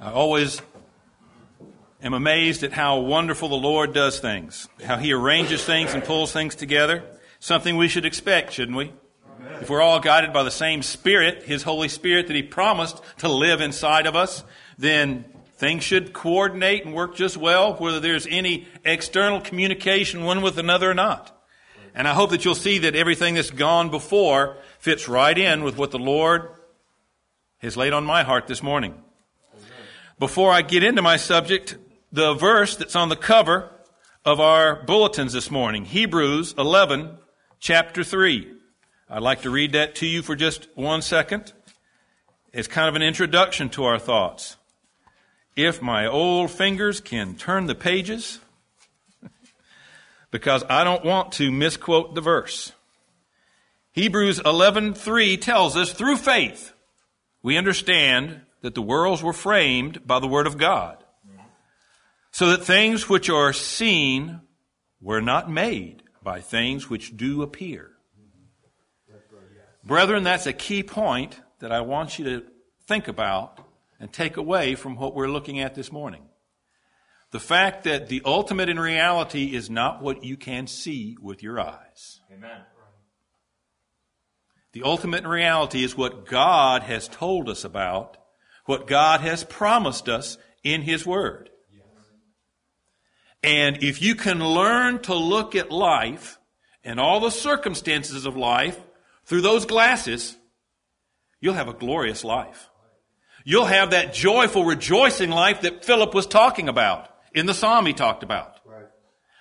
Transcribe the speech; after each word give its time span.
I 0.00 0.10
always 0.10 0.60
am 2.02 2.14
amazed 2.14 2.64
at 2.64 2.72
how 2.72 2.98
wonderful 2.98 3.48
the 3.48 3.54
Lord 3.54 3.94
does 3.94 4.18
things, 4.18 4.68
how 4.84 4.96
He 4.96 5.12
arranges 5.12 5.64
things 5.64 5.94
and 5.94 6.02
pulls 6.02 6.32
things 6.32 6.56
together. 6.56 7.04
Something 7.38 7.76
we 7.76 7.88
should 7.88 8.04
expect, 8.04 8.52
shouldn't 8.52 8.76
we? 8.76 8.92
If 9.60 9.70
we're 9.70 9.82
all 9.82 10.00
guided 10.00 10.32
by 10.32 10.42
the 10.42 10.50
same 10.50 10.82
Spirit, 10.82 11.44
His 11.44 11.62
Holy 11.62 11.88
Spirit 11.88 12.26
that 12.26 12.36
He 12.36 12.42
promised 12.42 13.00
to 13.18 13.28
live 13.28 13.60
inside 13.60 14.06
of 14.06 14.16
us, 14.16 14.42
then 14.78 15.24
things 15.56 15.84
should 15.84 16.12
coordinate 16.12 16.84
and 16.84 16.92
work 16.92 17.14
just 17.14 17.36
well, 17.36 17.74
whether 17.74 18.00
there's 18.00 18.26
any 18.26 18.66
external 18.84 19.40
communication 19.40 20.24
one 20.24 20.42
with 20.42 20.58
another 20.58 20.90
or 20.90 20.94
not. 20.94 21.30
And 21.94 22.08
I 22.08 22.14
hope 22.14 22.30
that 22.30 22.44
you'll 22.44 22.56
see 22.56 22.78
that 22.78 22.96
everything 22.96 23.34
that's 23.36 23.52
gone 23.52 23.90
before 23.90 24.56
fits 24.80 25.08
right 25.08 25.38
in 25.38 25.62
with 25.62 25.76
what 25.76 25.92
the 25.92 25.98
Lord 25.98 26.48
has 27.58 27.76
laid 27.76 27.92
on 27.92 28.04
my 28.04 28.24
heart 28.24 28.48
this 28.48 28.62
morning. 28.62 29.00
Before 30.16 30.52
I 30.52 30.62
get 30.62 30.84
into 30.84 31.02
my 31.02 31.16
subject, 31.16 31.76
the 32.12 32.34
verse 32.34 32.76
that's 32.76 32.94
on 32.94 33.08
the 33.08 33.16
cover 33.16 33.68
of 34.24 34.38
our 34.38 34.80
bulletins 34.84 35.32
this 35.32 35.50
morning, 35.50 35.84
Hebrews 35.84 36.54
11, 36.56 37.18
chapter 37.58 38.04
3. 38.04 38.48
I'd 39.10 39.22
like 39.22 39.42
to 39.42 39.50
read 39.50 39.72
that 39.72 39.96
to 39.96 40.06
you 40.06 40.22
for 40.22 40.36
just 40.36 40.68
one 40.76 41.02
second. 41.02 41.52
It's 42.52 42.68
kind 42.68 42.88
of 42.88 42.94
an 42.94 43.02
introduction 43.02 43.68
to 43.70 43.84
our 43.86 43.98
thoughts. 43.98 44.56
If 45.56 45.82
my 45.82 46.06
old 46.06 46.52
fingers 46.52 47.00
can 47.00 47.34
turn 47.34 47.66
the 47.66 47.74
pages, 47.74 48.38
because 50.30 50.62
I 50.70 50.84
don't 50.84 51.04
want 51.04 51.32
to 51.32 51.50
misquote 51.50 52.14
the 52.14 52.20
verse. 52.20 52.72
Hebrews 53.90 54.38
11:3 54.38 55.40
tells 55.40 55.76
us 55.76 55.92
through 55.92 56.18
faith 56.18 56.72
we 57.42 57.56
understand 57.56 58.42
that 58.64 58.74
the 58.74 58.80
worlds 58.80 59.22
were 59.22 59.34
framed 59.34 60.06
by 60.06 60.18
the 60.18 60.26
word 60.26 60.46
of 60.46 60.56
God 60.56 60.96
so 62.30 62.48
that 62.48 62.64
things 62.64 63.10
which 63.10 63.28
are 63.28 63.52
seen 63.52 64.40
were 65.02 65.20
not 65.20 65.50
made 65.50 66.02
by 66.22 66.40
things 66.40 66.88
which 66.88 67.14
do 67.14 67.42
appear. 67.42 67.90
Brethren, 69.84 70.24
that's 70.24 70.46
a 70.46 70.54
key 70.54 70.82
point 70.82 71.38
that 71.58 71.72
I 71.72 71.82
want 71.82 72.18
you 72.18 72.24
to 72.24 72.46
think 72.88 73.06
about 73.06 73.60
and 74.00 74.10
take 74.10 74.38
away 74.38 74.76
from 74.76 74.96
what 74.96 75.14
we're 75.14 75.28
looking 75.28 75.60
at 75.60 75.74
this 75.74 75.92
morning. 75.92 76.22
The 77.32 77.40
fact 77.40 77.84
that 77.84 78.08
the 78.08 78.22
ultimate 78.24 78.70
in 78.70 78.80
reality 78.80 79.54
is 79.54 79.68
not 79.68 80.00
what 80.00 80.24
you 80.24 80.38
can 80.38 80.68
see 80.68 81.18
with 81.20 81.42
your 81.42 81.60
eyes. 81.60 82.22
Amen. 82.32 82.62
The 84.72 84.84
ultimate 84.84 85.24
in 85.24 85.28
reality 85.28 85.84
is 85.84 85.98
what 85.98 86.24
God 86.24 86.84
has 86.84 87.08
told 87.08 87.50
us 87.50 87.62
about, 87.62 88.16
what 88.64 88.86
God 88.86 89.20
has 89.20 89.44
promised 89.44 90.08
us 90.08 90.38
in 90.62 90.82
His 90.82 91.06
Word. 91.06 91.50
And 93.42 93.82
if 93.82 94.00
you 94.00 94.14
can 94.14 94.42
learn 94.42 95.00
to 95.02 95.14
look 95.14 95.54
at 95.54 95.70
life 95.70 96.38
and 96.82 96.98
all 96.98 97.20
the 97.20 97.30
circumstances 97.30 98.24
of 98.24 98.36
life 98.36 98.80
through 99.26 99.42
those 99.42 99.66
glasses, 99.66 100.36
you'll 101.40 101.54
have 101.54 101.68
a 101.68 101.74
glorious 101.74 102.24
life. 102.24 102.70
You'll 103.44 103.66
have 103.66 103.90
that 103.90 104.14
joyful, 104.14 104.64
rejoicing 104.64 105.30
life 105.30 105.60
that 105.60 105.84
Philip 105.84 106.14
was 106.14 106.26
talking 106.26 106.70
about 106.70 107.10
in 107.34 107.44
the 107.44 107.52
psalm 107.52 107.84
he 107.84 107.92
talked 107.92 108.22
about. 108.22 108.60
Right. 108.64 108.86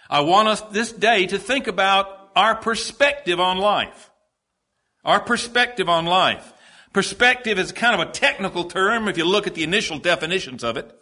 I 0.09 0.19
want 0.21 0.49
us 0.49 0.61
this 0.63 0.91
day 0.91 1.27
to 1.27 1.39
think 1.39 1.67
about 1.67 2.31
our 2.35 2.55
perspective 2.55 3.39
on 3.39 3.57
life. 3.57 4.11
Our 5.05 5.21
perspective 5.21 5.88
on 5.88 6.05
life. 6.05 6.53
Perspective 6.94 7.58
is 7.58 7.72
kind 7.72 7.99
of 7.99 8.08
a 8.08 8.11
technical 8.11 8.66
term 8.66 9.08
if 9.08 9.17
you 9.17 9.25
look 9.25 9.47
at 9.47 9.55
the 9.55 9.63
initial 9.63 9.97
definitions 9.97 10.63
of 10.63 10.77
it. 10.77 10.95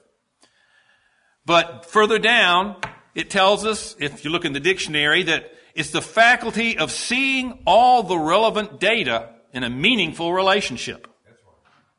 But 1.45 1.85
further 1.85 2.17
down, 2.17 2.77
it 3.13 3.29
tells 3.29 3.65
us, 3.65 3.95
if 3.99 4.23
you 4.23 4.31
look 4.31 4.45
in 4.45 4.53
the 4.53 4.59
dictionary, 4.59 5.23
that 5.23 5.51
it's 5.75 5.91
the 5.91 6.01
faculty 6.01 6.77
of 6.77 6.91
seeing 6.91 7.59
all 7.65 8.03
the 8.03 8.17
relevant 8.17 8.79
data 8.79 9.29
in 9.53 9.63
a 9.63 9.69
meaningful 9.69 10.33
relationship. 10.33 11.07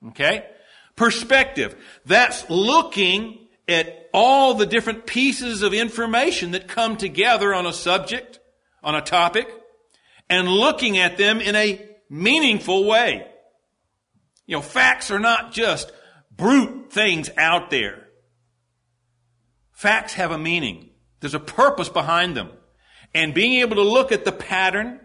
Okay? 0.09 0.47
Perspective. 0.97 1.77
That's 2.07 2.49
looking 2.49 3.47
at 3.69 4.09
all 4.15 4.55
the 4.55 4.67
different 4.67 5.07
pieces 5.07 5.63
of 5.63 5.75
information 5.75 6.53
that 6.53 6.69
come 6.69 6.97
together 6.97 7.55
on 7.55 7.67
a 7.67 7.73
subject, 7.73 8.41
on 8.83 8.95
a 8.95 9.01
topic, 9.01 9.49
and 10.31 10.49
looking 10.49 10.99
at 10.99 11.19
them 11.19 11.41
in 11.41 11.55
a 11.57 11.87
meaningful 12.09 12.85
way. 12.87 13.27
You 14.53 14.59
know, 14.59 14.63
facts 14.63 15.11
are 15.11 15.19
not 15.19 15.53
just 15.53 15.91
brute 16.31 16.93
things 16.93 17.31
out 17.39 17.71
there. 17.71 18.09
Facts 19.71 20.13
have 20.13 20.31
a 20.31 20.37
meaning. 20.37 20.91
There's 21.21 21.33
a 21.33 21.41
purpose 21.41 21.89
behind 21.89 22.37
them. 22.37 22.51
And 23.15 23.33
being 23.33 23.63
able 23.63 23.77
to 23.77 23.83
look 23.83 24.13
at 24.13 24.27
the 24.27 24.31
pattern, 24.31 25.01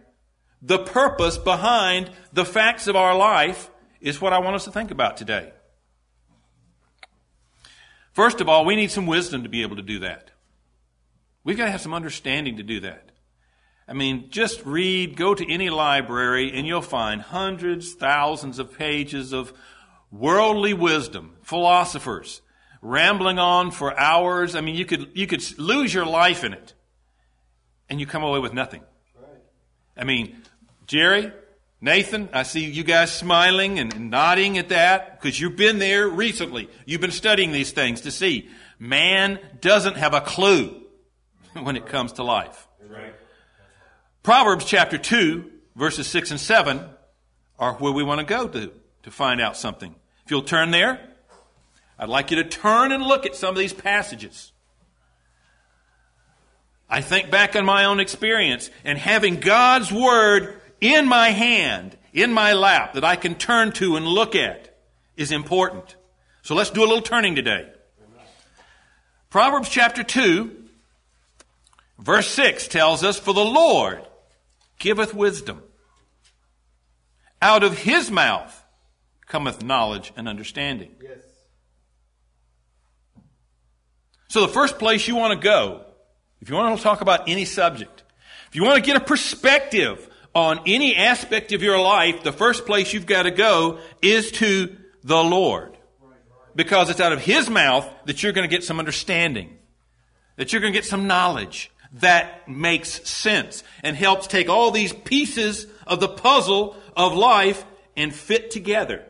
the 0.61 0.79
purpose 0.79 1.37
behind 1.37 2.11
the 2.33 2.43
facts 2.43 2.87
of 2.87 2.97
our 2.97 3.15
life 3.15 3.69
is 4.01 4.19
what 4.19 4.33
I 4.33 4.39
want 4.39 4.57
us 4.57 4.65
to 4.65 4.71
think 4.71 4.91
about 4.91 5.15
today. 5.15 5.53
First 8.11 8.41
of 8.41 8.49
all, 8.49 8.65
we 8.65 8.75
need 8.75 8.91
some 8.91 9.05
wisdom 9.05 9.43
to 9.43 9.49
be 9.49 9.61
able 9.61 9.77
to 9.77 9.81
do 9.81 9.99
that. 9.99 10.29
We've 11.45 11.55
got 11.55 11.67
to 11.67 11.71
have 11.71 11.79
some 11.79 11.93
understanding 11.93 12.57
to 12.57 12.63
do 12.63 12.81
that. 12.81 13.13
I 13.87 13.93
mean, 13.93 14.29
just 14.29 14.65
read, 14.65 15.15
go 15.15 15.33
to 15.33 15.51
any 15.51 15.69
library, 15.69 16.51
and 16.53 16.67
you'll 16.67 16.81
find 16.81 17.21
hundreds, 17.21 17.93
thousands 17.93 18.59
of 18.59 18.77
pages 18.77 19.31
of 19.31 19.53
worldly 20.11 20.73
wisdom, 20.73 21.37
philosophers, 21.41 22.41
rambling 22.81 23.39
on 23.39 23.71
for 23.71 23.97
hours. 23.97 24.55
I 24.55 24.61
mean, 24.61 24.75
you 24.75 24.85
could, 24.85 25.11
you 25.13 25.25
could 25.25 25.57
lose 25.57 25.93
your 25.93 26.05
life 26.05 26.43
in 26.43 26.53
it 26.53 26.73
and 27.89 27.99
you 27.99 28.05
come 28.05 28.23
away 28.23 28.39
with 28.39 28.53
nothing. 28.53 28.81
I 29.95 30.03
mean, 30.03 30.41
Jerry, 30.85 31.31
Nathan, 31.81 32.29
I 32.33 32.43
see 32.43 32.65
you 32.65 32.83
guys 32.83 33.11
smiling 33.11 33.79
and 33.79 34.09
nodding 34.09 34.57
at 34.57 34.69
that 34.69 35.19
because 35.19 35.39
you've 35.39 35.55
been 35.55 35.79
there 35.79 36.07
recently. 36.07 36.69
You've 36.85 37.01
been 37.01 37.11
studying 37.11 37.51
these 37.51 37.71
things 37.71 38.01
to 38.01 38.11
see 38.11 38.49
man 38.79 39.39
doesn't 39.59 39.97
have 39.97 40.13
a 40.13 40.21
clue 40.21 40.83
when 41.53 41.75
it 41.75 41.87
comes 41.87 42.13
to 42.13 42.23
life. 42.23 42.67
Right. 42.87 43.15
Proverbs 44.27 44.65
chapter 44.65 44.97
2, 44.97 45.49
verses 45.77 46.05
6 46.07 46.31
and 46.31 46.39
7 46.41 46.81
are 47.57 47.75
where 47.75 47.93
we 47.93 48.03
want 48.03 48.19
to 48.19 48.25
go 48.25 48.45
to 48.45 48.73
to 49.03 49.09
find 49.09 49.39
out 49.39 49.55
something. 49.55 49.95
If 50.25 50.31
you'll 50.31 50.41
turn 50.41 50.71
there, 50.71 50.99
I'd 51.97 52.09
like 52.09 52.29
you 52.29 52.35
to 52.35 52.43
turn 52.43 52.91
and 52.91 53.01
look 53.01 53.25
at 53.25 53.37
some 53.37 53.51
of 53.51 53.55
these 53.55 53.71
passages. 53.71 54.51
I 56.89 56.99
think 56.99 57.31
back 57.31 57.55
on 57.55 57.63
my 57.63 57.85
own 57.85 58.01
experience 58.01 58.69
and 58.83 58.97
having 58.97 59.39
God's 59.39 59.93
Word 59.93 60.59
in 60.81 61.07
my 61.07 61.29
hand, 61.29 61.97
in 62.11 62.33
my 62.33 62.51
lap, 62.51 62.95
that 62.95 63.05
I 63.05 63.15
can 63.15 63.33
turn 63.33 63.71
to 63.75 63.95
and 63.95 64.05
look 64.05 64.35
at 64.35 64.77
is 65.15 65.31
important. 65.31 65.95
So 66.41 66.53
let's 66.53 66.71
do 66.71 66.81
a 66.81 66.85
little 66.85 67.01
turning 67.01 67.35
today. 67.35 67.69
Proverbs 69.29 69.69
chapter 69.69 70.03
2, 70.03 70.65
verse 71.99 72.27
6 72.27 72.67
tells 72.67 73.05
us, 73.05 73.17
For 73.17 73.33
the 73.33 73.39
Lord 73.39 74.03
giveth 74.79 75.13
wisdom. 75.13 75.63
Out 77.41 77.63
of 77.63 77.77
his 77.77 78.09
mouth 78.09 78.63
cometh 79.27 79.63
knowledge 79.63 80.11
and 80.15 80.27
understanding. 80.27 80.95
Yes. 81.01 81.19
So 84.29 84.41
the 84.41 84.47
first 84.47 84.79
place 84.79 85.07
you 85.07 85.15
want 85.15 85.39
to 85.39 85.43
go, 85.43 85.85
if 86.41 86.49
you 86.49 86.55
want 86.55 86.77
to 86.77 86.83
talk 86.83 87.01
about 87.01 87.29
any 87.29 87.45
subject, 87.45 88.03
if 88.49 88.55
you 88.55 88.63
want 88.63 88.75
to 88.75 88.81
get 88.81 88.95
a 88.95 89.03
perspective 89.03 90.09
on 90.33 90.59
any 90.65 90.95
aspect 90.95 91.51
of 91.51 91.63
your 91.63 91.79
life, 91.79 92.23
the 92.23 92.31
first 92.31 92.65
place 92.65 92.93
you've 92.93 93.05
got 93.05 93.23
to 93.23 93.31
go 93.31 93.79
is 94.01 94.31
to 94.31 94.75
the 95.03 95.23
Lord. 95.23 95.77
Because 96.55 96.89
it's 96.89 96.99
out 96.99 97.13
of 97.13 97.21
His 97.21 97.49
mouth 97.49 97.87
that 98.05 98.23
you're 98.23 98.33
going 98.33 98.47
to 98.47 98.53
get 98.53 98.63
some 98.63 98.79
understanding, 98.79 99.57
that 100.35 100.51
you're 100.51 100.61
going 100.61 100.73
to 100.73 100.77
get 100.77 100.85
some 100.85 101.07
knowledge 101.07 101.71
that 101.93 102.47
makes 102.47 103.07
sense 103.09 103.63
and 103.83 103.95
helps 103.95 104.27
take 104.27 104.49
all 104.49 104.71
these 104.71 104.93
pieces 104.93 105.67
of 105.85 105.99
the 105.99 106.07
puzzle 106.07 106.75
of 106.95 107.13
life 107.13 107.65
and 107.95 108.13
fit 108.13 108.51
together. 108.51 109.05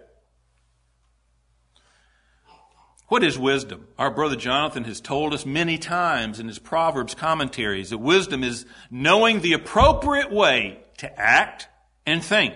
What 3.07 3.23
is 3.23 3.39
wisdom? 3.39 3.87
Our 3.97 4.11
brother 4.11 4.35
Jonathan 4.35 4.83
has 4.83 4.99
told 4.99 5.33
us 5.33 5.45
many 5.45 5.77
times 5.77 6.39
in 6.39 6.47
his 6.47 6.59
Proverbs 6.59 7.15
commentaries 7.15 7.91
that 7.91 7.99
wisdom 7.99 8.43
is 8.43 8.65
knowing 8.91 9.39
the 9.39 9.53
appropriate 9.53 10.31
way 10.31 10.79
to 10.97 11.19
act 11.19 11.69
and 12.05 12.21
think. 12.21 12.55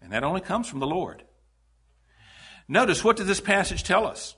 And 0.00 0.12
that 0.12 0.24
only 0.24 0.40
comes 0.40 0.68
from 0.68 0.80
the 0.80 0.88
Lord. 0.88 1.22
Notice, 2.66 3.04
what 3.04 3.16
does 3.16 3.26
this 3.26 3.40
passage 3.40 3.84
tell 3.84 4.06
us? 4.06 4.34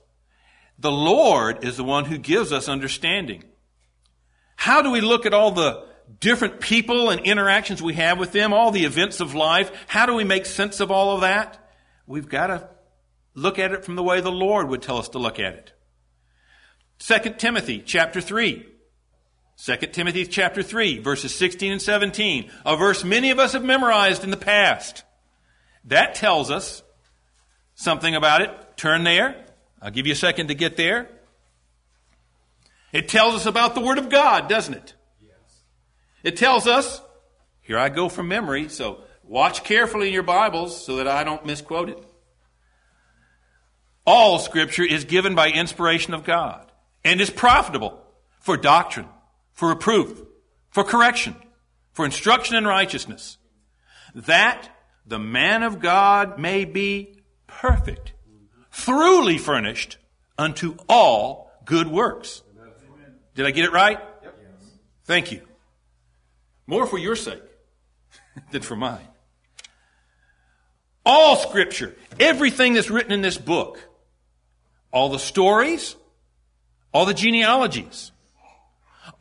The 0.77 0.91
Lord 0.91 1.63
is 1.63 1.77
the 1.77 1.83
one 1.83 2.05
who 2.05 2.17
gives 2.17 2.51
us 2.51 2.69
understanding. 2.69 3.43
How 4.65 4.81
do 4.81 4.89
we 4.89 4.99
look 4.99 5.27
at 5.27 5.33
all 5.35 5.51
the 5.51 5.85
different 6.19 6.59
people 6.59 7.11
and 7.11 7.21
interactions 7.21 7.83
we 7.83 7.93
have 7.93 8.17
with 8.17 8.31
them, 8.31 8.51
all 8.51 8.71
the 8.71 8.85
events 8.85 9.19
of 9.19 9.35
life? 9.35 9.71
How 9.85 10.07
do 10.07 10.15
we 10.15 10.23
make 10.23 10.47
sense 10.47 10.79
of 10.79 10.89
all 10.89 11.13
of 11.13 11.21
that? 11.21 11.69
We've 12.07 12.27
got 12.27 12.47
to 12.47 12.67
look 13.35 13.59
at 13.59 13.73
it 13.73 13.85
from 13.85 13.95
the 13.95 14.01
way 14.01 14.21
the 14.21 14.31
Lord 14.31 14.69
would 14.69 14.81
tell 14.81 14.97
us 14.97 15.09
to 15.09 15.19
look 15.19 15.39
at 15.39 15.53
it. 15.53 15.73
2 16.97 17.35
Timothy 17.37 17.83
chapter 17.85 18.19
3. 18.19 18.65
2 19.63 19.75
Timothy 19.91 20.25
chapter 20.25 20.63
3, 20.63 20.97
verses 20.97 21.35
16 21.35 21.73
and 21.73 21.81
17, 21.81 22.49
a 22.65 22.75
verse 22.75 23.03
many 23.03 23.29
of 23.29 23.37
us 23.37 23.53
have 23.53 23.63
memorized 23.63 24.23
in 24.23 24.31
the 24.31 24.35
past. 24.35 25.03
That 25.83 26.15
tells 26.15 26.49
us 26.49 26.81
something 27.75 28.15
about 28.15 28.41
it. 28.41 28.49
Turn 28.77 29.03
there. 29.03 29.45
I'll 29.79 29.91
give 29.91 30.07
you 30.07 30.13
a 30.13 30.15
second 30.15 30.47
to 30.47 30.55
get 30.55 30.75
there. 30.75 31.07
It 32.95 33.09
tells 33.09 33.35
us 33.35 33.45
about 33.45 33.75
the 33.75 33.81
Word 33.81 33.97
of 33.97 34.07
God, 34.07 34.47
doesn't 34.47 34.73
it? 34.73 34.93
Yes. 35.21 35.63
It 36.23 36.37
tells 36.37 36.65
us, 36.65 37.01
here 37.59 37.77
I 37.77 37.89
go 37.89 38.07
from 38.07 38.29
memory, 38.29 38.69
so 38.69 39.01
watch 39.21 39.65
carefully 39.65 40.07
in 40.07 40.13
your 40.13 40.23
Bibles 40.23 40.85
so 40.85 40.95
that 40.95 41.07
I 41.07 41.25
don't 41.25 41.45
misquote 41.45 41.89
it. 41.89 42.01
All 44.05 44.39
Scripture 44.39 44.85
is 44.85 45.03
given 45.03 45.35
by 45.35 45.49
inspiration 45.49 46.13
of 46.13 46.23
God 46.23 46.71
and 47.03 47.19
is 47.19 47.29
profitable 47.29 48.01
for 48.39 48.55
doctrine 48.55 49.09
for 49.51 49.67
reproof, 49.67 50.21
for 50.69 50.85
correction, 50.85 51.35
for 51.91 52.05
instruction 52.05 52.55
in 52.55 52.65
righteousness, 52.65 53.37
that 54.13 54.69
the 55.05 55.19
man 55.19 55.63
of 55.63 55.81
God 55.81 56.39
may 56.39 56.63
be 56.63 57.19
perfect, 57.45 58.13
mm-hmm. 58.29 58.45
thoroughly 58.71 59.37
furnished 59.37 59.97
unto 60.37 60.77
all 60.87 61.51
good 61.65 61.87
works. 61.87 62.41
Did 63.35 63.45
I 63.45 63.51
get 63.51 63.65
it 63.65 63.71
right? 63.71 63.99
Yep. 64.23 64.39
Thank 65.03 65.31
you. 65.31 65.41
More 66.65 66.87
for 66.87 66.97
your 66.97 67.15
sake 67.15 67.43
than 68.51 68.61
for 68.61 68.75
mine. 68.75 69.07
All 71.05 71.35
scripture, 71.35 71.95
everything 72.19 72.73
that's 72.73 72.89
written 72.89 73.11
in 73.11 73.21
this 73.21 73.37
book, 73.37 73.79
all 74.91 75.09
the 75.09 75.19
stories, 75.19 75.95
all 76.91 77.05
the 77.05 77.13
genealogies, 77.13 78.11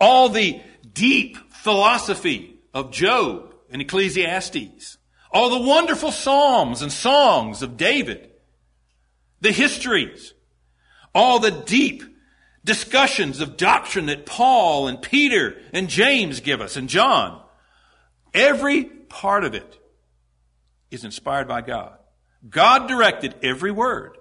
all 0.01 0.31
the 0.31 0.63
deep 0.91 1.37
philosophy 1.53 2.59
of 2.73 2.91
Job 2.91 3.55
and 3.69 3.83
Ecclesiastes, 3.83 4.97
all 5.31 5.51
the 5.51 5.69
wonderful 5.69 6.13
psalms 6.13 6.81
and 6.81 6.91
songs 6.91 7.63
of 7.63 7.77
David, 7.77 8.31
the 9.41 9.53
histories, 9.53 10.33
all 11.15 11.39
the 11.39 11.51
deep 11.51 12.03
discussions 12.65 13.41
of 13.41 13.57
doctrine 13.57 14.07
that 14.07 14.27
Paul 14.27 14.89
and 14.89 15.01
Peter 15.01 15.57
and 15.73 15.89
James 15.89 16.41
give 16.41 16.61
us 16.61 16.77
and 16.77 16.89
John. 16.89 17.43
Every 18.33 18.85
part 18.85 19.45
of 19.45 19.55
it 19.55 19.79
is 20.91 21.05
inspired 21.05 21.47
by 21.47 21.61
God. 21.61 21.99
God 22.49 22.89
directed 22.89 23.35
every 23.43 23.71
word. 23.71 24.17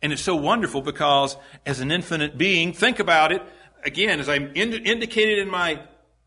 And 0.00 0.12
it's 0.12 0.22
so 0.22 0.34
wonderful 0.34 0.82
because 0.82 1.36
as 1.64 1.80
an 1.80 1.92
infinite 1.92 2.36
being, 2.36 2.72
think 2.72 2.98
about 2.98 3.30
it, 3.30 3.42
again, 3.84 4.18
as 4.18 4.28
I 4.28 4.36
ind- 4.36 4.74
indicated 4.74 5.38
in 5.38 5.48
my 5.48 5.80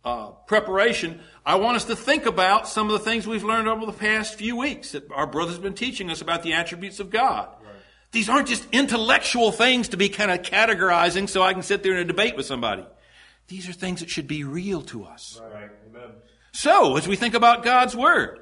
uh, 0.06 0.28
preparation, 0.48 1.20
I 1.46 1.56
want 1.56 1.76
us 1.76 1.86
to 1.86 1.96
think 1.96 2.26
about 2.26 2.68
some 2.68 2.88
of 2.88 2.94
the 2.94 3.00
things 3.00 3.28
we've 3.28 3.44
learned 3.44 3.68
over 3.68 3.86
the 3.86 3.92
past 3.92 4.36
few 4.36 4.56
weeks 4.56 4.92
that 4.92 5.12
our 5.12 5.28
brother's 5.28 5.60
been 5.60 5.74
teaching 5.74 6.10
us 6.10 6.22
about 6.22 6.44
the 6.44 6.54
attributes 6.54 7.00
of 7.00 7.10
God. 7.10 7.50
These 8.16 8.30
aren't 8.30 8.48
just 8.48 8.66
intellectual 8.72 9.52
things 9.52 9.90
to 9.90 9.98
be 9.98 10.08
kind 10.08 10.32
of 10.32 10.42
categorizing 10.42 11.28
so 11.28 11.44
I 11.44 11.52
can 11.52 11.64
sit 11.64 11.84
there 11.84 11.92
in 11.92 11.98
a 11.98 12.06
debate 12.06 12.38
with 12.38 12.46
somebody. 12.46 12.86
These 13.50 13.68
are 13.68 13.74
things 13.74 14.00
that 14.00 14.10
should 14.10 14.26
be 14.26 14.46
real 14.46 14.82
to 14.84 15.04
us. 15.04 15.42
Right. 15.54 15.70
So, 16.54 16.96
as 16.96 17.10
we 17.10 17.18
think 17.18 17.34
about 17.34 17.66
God's 17.66 17.94
Word, 17.94 18.40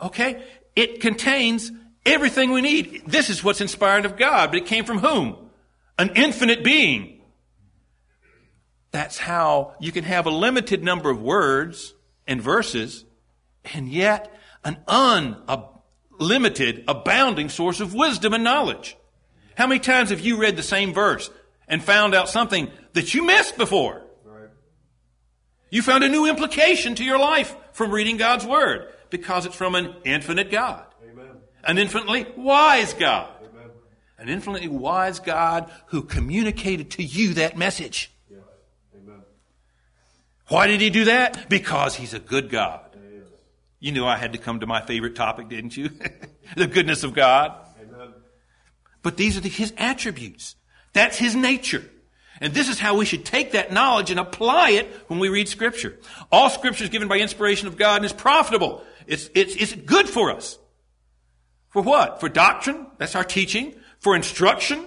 okay, 0.00 0.44
it 0.76 1.00
contains 1.00 1.72
everything 2.06 2.52
we 2.52 2.60
need. 2.60 3.02
This 3.08 3.28
is 3.28 3.42
what's 3.42 3.60
inspired 3.60 4.04
of 4.04 4.16
God, 4.16 4.52
but 4.52 4.58
it 4.58 4.66
came 4.66 4.84
from 4.84 5.00
whom? 5.00 5.50
An 5.98 6.12
infinite 6.14 6.62
being 6.62 7.22
that's 8.92 9.18
how 9.18 9.74
you 9.80 9.90
can 9.90 10.04
have 10.04 10.26
a 10.26 10.30
limited 10.30 10.84
number 10.84 11.10
of 11.10 11.20
words 11.20 11.92
and 12.24 12.40
verses 12.40 13.04
and 13.74 13.88
yet 13.88 14.32
an 14.64 14.78
unlimited, 16.20 16.84
abounding 16.86 17.48
source 17.48 17.80
of 17.80 17.94
wisdom 17.94 18.34
and 18.34 18.44
knowledge. 18.44 18.96
How 19.56 19.66
many 19.66 19.80
times 19.80 20.10
have 20.10 20.20
you 20.20 20.36
read 20.36 20.56
the 20.56 20.62
same 20.62 20.92
verse 20.92 21.30
and 21.66 21.82
found 21.82 22.14
out 22.14 22.28
something 22.28 22.70
that 22.92 23.14
you 23.14 23.24
missed 23.24 23.56
before? 23.56 24.02
You 25.70 25.82
found 25.82 26.02
a 26.02 26.08
new 26.08 26.26
implication 26.26 26.96
to 26.96 27.04
your 27.04 27.18
life 27.18 27.54
from 27.72 27.92
reading 27.92 28.16
God's 28.16 28.44
Word 28.44 28.88
because 29.08 29.46
it's 29.46 29.54
from 29.54 29.76
an 29.76 29.94
infinite 30.04 30.50
God. 30.50 30.84
Amen. 31.08 31.30
An 31.62 31.78
infinitely 31.78 32.26
wise 32.36 32.92
God. 32.92 33.32
Amen. 33.40 33.70
An 34.18 34.28
infinitely 34.28 34.66
wise 34.66 35.20
God 35.20 35.70
who 35.86 36.02
communicated 36.02 36.90
to 36.92 37.04
you 37.04 37.34
that 37.34 37.56
message. 37.56 38.10
Why 40.48 40.66
did 40.66 40.80
he 40.80 40.90
do 40.90 41.04
that? 41.04 41.48
Because 41.48 41.94
he's 41.94 42.12
a 42.12 42.18
good 42.18 42.50
God. 42.50 42.89
You 43.80 43.92
knew 43.92 44.04
I 44.04 44.16
had 44.16 44.34
to 44.34 44.38
come 44.38 44.60
to 44.60 44.66
my 44.66 44.82
favorite 44.82 45.16
topic, 45.16 45.48
didn't 45.48 45.76
you? 45.76 45.90
the 46.56 46.66
goodness 46.66 47.02
of 47.02 47.14
God. 47.14 47.52
Amen. 47.80 48.12
But 49.02 49.16
these 49.16 49.38
are 49.38 49.40
the, 49.40 49.48
his 49.48 49.72
attributes. 49.78 50.54
That's 50.92 51.16
his 51.16 51.34
nature. 51.34 51.84
And 52.42 52.54
this 52.54 52.68
is 52.68 52.78
how 52.78 52.96
we 52.96 53.04
should 53.04 53.24
take 53.24 53.52
that 53.52 53.72
knowledge 53.72 54.10
and 54.10 54.20
apply 54.20 54.70
it 54.70 54.86
when 55.08 55.18
we 55.18 55.28
read 55.28 55.48
scripture. 55.48 55.98
All 56.30 56.50
scripture 56.50 56.84
is 56.84 56.90
given 56.90 57.08
by 57.08 57.18
inspiration 57.18 57.68
of 57.68 57.76
God 57.76 57.96
and 57.96 58.04
is 58.04 58.12
profitable. 58.12 58.82
It's, 59.06 59.30
it's, 59.34 59.56
it's 59.56 59.74
good 59.74 60.08
for 60.08 60.30
us. 60.30 60.58
For 61.68 61.82
what? 61.82 62.20
For 62.20 62.28
doctrine. 62.28 62.86
That's 62.98 63.14
our 63.14 63.24
teaching. 63.24 63.74
For 63.98 64.16
instruction. 64.16 64.84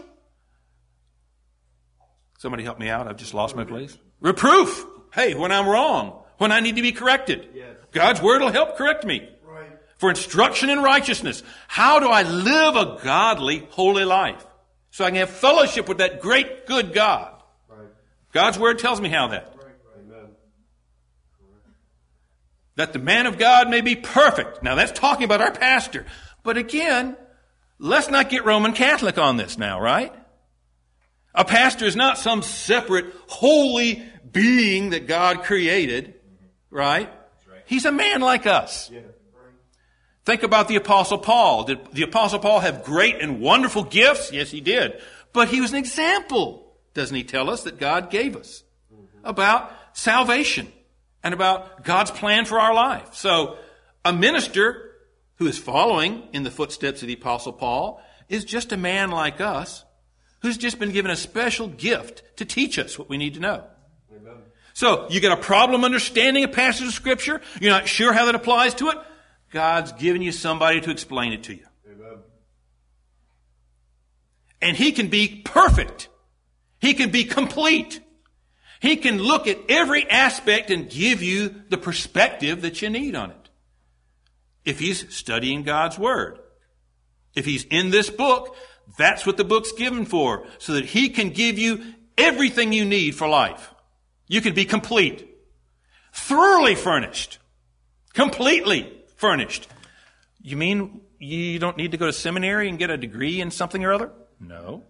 Somebody 2.39 2.63
help 2.63 2.79
me 2.79 2.89
out. 2.89 3.07
I've 3.07 3.17
just 3.17 3.33
lost 3.33 3.55
my 3.55 3.63
place. 3.63 3.97
Reproof. 4.19 4.85
Hey, 5.13 5.35
when 5.35 5.51
I'm 5.51 5.67
wrong, 5.67 6.23
when 6.39 6.51
I 6.51 6.59
need 6.59 6.75
to 6.75 6.81
be 6.81 6.91
corrected, 6.91 7.49
yes. 7.53 7.77
God's 7.93 8.21
word 8.21 8.41
will 8.41 8.51
help 8.51 8.77
correct 8.77 9.05
me. 9.05 9.29
Right. 9.45 9.69
For 9.97 10.09
instruction 10.09 10.69
in 10.69 10.81
righteousness. 10.81 11.43
How 11.67 11.99
do 11.99 12.09
I 12.09 12.23
live 12.23 12.75
a 12.75 12.99
godly, 13.03 13.67
holy 13.71 14.03
life? 14.03 14.45
So 14.91 15.05
I 15.05 15.09
can 15.09 15.19
have 15.19 15.29
fellowship 15.29 15.87
with 15.87 15.99
that 15.99 16.21
great, 16.21 16.65
good 16.65 16.93
God. 16.93 17.41
Right. 17.69 17.87
God's 18.31 18.59
word 18.59 18.79
tells 18.79 18.99
me 18.99 19.09
how 19.09 19.29
that. 19.29 19.53
Right. 19.55 19.63
That 22.75 22.93
the 22.93 22.99
man 22.99 23.27
of 23.27 23.37
God 23.37 23.69
may 23.69 23.81
be 23.81 23.95
perfect. 23.95 24.63
Now 24.63 24.75
that's 24.75 24.91
talking 24.91 25.25
about 25.25 25.41
our 25.41 25.51
pastor. 25.51 26.05
But 26.41 26.57
again, 26.57 27.15
let's 27.77 28.09
not 28.09 28.29
get 28.29 28.45
Roman 28.45 28.73
Catholic 28.73 29.17
on 29.17 29.37
this 29.37 29.57
now, 29.57 29.79
right? 29.79 30.13
A 31.35 31.45
pastor 31.45 31.85
is 31.85 31.95
not 31.95 32.17
some 32.17 32.41
separate, 32.41 33.13
holy 33.27 34.03
being 34.31 34.91
that 34.91 35.07
God 35.07 35.43
created, 35.43 36.15
right? 36.69 37.11
He's 37.65 37.85
a 37.85 37.91
man 37.91 38.21
like 38.21 38.45
us. 38.45 38.91
Think 40.25 40.43
about 40.43 40.67
the 40.67 40.77
apostle 40.77 41.17
Paul. 41.17 41.65
Did 41.65 41.91
the 41.91 42.03
apostle 42.03 42.39
Paul 42.39 42.61
have 42.61 42.83
great 42.83 43.21
and 43.21 43.41
wonderful 43.41 43.83
gifts? 43.83 44.31
Yes, 44.31 44.51
he 44.51 44.61
did. 44.61 45.01
But 45.33 45.49
he 45.49 45.59
was 45.59 45.71
an 45.71 45.77
example, 45.77 46.73
doesn't 46.93 47.15
he 47.15 47.23
tell 47.23 47.49
us, 47.49 47.63
that 47.63 47.77
God 47.77 48.09
gave 48.09 48.35
us 48.35 48.63
mm-hmm. 48.93 49.25
about 49.25 49.71
salvation 49.93 50.71
and 51.23 51.33
about 51.33 51.83
God's 51.83 52.11
plan 52.11 52.45
for 52.45 52.59
our 52.59 52.73
life. 52.73 53.15
So 53.15 53.57
a 54.05 54.13
minister 54.13 54.91
who 55.35 55.47
is 55.47 55.57
following 55.57 56.23
in 56.31 56.43
the 56.43 56.51
footsteps 56.51 57.01
of 57.01 57.07
the 57.07 57.15
apostle 57.15 57.53
Paul 57.53 58.01
is 58.29 58.45
just 58.45 58.71
a 58.71 58.77
man 58.77 59.11
like 59.11 59.41
us 59.41 59.83
who's 60.41 60.57
just 60.57 60.79
been 60.79 60.91
given 60.91 61.11
a 61.11 61.15
special 61.15 61.67
gift 61.67 62.23
to 62.37 62.45
teach 62.45 62.77
us 62.77 62.97
what 62.97 63.09
we 63.09 63.17
need 63.17 63.33
to 63.33 63.39
know. 63.39 63.63
So, 64.73 65.07
you 65.09 65.21
got 65.21 65.37
a 65.37 65.41
problem 65.41 65.83
understanding 65.83 66.43
a 66.43 66.47
passage 66.47 66.87
of 66.87 66.93
Scripture? 66.93 67.41
You're 67.61 67.71
not 67.71 67.87
sure 67.87 68.11
how 68.11 68.25
that 68.25 68.35
applies 68.35 68.73
to 68.75 68.89
it? 68.89 68.97
God's 69.51 69.91
given 69.91 70.23
you 70.23 70.31
somebody 70.31 70.81
to 70.81 70.89
explain 70.89 71.31
it 71.31 71.43
to 71.43 71.53
you. 71.53 71.65
Amen. 71.87 72.17
And 74.61 74.75
He 74.75 74.91
can 74.91 75.09
be 75.09 75.41
perfect. 75.45 76.09
He 76.79 76.95
can 76.95 77.11
be 77.11 77.23
complete. 77.23 78.01
He 78.81 78.95
can 78.95 79.19
look 79.19 79.47
at 79.47 79.59
every 79.69 80.09
aspect 80.09 80.71
and 80.71 80.89
give 80.89 81.21
you 81.21 81.63
the 81.69 81.77
perspective 81.77 82.63
that 82.63 82.81
you 82.81 82.89
need 82.89 83.15
on 83.15 83.29
it. 83.29 83.49
If 84.65 84.79
He's 84.79 85.13
studying 85.15 85.61
God's 85.61 85.99
Word. 85.99 86.39
If 87.35 87.45
He's 87.45 87.65
in 87.65 87.91
this 87.91 88.09
book, 88.09 88.55
that's 88.97 89.25
what 89.25 89.37
the 89.37 89.43
book's 89.43 89.71
given 89.71 90.05
for, 90.05 90.47
so 90.57 90.73
that 90.73 90.85
He 90.85 91.09
can 91.09 91.29
give 91.29 91.59
you 91.59 91.93
everything 92.17 92.73
you 92.73 92.85
need 92.85 93.15
for 93.15 93.27
life. 93.27 93.72
You 94.33 94.41
can 94.41 94.55
be 94.55 94.65
complete, 94.65 95.29
thoroughly 96.11 96.73
furnished, 96.73 97.37
completely 98.13 98.91
furnished. 99.15 99.67
You 100.41 100.57
mean 100.57 101.01
you 101.19 101.59
don't 101.59 101.77
need 101.77 101.91
to 101.91 101.97
go 101.97 102.07
to 102.07 102.13
seminary 102.13 102.67
and 102.67 102.79
get 102.79 102.89
a 102.89 102.97
degree 102.97 103.41
in 103.41 103.51
something 103.51 103.85
or 103.85 103.93
other? 103.93 104.09
No. 104.39 104.85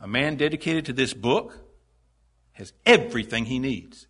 A 0.00 0.08
man 0.08 0.36
dedicated 0.36 0.86
to 0.86 0.94
this 0.94 1.12
book 1.12 1.58
has 2.52 2.72
everything 2.86 3.44
he 3.44 3.58
needs. 3.58 4.06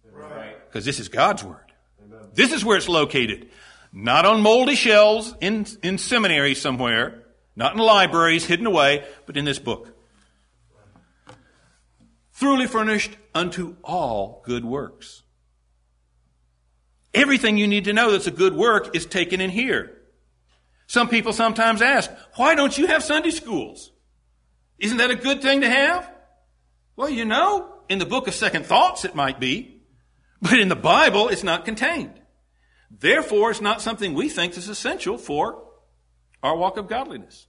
Because 0.68 0.84
this 0.84 1.00
is 1.00 1.08
God's 1.08 1.42
Word. 1.42 1.72
Amen. 2.04 2.28
This 2.34 2.52
is 2.52 2.64
where 2.64 2.76
it's 2.76 2.88
located. 2.88 3.48
Not 3.92 4.24
on 4.24 4.40
moldy 4.40 4.76
shelves 4.76 5.34
in, 5.40 5.66
in 5.82 5.98
seminary 5.98 6.54
somewhere. 6.54 7.24
Not 7.56 7.72
in 7.72 7.80
libraries 7.80 8.46
hidden 8.46 8.66
away, 8.66 9.04
but 9.26 9.36
in 9.36 9.44
this 9.44 9.58
book. 9.58 9.96
Truly 12.40 12.66
furnished 12.66 13.18
unto 13.35 13.76
all 13.85 14.42
good 14.47 14.64
works. 14.64 15.25
Everything 17.12 17.59
you 17.59 17.68
need 17.68 17.85
to 17.85 17.92
know 17.92 18.11
that's 18.11 18.26
a 18.26 18.30
good 18.30 18.54
work 18.54 18.97
is 18.97 19.04
taken 19.04 19.42
in 19.42 19.50
here. 19.50 19.99
Some 20.87 21.11
people 21.11 21.35
sometimes 21.35 21.82
ask, 21.82 22.11
why 22.37 22.54
don't 22.54 22.76
you 22.78 22.87
have 22.87 23.04
Sunday 23.04 23.30
schools? 23.30 23.92
Isn't 24.78 24.97
that 24.97 25.11
a 25.11 25.16
good 25.16 25.42
thing 25.42 25.61
to 25.61 25.68
have? 25.68 26.11
Well, 26.97 27.11
you 27.11 27.26
know, 27.26 27.75
in 27.90 27.99
the 27.99 28.06
book 28.06 28.26
of 28.26 28.35
second 28.35 28.64
thoughts 28.64 29.04
it 29.04 29.14
might 29.14 29.38
be, 29.38 29.82
but 30.40 30.59
in 30.59 30.68
the 30.68 30.76
Bible 30.76 31.28
it's 31.28 31.44
not 31.44 31.66
contained. 31.66 32.23
Therefore, 32.90 33.50
it's 33.50 33.61
not 33.61 33.82
something 33.82 34.14
we 34.14 34.30
think 34.30 34.56
is 34.56 34.70
essential 34.70 35.18
for 35.18 35.62
our 36.42 36.56
walk 36.56 36.78
of 36.78 36.88
godliness. 36.88 37.49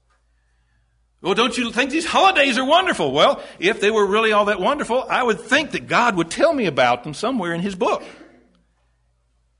Well, 1.21 1.35
don't 1.35 1.55
you 1.55 1.71
think 1.71 1.91
these 1.91 2.05
holidays 2.05 2.57
are 2.57 2.65
wonderful? 2.65 3.11
Well, 3.11 3.43
if 3.59 3.79
they 3.79 3.91
were 3.91 4.05
really 4.05 4.31
all 4.31 4.45
that 4.45 4.59
wonderful, 4.59 5.05
I 5.07 5.21
would 5.21 5.39
think 5.39 5.71
that 5.71 5.87
God 5.87 6.15
would 6.15 6.31
tell 6.31 6.51
me 6.51 6.65
about 6.65 7.03
them 7.03 7.13
somewhere 7.13 7.53
in 7.53 7.61
His 7.61 7.75
book. 7.75 8.03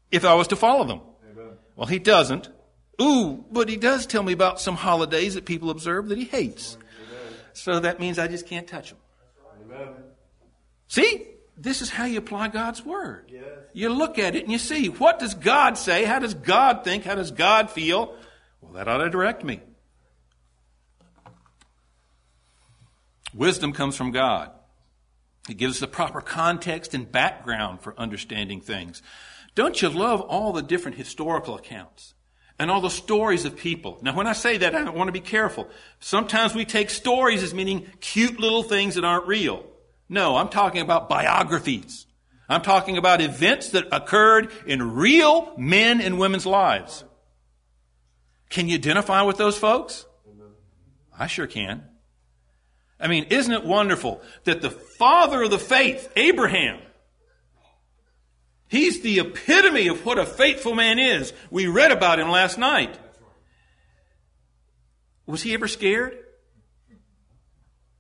If 0.10 0.26
I 0.26 0.34
was 0.34 0.48
to 0.48 0.56
follow 0.56 0.86
them. 0.86 1.02
Amen. 1.32 1.52
Well, 1.76 1.88
He 1.88 2.00
doesn't. 2.00 2.50
Ooh, 3.00 3.46
but 3.52 3.70
He 3.70 3.78
does 3.78 4.08
tell 4.08 4.24
me 4.24 4.34
about 4.34 4.60
some 4.60 4.76
holidays 4.76 5.36
that 5.36 5.46
people 5.46 5.70
observe 5.70 6.10
that 6.10 6.18
He 6.18 6.26
hates. 6.26 6.78
Amen. 7.08 7.34
So 7.54 7.80
that 7.80 8.00
means 8.00 8.18
I 8.18 8.28
just 8.28 8.48
can't 8.48 8.68
touch 8.68 8.90
them. 8.90 9.00
Amen. 9.64 9.90
See? 10.88 11.28
This 11.58 11.84
is 11.84 11.92
how 11.92 12.06
you 12.06 12.18
apply 12.18 12.48
God's 12.48 12.84
Word. 12.84 13.30
Yes. 13.32 13.44
You 13.74 13.90
look 13.90 14.18
at 14.18 14.36
it 14.36 14.44
and 14.44 14.52
you 14.52 14.58
see, 14.58 14.88
what 14.88 15.20
does 15.20 15.36
God 15.36 15.78
say? 15.78 16.06
How 16.06 16.18
does 16.18 16.34
God 16.34 16.84
think? 16.84 17.04
How 17.04 17.14
does 17.14 17.30
God 17.30 17.70
feel? 17.70 18.16
Well, 18.62 18.74
that 18.74 18.88
ought 18.88 18.98
to 18.98 19.10
direct 19.12 19.44
me. 19.44 19.62
Wisdom 23.34 23.74
comes 23.74 23.96
from 23.96 24.12
God. 24.12 24.52
It 25.50 25.58
gives 25.58 25.80
the 25.80 25.88
proper 25.88 26.22
context 26.22 26.94
and 26.94 27.12
background 27.12 27.82
for 27.82 28.00
understanding 28.00 28.62
things. 28.62 29.02
Don't 29.56 29.82
you 29.82 29.90
love 29.90 30.22
all 30.22 30.54
the 30.54 30.62
different 30.62 30.98
historical 30.98 31.56
accounts 31.56 32.14
and 32.60 32.70
all 32.70 32.82
the 32.82 32.90
stories 32.90 33.44
of 33.46 33.58
people? 33.58 34.00
Now, 34.02 34.16
when 34.16 34.28
I 34.28 34.34
say 34.34 34.58
that, 34.58 34.76
I 34.76 34.90
want 34.90 35.08
to 35.08 35.14
be 35.14 35.20
careful. 35.20 35.68
Sometimes 36.00 36.54
we 36.54 36.64
take 36.64 36.90
stories 36.90 37.44
as 37.44 37.54
meaning 37.54 37.88
cute 38.00 38.40
little 38.40 38.64
things 38.64 38.96
that 38.96 39.04
aren't 39.04 39.28
real. 39.28 39.66
No, 40.08 40.38
I'm 40.38 40.50
talking 40.50 40.82
about 40.82 41.10
biographies. 41.10 42.06
I'm 42.48 42.62
talking 42.62 42.98
about 42.98 43.22
events 43.22 43.70
that 43.70 43.88
occurred 43.92 44.52
in 44.68 44.94
real 44.94 45.54
men 45.58 46.02
and 46.02 46.20
women's 46.20 46.46
lives. 46.46 47.04
Can 48.50 48.68
you 48.68 48.76
identify 48.76 49.22
with 49.22 49.38
those 49.38 49.58
folks? 49.58 50.06
I 51.18 51.28
sure 51.28 51.48
can. 51.48 51.86
I 53.02 53.08
mean, 53.08 53.26
isn't 53.30 53.52
it 53.52 53.66
wonderful 53.66 54.22
that 54.44 54.62
the 54.62 54.70
father 54.70 55.44
of 55.44 55.52
the 55.52 55.60
faith, 55.60 56.12
Abraham, 56.16 56.80
he's 58.68 59.02
the 59.02 59.20
epitome 59.20 59.88
of 59.88 60.06
what 60.06 60.20
a 60.20 60.26
faithful 60.26 60.76
man 60.76 61.00
is. 61.00 61.34
We 61.50 61.68
read 61.68 61.92
about 61.92 62.20
him 62.20 62.30
last 62.30 62.58
night. 62.58 62.98
Was 65.26 65.42
he 65.42 65.54
ever 65.54 65.68
scared? 65.68 66.18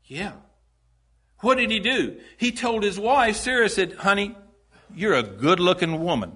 Yeah. 0.05 0.34
What 1.39 1.58
did 1.58 1.72
he 1.72 1.79
do? 1.79 2.20
He 2.38 2.51
told 2.51 2.84
his 2.84 3.00
wife, 3.00 3.38
Sarah 3.38 3.70
said, 3.70 3.93
honey, 3.93 4.36
you're 4.93 5.15
a 5.15 5.24
good 5.24 5.60
looking 5.60 6.03
woman, 6.03 6.34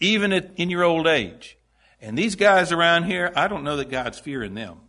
even 0.00 0.32
in 0.32 0.68
your 0.68 0.84
old 0.84 1.06
age. 1.06 1.56
And 2.00 2.18
these 2.18 2.34
guys 2.34 2.72
around 2.72 3.04
here, 3.04 3.32
I 3.34 3.48
don't 3.48 3.64
know 3.64 3.76
that 3.76 3.88
God's 3.88 4.18
fearing 4.18 4.54
them. 4.54 4.80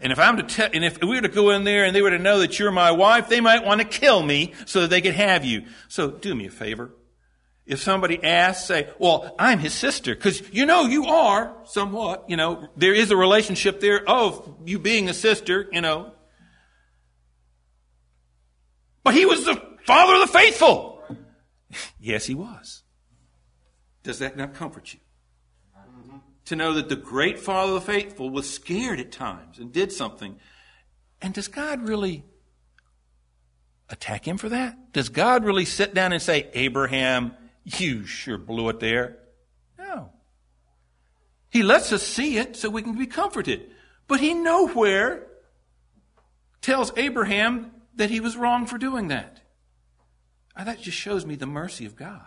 And 0.00 0.12
if 0.12 0.18
I'm 0.18 0.36
to 0.36 0.44
tell, 0.44 0.68
and 0.72 0.84
if 0.84 1.00
we 1.00 1.16
were 1.16 1.22
to 1.22 1.28
go 1.28 1.50
in 1.50 1.64
there 1.64 1.84
and 1.84 1.94
they 1.94 2.02
were 2.02 2.10
to 2.10 2.18
know 2.18 2.38
that 2.38 2.58
you're 2.58 2.70
my 2.70 2.92
wife, 2.92 3.28
they 3.28 3.40
might 3.40 3.64
want 3.64 3.80
to 3.80 3.86
kill 3.86 4.22
me 4.22 4.52
so 4.64 4.82
that 4.82 4.90
they 4.90 5.00
could 5.00 5.14
have 5.14 5.44
you. 5.44 5.64
So 5.88 6.10
do 6.10 6.34
me 6.34 6.46
a 6.46 6.50
favor. 6.50 6.92
If 7.66 7.82
somebody 7.82 8.22
asks, 8.22 8.66
say, 8.66 8.88
well, 8.98 9.34
I'm 9.38 9.58
his 9.58 9.74
sister, 9.74 10.14
because 10.14 10.42
you 10.52 10.64
know 10.64 10.86
you 10.86 11.06
are 11.06 11.54
somewhat, 11.64 12.24
you 12.30 12.36
know, 12.36 12.68
there 12.76 12.94
is 12.94 13.10
a 13.10 13.16
relationship 13.16 13.80
there 13.80 14.08
of 14.08 14.56
you 14.64 14.78
being 14.78 15.08
a 15.08 15.14
sister, 15.14 15.68
you 15.72 15.80
know. 15.80 16.12
But 19.02 19.14
he 19.14 19.26
was 19.26 19.44
the 19.44 19.60
father 19.84 20.14
of 20.14 20.20
the 20.20 20.38
faithful. 20.38 21.02
yes, 22.00 22.24
he 22.24 22.34
was. 22.34 22.84
Does 24.02 24.20
that 24.20 24.36
not 24.36 24.54
comfort 24.54 24.94
you? 24.94 25.00
To 26.48 26.56
know 26.56 26.72
that 26.74 26.88
the 26.88 26.96
great 26.96 27.38
Father 27.38 27.74
of 27.74 27.86
the 27.86 27.92
faithful 27.92 28.30
was 28.30 28.48
scared 28.48 28.98
at 29.00 29.12
times 29.12 29.58
and 29.58 29.70
did 29.70 29.92
something. 29.92 30.38
And 31.20 31.34
does 31.34 31.46
God 31.46 31.86
really 31.86 32.24
attack 33.90 34.26
him 34.26 34.38
for 34.38 34.48
that? 34.48 34.92
Does 34.94 35.10
God 35.10 35.44
really 35.44 35.66
sit 35.66 35.92
down 35.92 36.14
and 36.14 36.22
say, 36.22 36.48
Abraham, 36.54 37.34
you 37.64 38.06
sure 38.06 38.38
blew 38.38 38.70
it 38.70 38.80
there? 38.80 39.18
No. 39.78 40.10
He 41.50 41.62
lets 41.62 41.92
us 41.92 42.02
see 42.02 42.38
it 42.38 42.56
so 42.56 42.70
we 42.70 42.82
can 42.82 42.96
be 42.96 43.06
comforted. 43.06 43.70
But 44.06 44.20
he 44.20 44.32
nowhere 44.32 45.26
tells 46.62 46.96
Abraham 46.96 47.72
that 47.96 48.08
he 48.08 48.20
was 48.20 48.38
wrong 48.38 48.64
for 48.64 48.78
doing 48.78 49.08
that. 49.08 49.42
Now, 50.56 50.64
that 50.64 50.80
just 50.80 50.96
shows 50.96 51.26
me 51.26 51.36
the 51.36 51.46
mercy 51.46 51.84
of 51.84 51.94
God. 51.94 52.22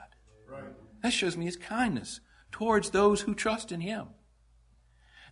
Right. 0.47 0.63
That 1.01 1.11
shows 1.11 1.35
me 1.35 1.45
his 1.45 1.57
kindness 1.57 2.19
towards 2.51 2.89
those 2.89 3.21
who 3.21 3.33
trust 3.33 3.71
in 3.71 3.81
Him. 3.81 4.07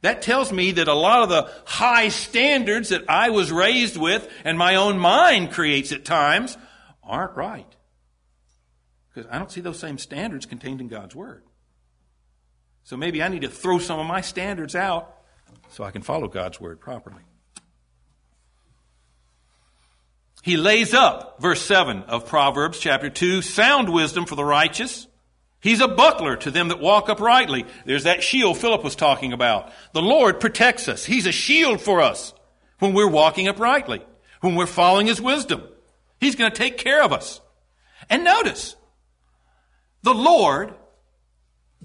That 0.02 0.22
tells 0.22 0.52
me 0.52 0.72
that 0.72 0.88
a 0.88 0.94
lot 0.94 1.24
of 1.24 1.30
the 1.30 1.52
high 1.66 2.08
standards 2.08 2.90
that 2.90 3.10
I 3.10 3.32
was 3.32 3.52
raised 3.52 3.98
with 3.98 4.32
and 4.46 4.58
my 4.58 4.76
own 4.76 4.98
mind 4.98 5.52
creates 5.52 5.92
at 5.92 6.06
times 6.06 6.58
aren't 7.04 7.36
right. 7.36 7.76
Because 9.14 9.30
I 9.30 9.38
don't 9.38 9.52
see 9.52 9.62
those 9.62 9.80
same 9.80 9.98
standards 9.98 10.46
contained 10.46 10.80
in 10.80 10.88
God's 10.88 11.16
Word. 11.16 11.44
So 12.84 12.96
maybe 12.96 13.22
I 13.22 13.28
need 13.28 13.42
to 13.42 13.50
throw 13.50 13.78
some 13.78 14.00
of 14.00 14.08
my 14.08 14.22
standards 14.22 14.76
out 14.76 15.16
so 15.70 15.84
I 15.84 15.92
can 15.92 16.02
follow 16.02 16.28
God's 16.28 16.62
Word 16.62 16.80
properly. 16.80 17.22
He 20.42 20.56
lays 20.56 20.94
up, 20.94 21.42
verse 21.42 21.62
7 21.62 22.04
of 22.04 22.26
Proverbs 22.26 22.80
chapter 22.80 23.10
2, 23.10 23.42
sound 23.42 23.90
wisdom 23.90 24.26
for 24.26 24.36
the 24.36 24.46
righteous 24.46 25.08
He's 25.62 25.82
a 25.82 25.88
buckler 25.88 26.38
to 26.38 26.52
them 26.52 26.70
that 26.70 26.80
walk 26.80 27.10
uprightly. 27.10 27.66
There's 27.86 28.06
that 28.06 28.24
shield 28.24 28.58
Philip 28.58 28.84
was 28.84 28.96
talking 28.96 29.34
about. 29.34 29.72
The 29.94 30.02
Lord 30.02 30.40
protects 30.40 30.88
us. 30.88 31.04
He's 31.04 31.26
a 31.26 31.34
shield 31.34 31.82
for 31.82 32.02
us 32.02 32.34
when 32.80 32.94
we're 32.94 33.10
walking 33.10 33.48
uprightly, 33.48 34.02
when 34.40 34.56
we're 34.56 34.66
following 34.66 35.08
His 35.08 35.22
wisdom. 35.22 35.64
He's 36.20 36.36
going 36.36 36.52
to 36.52 36.58
take 36.58 36.78
care 36.78 37.04
of 37.04 37.12
us. 37.12 37.42
And 38.10 38.24
notice, 38.24 38.78
the 40.02 40.14
Lord, 40.14 40.74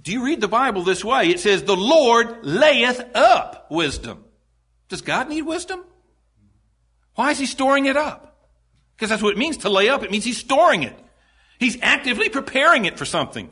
do 0.00 0.12
you 0.12 0.24
read 0.24 0.40
the 0.40 0.48
Bible 0.48 0.82
this 0.82 1.04
way? 1.04 1.30
It 1.30 1.40
says, 1.40 1.64
the 1.64 1.76
Lord 1.76 2.44
layeth 2.44 3.04
up 3.16 3.66
wisdom. 3.70 4.24
Does 4.88 5.02
God 5.02 5.28
need 5.28 5.42
wisdom? 5.42 5.84
Why 7.16 7.32
is 7.32 7.38
He 7.38 7.46
storing 7.46 7.86
it 7.86 7.96
up? 7.96 8.48
Because 8.94 9.10
that's 9.10 9.22
what 9.22 9.32
it 9.32 9.38
means 9.38 9.58
to 9.58 9.68
lay 9.68 9.88
up. 9.88 10.04
It 10.04 10.12
means 10.12 10.24
He's 10.24 10.38
storing 10.38 10.84
it. 10.84 10.96
He's 11.58 11.76
actively 11.82 12.28
preparing 12.28 12.84
it 12.84 12.98
for 12.98 13.04
something. 13.04 13.50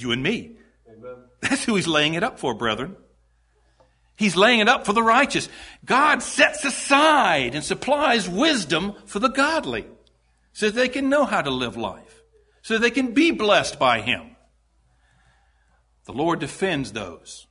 You 0.00 0.12
and 0.12 0.22
me. 0.22 0.56
Amen. 0.88 1.16
That's 1.40 1.64
who 1.64 1.74
he's 1.76 1.86
laying 1.86 2.14
it 2.14 2.22
up 2.22 2.38
for, 2.38 2.54
brethren. 2.54 2.96
He's 4.16 4.36
laying 4.36 4.60
it 4.60 4.68
up 4.68 4.84
for 4.84 4.92
the 4.92 5.02
righteous. 5.02 5.48
God 5.84 6.22
sets 6.22 6.64
aside 6.64 7.54
and 7.54 7.62
supplies 7.62 8.28
wisdom 8.28 8.94
for 9.06 9.20
the 9.20 9.28
godly 9.28 9.86
so 10.52 10.66
that 10.66 10.74
they 10.74 10.88
can 10.88 11.08
know 11.08 11.24
how 11.24 11.40
to 11.40 11.50
live 11.50 11.76
life, 11.76 12.22
so 12.62 12.78
they 12.78 12.90
can 12.90 13.14
be 13.14 13.30
blessed 13.30 13.78
by 13.78 14.00
him. 14.00 14.36
The 16.06 16.12
Lord 16.12 16.40
defends 16.40 16.92
those 16.92 17.46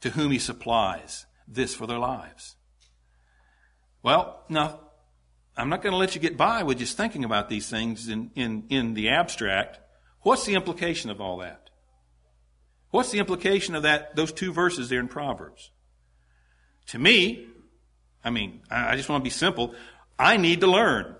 to 0.00 0.10
whom 0.10 0.30
he 0.30 0.38
supplies 0.38 1.26
this 1.48 1.74
for 1.74 1.88
their 1.88 1.98
lives. 1.98 2.54
Well, 4.02 4.44
now, 4.48 4.78
I'm 5.56 5.68
not 5.68 5.82
going 5.82 5.92
to 5.92 5.98
let 5.98 6.14
you 6.14 6.20
get 6.20 6.36
by 6.36 6.62
with 6.62 6.78
just 6.78 6.96
thinking 6.96 7.24
about 7.24 7.48
these 7.48 7.68
things 7.68 8.08
in, 8.08 8.30
in, 8.36 8.64
in 8.68 8.94
the 8.94 9.08
abstract. 9.08 9.80
What's 10.20 10.44
the 10.44 10.54
implication 10.54 11.10
of 11.10 11.20
all 11.20 11.38
that? 11.38 11.70
What's 12.92 13.10
the 13.10 13.18
implication 13.18 13.74
of 13.74 13.84
that, 13.84 14.14
those 14.14 14.32
two 14.32 14.52
verses 14.52 14.90
there 14.90 15.00
in 15.00 15.08
Proverbs? 15.08 15.70
To 16.88 16.98
me, 16.98 17.46
I 18.22 18.28
mean, 18.28 18.60
I 18.70 18.96
just 18.96 19.08
want 19.08 19.22
to 19.22 19.24
be 19.24 19.30
simple. 19.30 19.74
I 20.18 20.36
need 20.36 20.60
to 20.60 20.66
learn 20.66 21.16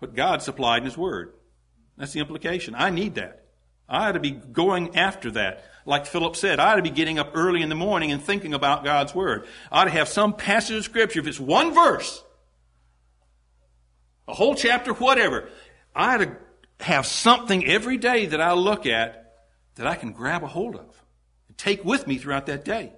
what 0.00 0.14
God 0.14 0.42
supplied 0.42 0.78
in 0.78 0.84
His 0.84 0.98
Word. 0.98 1.32
That's 1.96 2.12
the 2.12 2.20
implication. 2.20 2.74
I 2.76 2.90
need 2.90 3.14
that. 3.14 3.46
I 3.88 4.08
ought 4.08 4.12
to 4.12 4.20
be 4.20 4.32
going 4.32 4.96
after 4.96 5.30
that. 5.30 5.64
Like 5.86 6.04
Philip 6.04 6.36
said, 6.36 6.60
I 6.60 6.72
ought 6.72 6.76
to 6.76 6.82
be 6.82 6.90
getting 6.90 7.18
up 7.18 7.30
early 7.34 7.62
in 7.62 7.70
the 7.70 7.74
morning 7.74 8.12
and 8.12 8.22
thinking 8.22 8.52
about 8.52 8.84
God's 8.84 9.14
Word. 9.14 9.46
I 9.72 9.80
ought 9.80 9.84
to 9.84 9.90
have 9.90 10.08
some 10.08 10.34
passage 10.34 10.76
of 10.76 10.84
Scripture. 10.84 11.20
If 11.20 11.26
it's 11.26 11.40
one 11.40 11.72
verse, 11.72 12.22
a 14.28 14.34
whole 14.34 14.54
chapter, 14.54 14.92
whatever, 14.92 15.48
I 15.96 16.16
ought 16.16 16.18
to 16.18 16.36
have 16.80 17.06
something 17.06 17.64
every 17.66 17.96
day 17.96 18.26
that 18.26 18.42
I 18.42 18.52
look 18.52 18.84
at 18.84 19.32
that 19.76 19.86
I 19.86 19.94
can 19.94 20.12
grab 20.12 20.42
a 20.42 20.48
hold 20.48 20.76
of 20.76 21.03
take 21.56 21.84
with 21.84 22.06
me 22.06 22.18
throughout 22.18 22.46
that 22.46 22.64
day. 22.64 22.92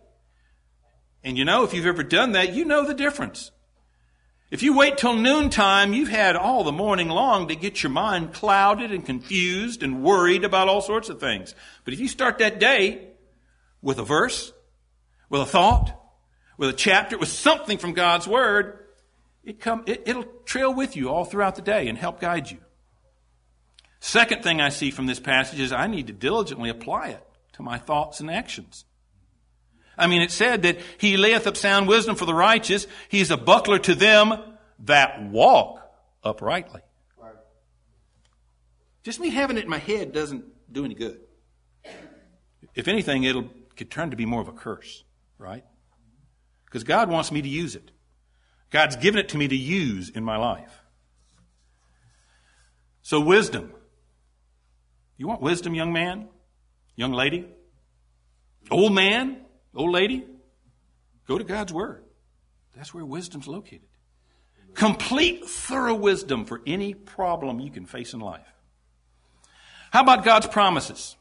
And 1.22 1.36
you 1.36 1.44
know, 1.44 1.64
if 1.64 1.74
you've 1.74 1.86
ever 1.86 2.02
done 2.02 2.32
that, 2.32 2.54
you 2.54 2.64
know 2.64 2.86
the 2.86 2.94
difference. 2.94 3.50
If 4.48 4.62
you 4.62 4.76
wait 4.76 4.96
till 4.96 5.14
noontime, 5.14 5.92
you've 5.92 6.08
had 6.08 6.36
all 6.36 6.62
the 6.62 6.70
morning 6.70 7.08
long 7.08 7.48
to 7.48 7.56
get 7.56 7.82
your 7.82 7.90
mind 7.90 8.32
clouded 8.32 8.92
and 8.92 9.04
confused 9.04 9.82
and 9.82 10.04
worried 10.04 10.44
about 10.44 10.68
all 10.68 10.80
sorts 10.80 11.08
of 11.08 11.18
things. 11.18 11.54
But 11.84 11.94
if 11.94 12.00
you 12.00 12.06
start 12.06 12.38
that 12.38 12.60
day 12.60 13.08
with 13.82 13.98
a 13.98 14.04
verse, 14.04 14.52
with 15.28 15.40
a 15.40 15.46
thought, 15.46 16.00
with 16.58 16.70
a 16.70 16.74
chapter, 16.74 17.18
with 17.18 17.28
something 17.28 17.76
from 17.76 17.92
God's 17.92 18.28
Word, 18.28 18.78
it 19.42 19.60
come, 19.60 19.82
it, 19.86 20.04
it'll 20.06 20.26
trail 20.44 20.72
with 20.72 20.96
you 20.96 21.10
all 21.10 21.24
throughout 21.24 21.56
the 21.56 21.62
day 21.62 21.88
and 21.88 21.98
help 21.98 22.20
guide 22.20 22.48
you. 22.48 22.58
Second 23.98 24.44
thing 24.44 24.60
I 24.60 24.68
see 24.68 24.92
from 24.92 25.06
this 25.06 25.18
passage 25.18 25.58
is 25.58 25.72
I 25.72 25.88
need 25.88 26.06
to 26.06 26.12
diligently 26.12 26.70
apply 26.70 27.08
it 27.08 27.25
to 27.56 27.62
my 27.62 27.78
thoughts 27.78 28.20
and 28.20 28.30
actions. 28.30 28.84
I 29.98 30.06
mean, 30.06 30.20
it 30.20 30.30
said 30.30 30.62
that 30.62 30.78
he 30.98 31.16
layeth 31.16 31.46
up 31.46 31.56
sound 31.56 31.88
wisdom 31.88 32.16
for 32.16 32.26
the 32.26 32.34
righteous. 32.34 32.86
He 33.08 33.20
is 33.20 33.30
a 33.30 33.36
buckler 33.36 33.78
to 33.80 33.94
them 33.94 34.34
that 34.80 35.22
walk 35.22 35.80
uprightly. 36.22 36.82
Just 39.02 39.20
me 39.20 39.30
having 39.30 39.56
it 39.56 39.64
in 39.64 39.70
my 39.70 39.78
head 39.78 40.12
doesn't 40.12 40.44
do 40.70 40.84
any 40.84 40.94
good. 40.94 41.20
If 42.74 42.88
anything, 42.88 43.24
it'll 43.24 43.48
could 43.76 43.90
turn 43.90 44.10
to 44.10 44.16
be 44.16 44.26
more 44.26 44.40
of 44.40 44.48
a 44.48 44.52
curse, 44.52 45.04
right? 45.38 45.64
Because 46.64 46.82
God 46.82 47.10
wants 47.10 47.30
me 47.30 47.42
to 47.42 47.48
use 47.48 47.76
it. 47.76 47.90
God's 48.70 48.96
given 48.96 49.20
it 49.20 49.28
to 49.30 49.38
me 49.38 49.46
to 49.48 49.56
use 49.56 50.08
in 50.08 50.24
my 50.24 50.36
life. 50.36 50.80
So 53.02 53.20
wisdom. 53.20 53.72
You 55.16 55.28
want 55.28 55.40
wisdom, 55.40 55.74
young 55.74 55.92
man? 55.92 56.28
Young 56.96 57.12
lady? 57.12 57.46
Old 58.70 58.94
man? 58.94 59.38
Old 59.74 59.92
lady, 59.92 60.24
go 61.28 61.36
to 61.36 61.44
God's 61.44 61.72
Word. 61.72 62.02
That's 62.74 62.94
where 62.94 63.04
wisdom's 63.04 63.46
located. 63.46 63.82
Complete, 64.74 65.44
thorough 65.46 65.94
wisdom 65.94 66.44
for 66.44 66.60
any 66.66 66.94
problem 66.94 67.60
you 67.60 67.70
can 67.70 67.86
face 67.86 68.14
in 68.14 68.20
life. 68.20 68.46
How 69.90 70.02
about 70.02 70.24
God's 70.24 70.46
promises? 70.46 71.16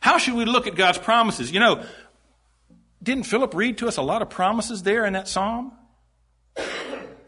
How 0.00 0.18
should 0.18 0.34
we 0.34 0.44
look 0.44 0.66
at 0.66 0.74
God's 0.74 0.98
promises? 0.98 1.52
You 1.52 1.60
know, 1.60 1.84
didn't 3.02 3.24
Philip 3.24 3.54
read 3.54 3.78
to 3.78 3.88
us 3.88 3.96
a 3.96 4.02
lot 4.02 4.22
of 4.22 4.30
promises 4.30 4.82
there 4.82 5.04
in 5.04 5.12
that 5.12 5.28
psalm? 5.28 5.72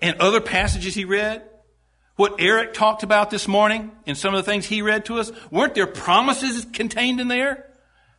And 0.00 0.20
other 0.20 0.40
passages 0.40 0.94
he 0.94 1.04
read? 1.04 1.42
What 2.16 2.36
Eric 2.38 2.74
talked 2.74 3.02
about 3.02 3.30
this 3.30 3.48
morning 3.48 3.90
and 4.06 4.16
some 4.16 4.34
of 4.34 4.44
the 4.44 4.50
things 4.50 4.66
he 4.66 4.82
read 4.82 5.04
to 5.06 5.18
us? 5.18 5.32
Weren't 5.50 5.74
there 5.74 5.86
promises 5.86 6.64
contained 6.72 7.20
in 7.20 7.28
there? 7.28 7.68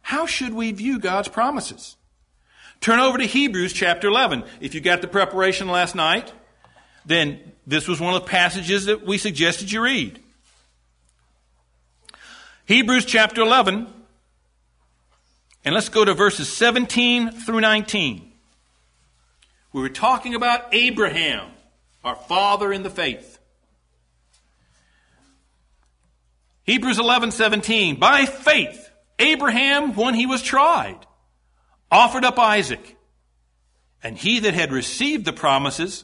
How 0.01 0.25
should 0.25 0.53
we 0.53 0.71
view 0.71 0.99
God's 0.99 1.29
promises? 1.29 1.95
Turn 2.81 2.99
over 2.99 3.17
to 3.17 3.25
Hebrews 3.25 3.73
chapter 3.73 4.07
11. 4.07 4.43
If 4.59 4.75
you 4.75 4.81
got 4.81 5.01
the 5.01 5.07
preparation 5.07 5.69
last 5.69 5.95
night, 5.95 6.33
then 7.05 7.39
this 7.65 7.87
was 7.87 8.01
one 8.01 8.13
of 8.13 8.21
the 8.21 8.27
passages 8.27 8.85
that 8.85 9.05
we 9.05 9.17
suggested 9.17 9.71
you 9.71 9.81
read. 9.81 10.19
Hebrews 12.65 13.05
chapter 13.05 13.41
11, 13.41 13.87
and 15.63 15.75
let's 15.75 15.89
go 15.89 16.03
to 16.03 16.13
verses 16.13 16.51
17 16.51 17.31
through 17.31 17.61
19. 17.61 18.31
We 19.71 19.81
were 19.81 19.89
talking 19.89 20.35
about 20.35 20.73
Abraham, 20.73 21.51
our 22.03 22.15
father 22.15 22.73
in 22.73 22.83
the 22.83 22.89
faith. 22.89 23.34
Hebrews 26.65 26.97
11:17 26.97 27.99
By 27.99 28.25
faith, 28.25 28.91
Abraham, 29.19 29.93
when 29.93 30.15
he 30.15 30.25
was 30.25 30.41
tried, 30.41 31.05
offered 31.91 32.25
up 32.25 32.39
Isaac. 32.39 32.97
And 34.03 34.17
he 34.17 34.39
that 34.41 34.53
had 34.53 34.71
received 34.71 35.25
the 35.25 35.33
promises 35.33 36.03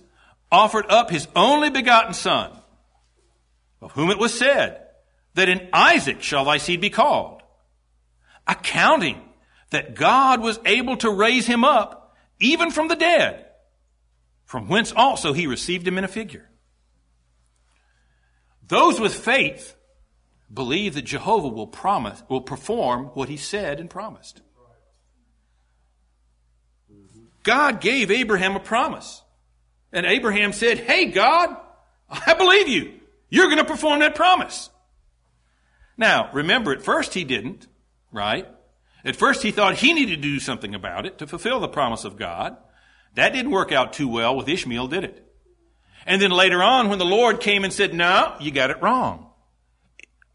offered 0.52 0.86
up 0.90 1.10
his 1.10 1.28
only 1.36 1.70
begotten 1.70 2.14
son, 2.14 2.52
of 3.80 3.92
whom 3.92 4.10
it 4.10 4.18
was 4.18 4.38
said, 4.38 4.88
that 5.34 5.50
in 5.50 5.70
Isaac 5.72 6.22
shall 6.22 6.46
thy 6.46 6.58
seed 6.58 6.82
be 6.82 6.90
called, 6.90 7.42
accounting 8.48 9.22
that 9.70 9.96
God 9.96 10.42
was 10.42 10.60
able 10.66 10.98
to 10.98 11.10
raise 11.10 11.48
him 11.48 11.64
up 11.64 12.16
even 12.40 12.72
from 12.72 12.88
the 12.88 12.96
dead, 12.96 13.46
from 14.46 14.68
whence 14.68 14.92
also 14.92 15.32
he 15.32 15.48
received 15.48 15.88
him 15.88 15.98
in 15.98 16.04
a 16.04 16.10
figure. 16.10 16.50
Those 18.68 19.00
with 19.00 19.14
faith 19.14 19.76
believe 20.52 20.96
that 20.96 21.04
Jehovah 21.04 21.48
will 21.48 21.68
promise, 21.68 22.24
will 22.30 22.42
perform 22.42 23.06
what 23.14 23.30
he 23.30 23.38
said 23.38 23.80
and 23.80 23.90
promised. 23.90 24.42
God 27.44 27.82
gave 27.82 28.12
Abraham 28.12 28.56
a 28.56 28.60
promise. 28.60 29.22
And 29.92 30.06
Abraham 30.06 30.54
said, 30.54 30.80
Hey, 30.80 31.06
God, 31.06 31.56
I 32.10 32.34
believe 32.34 32.68
you. 32.68 32.94
You're 33.30 33.48
going 33.48 33.58
to 33.58 33.66
perform 33.66 34.00
that 34.00 34.16
promise. 34.16 34.70
Now, 35.98 36.30
remember, 36.34 36.72
at 36.74 36.84
first 36.84 37.14
he 37.14 37.24
didn't, 37.24 37.68
right? 38.12 38.48
At 39.04 39.16
first 39.16 39.42
he 39.42 39.52
thought 39.52 39.78
he 39.78 39.94
needed 39.94 40.16
to 40.16 40.22
do 40.22 40.40
something 40.40 40.76
about 40.76 41.06
it 41.06 41.18
to 41.20 41.28
fulfill 41.28 41.60
the 41.60 41.68
promise 41.68 42.06
of 42.06 42.18
God. 42.18 42.58
That 43.16 43.34
didn't 43.34 43.52
work 43.52 43.72
out 43.72 43.94
too 43.94 44.08
well 44.08 44.36
with 44.36 44.48
Ishmael, 44.48 44.88
did 44.88 45.04
it? 45.04 45.28
And 46.06 46.22
then 46.22 46.32
later 46.32 46.62
on, 46.64 46.90
when 46.90 47.00
the 47.00 47.06
Lord 47.06 47.40
came 47.40 47.64
and 47.64 47.74
said, 47.74 47.94
No, 47.94 48.36
you 48.40 48.52
got 48.52 48.70
it 48.70 48.82
wrong. 48.82 49.31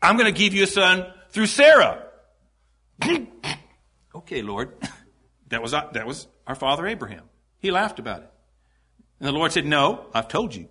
I'm 0.06 0.16
going 0.16 0.32
to 0.32 0.38
give 0.38 0.54
you 0.54 0.62
a 0.62 0.68
son 0.68 1.04
through 1.30 1.46
Sarah. 1.46 2.00
okay, 4.14 4.42
Lord. 4.42 4.72
That 5.50 5.62
was, 5.62 5.72
uh, 5.72 5.88
that 5.92 6.08
was 6.08 6.26
our 6.44 6.56
father 6.56 6.88
Abraham. 6.88 7.22
He 7.60 7.70
laughed 7.70 8.00
about 8.00 8.22
it. 8.22 8.30
And 9.20 9.28
the 9.28 9.32
Lord 9.32 9.52
said, 9.52 9.64
No, 9.64 10.06
I've 10.12 10.26
told 10.26 10.56
you. 10.56 10.68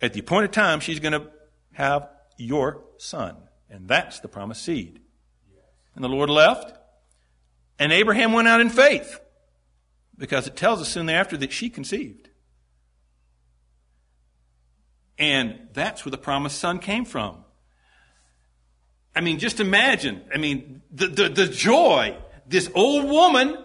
At 0.00 0.12
the 0.12 0.20
appointed 0.20 0.52
time, 0.52 0.78
she's 0.78 1.00
going 1.00 1.14
to 1.14 1.32
have 1.72 2.08
your 2.36 2.84
son. 2.98 3.34
And 3.68 3.88
that's 3.88 4.20
the 4.20 4.28
promised 4.28 4.62
seed. 4.62 5.00
And 5.96 6.04
the 6.04 6.08
Lord 6.08 6.30
left. 6.30 6.78
And 7.80 7.90
Abraham 7.92 8.32
went 8.32 8.46
out 8.46 8.60
in 8.60 8.70
faith. 8.70 9.18
Because 10.16 10.46
it 10.46 10.54
tells 10.54 10.80
us 10.80 10.88
soon 10.88 11.06
thereafter 11.06 11.36
that 11.38 11.50
she 11.50 11.70
conceived. 11.70 12.30
And 15.18 15.70
that's 15.72 16.04
where 16.04 16.12
the 16.12 16.18
promised 16.18 16.60
son 16.60 16.78
came 16.78 17.04
from. 17.04 17.44
I 19.14 19.20
mean, 19.20 19.38
just 19.38 19.60
imagine. 19.60 20.22
I 20.32 20.38
mean, 20.38 20.82
the, 20.92 21.06
the, 21.08 21.28
the 21.28 21.46
joy, 21.46 22.16
this 22.46 22.70
old 22.74 23.04
woman 23.04 23.56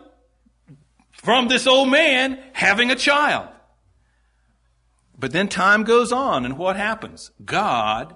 from 1.11 1.47
this 1.47 1.67
old 1.67 1.89
man 1.89 2.39
having 2.53 2.91
a 2.91 2.95
child. 2.95 3.49
But 5.17 5.31
then 5.31 5.47
time 5.47 5.83
goes 5.83 6.11
on, 6.11 6.45
and 6.45 6.57
what 6.57 6.75
happens? 6.75 7.31
God 7.45 8.15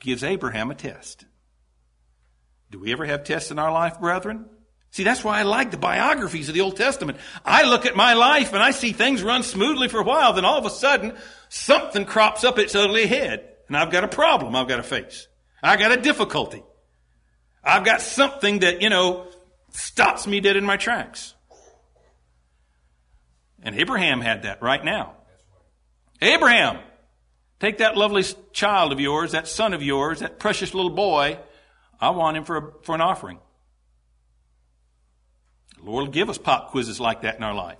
gives 0.00 0.22
Abraham 0.22 0.70
a 0.70 0.74
test. 0.74 1.24
Do 2.70 2.80
we 2.80 2.92
ever 2.92 3.06
have 3.06 3.24
tests 3.24 3.50
in 3.50 3.58
our 3.58 3.72
life, 3.72 4.00
brethren? 4.00 4.46
See, 4.90 5.04
that's 5.04 5.24
why 5.24 5.38
I 5.38 5.44
like 5.44 5.70
the 5.70 5.78
biographies 5.78 6.48
of 6.48 6.54
the 6.54 6.60
Old 6.60 6.76
Testament. 6.76 7.16
I 7.44 7.62
look 7.62 7.86
at 7.86 7.96
my 7.96 8.12
life 8.12 8.52
and 8.52 8.62
I 8.62 8.72
see 8.72 8.92
things 8.92 9.22
run 9.22 9.42
smoothly 9.42 9.88
for 9.88 10.00
a 10.00 10.04
while, 10.04 10.34
then 10.34 10.44
all 10.44 10.58
of 10.58 10.66
a 10.66 10.70
sudden, 10.70 11.14
something 11.48 12.04
crops 12.04 12.44
up 12.44 12.58
its 12.58 12.74
ugly 12.74 13.06
head, 13.06 13.48
and 13.68 13.76
I've 13.76 13.90
got 13.90 14.04
a 14.04 14.08
problem 14.08 14.54
I've 14.54 14.68
got 14.68 14.76
to 14.76 14.82
face. 14.82 15.28
I 15.62 15.76
got 15.76 15.92
a 15.92 16.00
difficulty. 16.00 16.62
I've 17.62 17.84
got 17.84 18.00
something 18.00 18.60
that, 18.60 18.82
you 18.82 18.90
know, 18.90 19.26
stops 19.70 20.26
me 20.26 20.40
dead 20.40 20.56
in 20.56 20.64
my 20.64 20.76
tracks. 20.76 21.34
And 23.62 23.78
Abraham 23.78 24.20
had 24.20 24.42
that 24.42 24.60
right 24.60 24.84
now. 24.84 25.14
Abraham, 26.20 26.78
take 27.60 27.78
that 27.78 27.96
lovely 27.96 28.24
child 28.52 28.92
of 28.92 29.00
yours, 29.00 29.32
that 29.32 29.46
son 29.46 29.72
of 29.72 29.82
yours, 29.82 30.20
that 30.20 30.38
precious 30.38 30.74
little 30.74 30.90
boy. 30.90 31.38
I 32.00 32.10
want 32.10 32.36
him 32.36 32.44
for, 32.44 32.56
a, 32.56 32.72
for 32.82 32.94
an 32.94 33.00
offering. 33.00 33.38
The 35.78 35.90
Lord 35.90 36.06
will 36.06 36.12
give 36.12 36.28
us 36.28 36.38
pop 36.38 36.70
quizzes 36.70 36.98
like 36.98 37.22
that 37.22 37.36
in 37.36 37.44
our 37.44 37.54
life. 37.54 37.78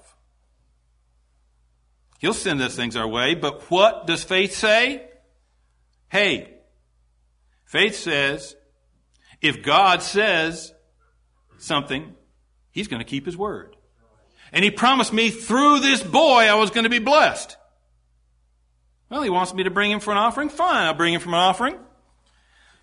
He'll 2.21 2.35
send 2.35 2.61
those 2.61 2.77
things 2.77 2.95
our 2.95 3.09
way, 3.09 3.35
but 3.35 3.63
what 3.71 4.07
does 4.07 4.23
faith 4.23 4.55
say? 4.55 5.09
Hey, 6.09 6.52
faith 7.73 7.97
says, 7.97 8.55
if 9.41 9.63
God 9.63 10.03
says 10.03 10.75
something, 11.57 12.15
He's 12.71 12.87
going 12.87 13.01
to 13.01 13.09
keep 13.09 13.25
His 13.25 13.37
word. 13.37 13.77
And 14.53 14.63
He 14.63 14.71
promised 14.71 15.13
me 15.13 15.31
through 15.31 15.81
this 15.81 16.03
boy 16.03 16.43
I 16.43 16.55
was 16.55 16.71
going 16.71 16.85
to 16.85 16.91
be 16.91 16.99
blessed. 16.99 17.57
Well, 19.09 19.23
He 19.23 19.31
wants 19.31 19.55
me 19.55 19.65
to 19.65 19.71
bring 19.71 19.91
Him 19.91 20.01
for 20.01 20.11
an 20.11 20.19
offering. 20.19 20.51
Fine, 20.51 20.87
I'll 20.87 20.95
bring 20.95 21.15
Him 21.15 21.21
for 21.23 21.31
an 21.31 21.35
offering. 21.35 21.79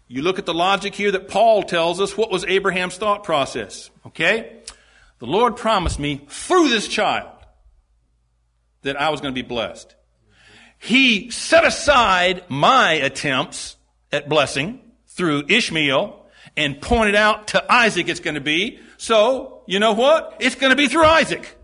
You 0.08 0.24
look 0.24 0.40
at 0.40 0.48
the 0.48 0.56
logic 0.56 0.96
here 0.96 1.12
that 1.12 1.28
Paul 1.28 1.62
tells 1.62 2.02
us 2.02 2.18
what 2.18 2.32
was 2.32 2.44
Abraham's 2.46 2.98
thought 2.98 3.24
process. 3.24 3.92
Okay? 4.08 4.64
The 5.20 5.28
Lord 5.28 5.56
promised 5.56 6.00
me 6.00 6.26
through 6.28 6.70
this 6.70 6.88
child 6.88 7.30
that 8.82 9.00
I 9.00 9.10
was 9.10 9.22
going 9.22 9.36
to 9.36 9.40
be 9.42 9.48
blessed. 9.48 9.96
He 10.80 11.30
set 11.30 11.64
aside 11.64 12.44
my 12.50 12.94
attempts 12.94 13.76
at 14.12 14.30
blessing 14.30 14.82
through 15.08 15.44
Ishmael 15.48 16.26
and 16.56 16.82
pointed 16.82 17.16
out 17.16 17.48
to 17.50 17.72
Isaac 17.72 18.08
it's 18.08 18.20
going 18.20 18.36
to 18.36 18.42
be. 18.42 18.80
So, 18.98 19.64
you 19.68 19.80
know 19.80 19.94
what? 19.94 20.38
It's 20.40 20.56
going 20.56 20.72
to 20.72 20.76
be 20.76 20.88
through 20.88 21.06
Isaac. 21.06 21.58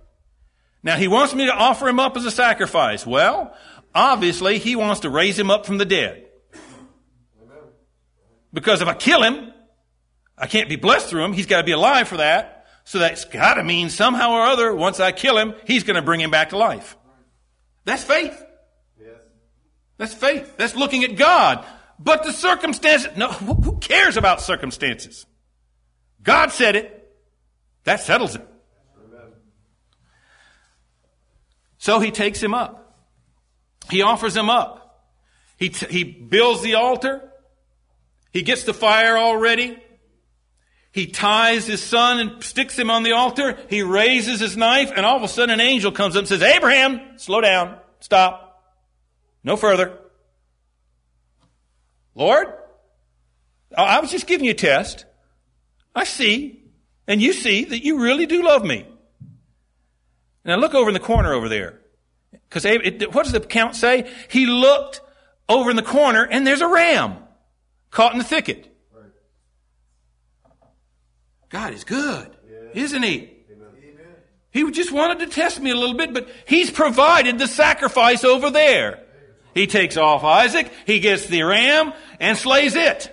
Now 0.83 0.97
he 0.97 1.07
wants 1.07 1.33
me 1.33 1.47
to 1.47 1.53
offer 1.53 1.87
him 1.87 1.99
up 1.99 2.15
as 2.15 2.25
a 2.25 2.31
sacrifice. 2.31 3.05
Well, 3.05 3.55
obviously 3.93 4.59
he 4.59 4.75
wants 4.75 5.01
to 5.01 5.09
raise 5.09 5.37
him 5.37 5.49
up 5.49 5.65
from 5.65 5.77
the 5.77 5.85
dead. 5.85 6.25
Because 8.53 8.81
if 8.81 8.87
I 8.87 8.93
kill 8.93 9.21
him, 9.21 9.51
I 10.37 10.47
can't 10.47 10.69
be 10.69 10.75
blessed 10.75 11.09
through 11.09 11.25
him. 11.25 11.33
He's 11.33 11.45
got 11.45 11.57
to 11.57 11.63
be 11.63 11.71
alive 11.71 12.07
for 12.07 12.17
that. 12.17 12.67
So 12.83 12.99
that's 12.99 13.25
got 13.25 13.55
to 13.55 13.63
mean 13.63 13.89
somehow 13.89 14.31
or 14.31 14.43
other, 14.43 14.73
once 14.73 14.99
I 14.99 15.11
kill 15.11 15.37
him, 15.37 15.55
he's 15.65 15.83
going 15.83 15.95
to 15.95 16.01
bring 16.01 16.21
him 16.21 16.29
back 16.29 16.49
to 16.49 16.57
life. 16.57 16.95
That's 17.83 18.03
faith. 18.03 18.45
Yes. 18.99 19.17
That's 19.97 20.13
faith. 20.13 20.55
That's 20.55 20.75
looking 20.75 21.03
at 21.03 21.15
God. 21.15 21.65
But 21.97 22.23
the 22.23 22.33
circumstances, 22.33 23.15
no, 23.15 23.29
who 23.29 23.77
cares 23.77 24.17
about 24.17 24.41
circumstances? 24.41 25.25
God 26.21 26.51
said 26.51 26.75
it. 26.75 27.13
That 27.85 28.01
settles 28.01 28.35
it. 28.35 28.45
So 31.77 31.99
he 31.99 32.11
takes 32.11 32.41
him 32.41 32.53
up. 32.53 32.97
He 33.89 34.01
offers 34.01 34.35
him 34.35 34.49
up. 34.49 35.05
He, 35.57 35.69
t- 35.69 35.85
he 35.87 36.03
builds 36.03 36.63
the 36.63 36.75
altar. 36.75 37.31
He 38.33 38.41
gets 38.41 38.63
the 38.63 38.73
fire 38.73 39.15
all 39.15 39.37
ready. 39.37 39.77
He 40.91 41.07
ties 41.07 41.67
his 41.67 41.83
son 41.83 42.19
and 42.19 42.43
sticks 42.43 42.77
him 42.77 42.89
on 42.89 43.03
the 43.03 43.11
altar. 43.11 43.57
He 43.69 43.83
raises 43.83 44.39
his 44.39 44.57
knife 44.57 44.91
and 44.95 45.05
all 45.05 45.17
of 45.17 45.23
a 45.23 45.27
sudden 45.27 45.53
an 45.53 45.61
angel 45.61 45.91
comes 45.91 46.15
up 46.15 46.21
and 46.21 46.27
says, 46.27 46.41
Abraham, 46.41 47.17
slow 47.17 47.41
down. 47.41 47.77
Stop. 47.99 48.63
No 49.43 49.55
further. 49.55 49.99
Lord, 52.15 52.47
I 53.77 53.99
was 53.99 54.09
just 54.09 54.25
giving 54.25 54.45
you 54.45 54.51
a 54.51 54.55
test. 54.55 55.05
I 55.93 56.05
see, 56.05 56.63
and 57.07 57.21
you 57.21 57.33
see 57.33 57.65
that 57.65 57.83
you 57.83 58.01
really 58.01 58.25
do 58.25 58.43
love 58.43 58.63
me. 58.63 58.87
Now 60.45 60.55
look 60.55 60.73
over 60.73 60.89
in 60.89 60.93
the 60.93 60.99
corner 60.99 61.33
over 61.33 61.49
there. 61.49 61.81
Because 62.31 62.65
what 63.11 63.23
does 63.23 63.31
the 63.31 63.41
account 63.41 63.75
say? 63.75 64.09
He 64.29 64.45
looked 64.45 65.01
over 65.49 65.69
in 65.69 65.75
the 65.75 65.83
corner 65.83 66.25
and 66.25 66.45
there's 66.45 66.61
a 66.61 66.67
ram 66.67 67.17
caught 67.91 68.13
in 68.13 68.17
the 68.17 68.23
thicket. 68.23 68.71
God 71.49 71.73
is 71.73 71.83
good, 71.83 72.35
isn't 72.73 73.03
he? 73.03 73.31
He 74.51 74.69
just 74.71 74.91
wanted 74.91 75.19
to 75.19 75.27
test 75.27 75.59
me 75.59 75.71
a 75.71 75.75
little 75.75 75.95
bit, 75.95 76.13
but 76.13 76.29
he's 76.47 76.71
provided 76.71 77.39
the 77.39 77.47
sacrifice 77.47 78.23
over 78.23 78.51
there. 78.51 79.04
He 79.55 79.67
takes 79.67 79.95
off 79.95 80.25
Isaac, 80.25 80.69
he 80.85 80.99
gets 80.99 81.25
the 81.27 81.41
ram, 81.43 81.93
and 82.19 82.37
slays 82.37 82.75
it. 82.75 83.11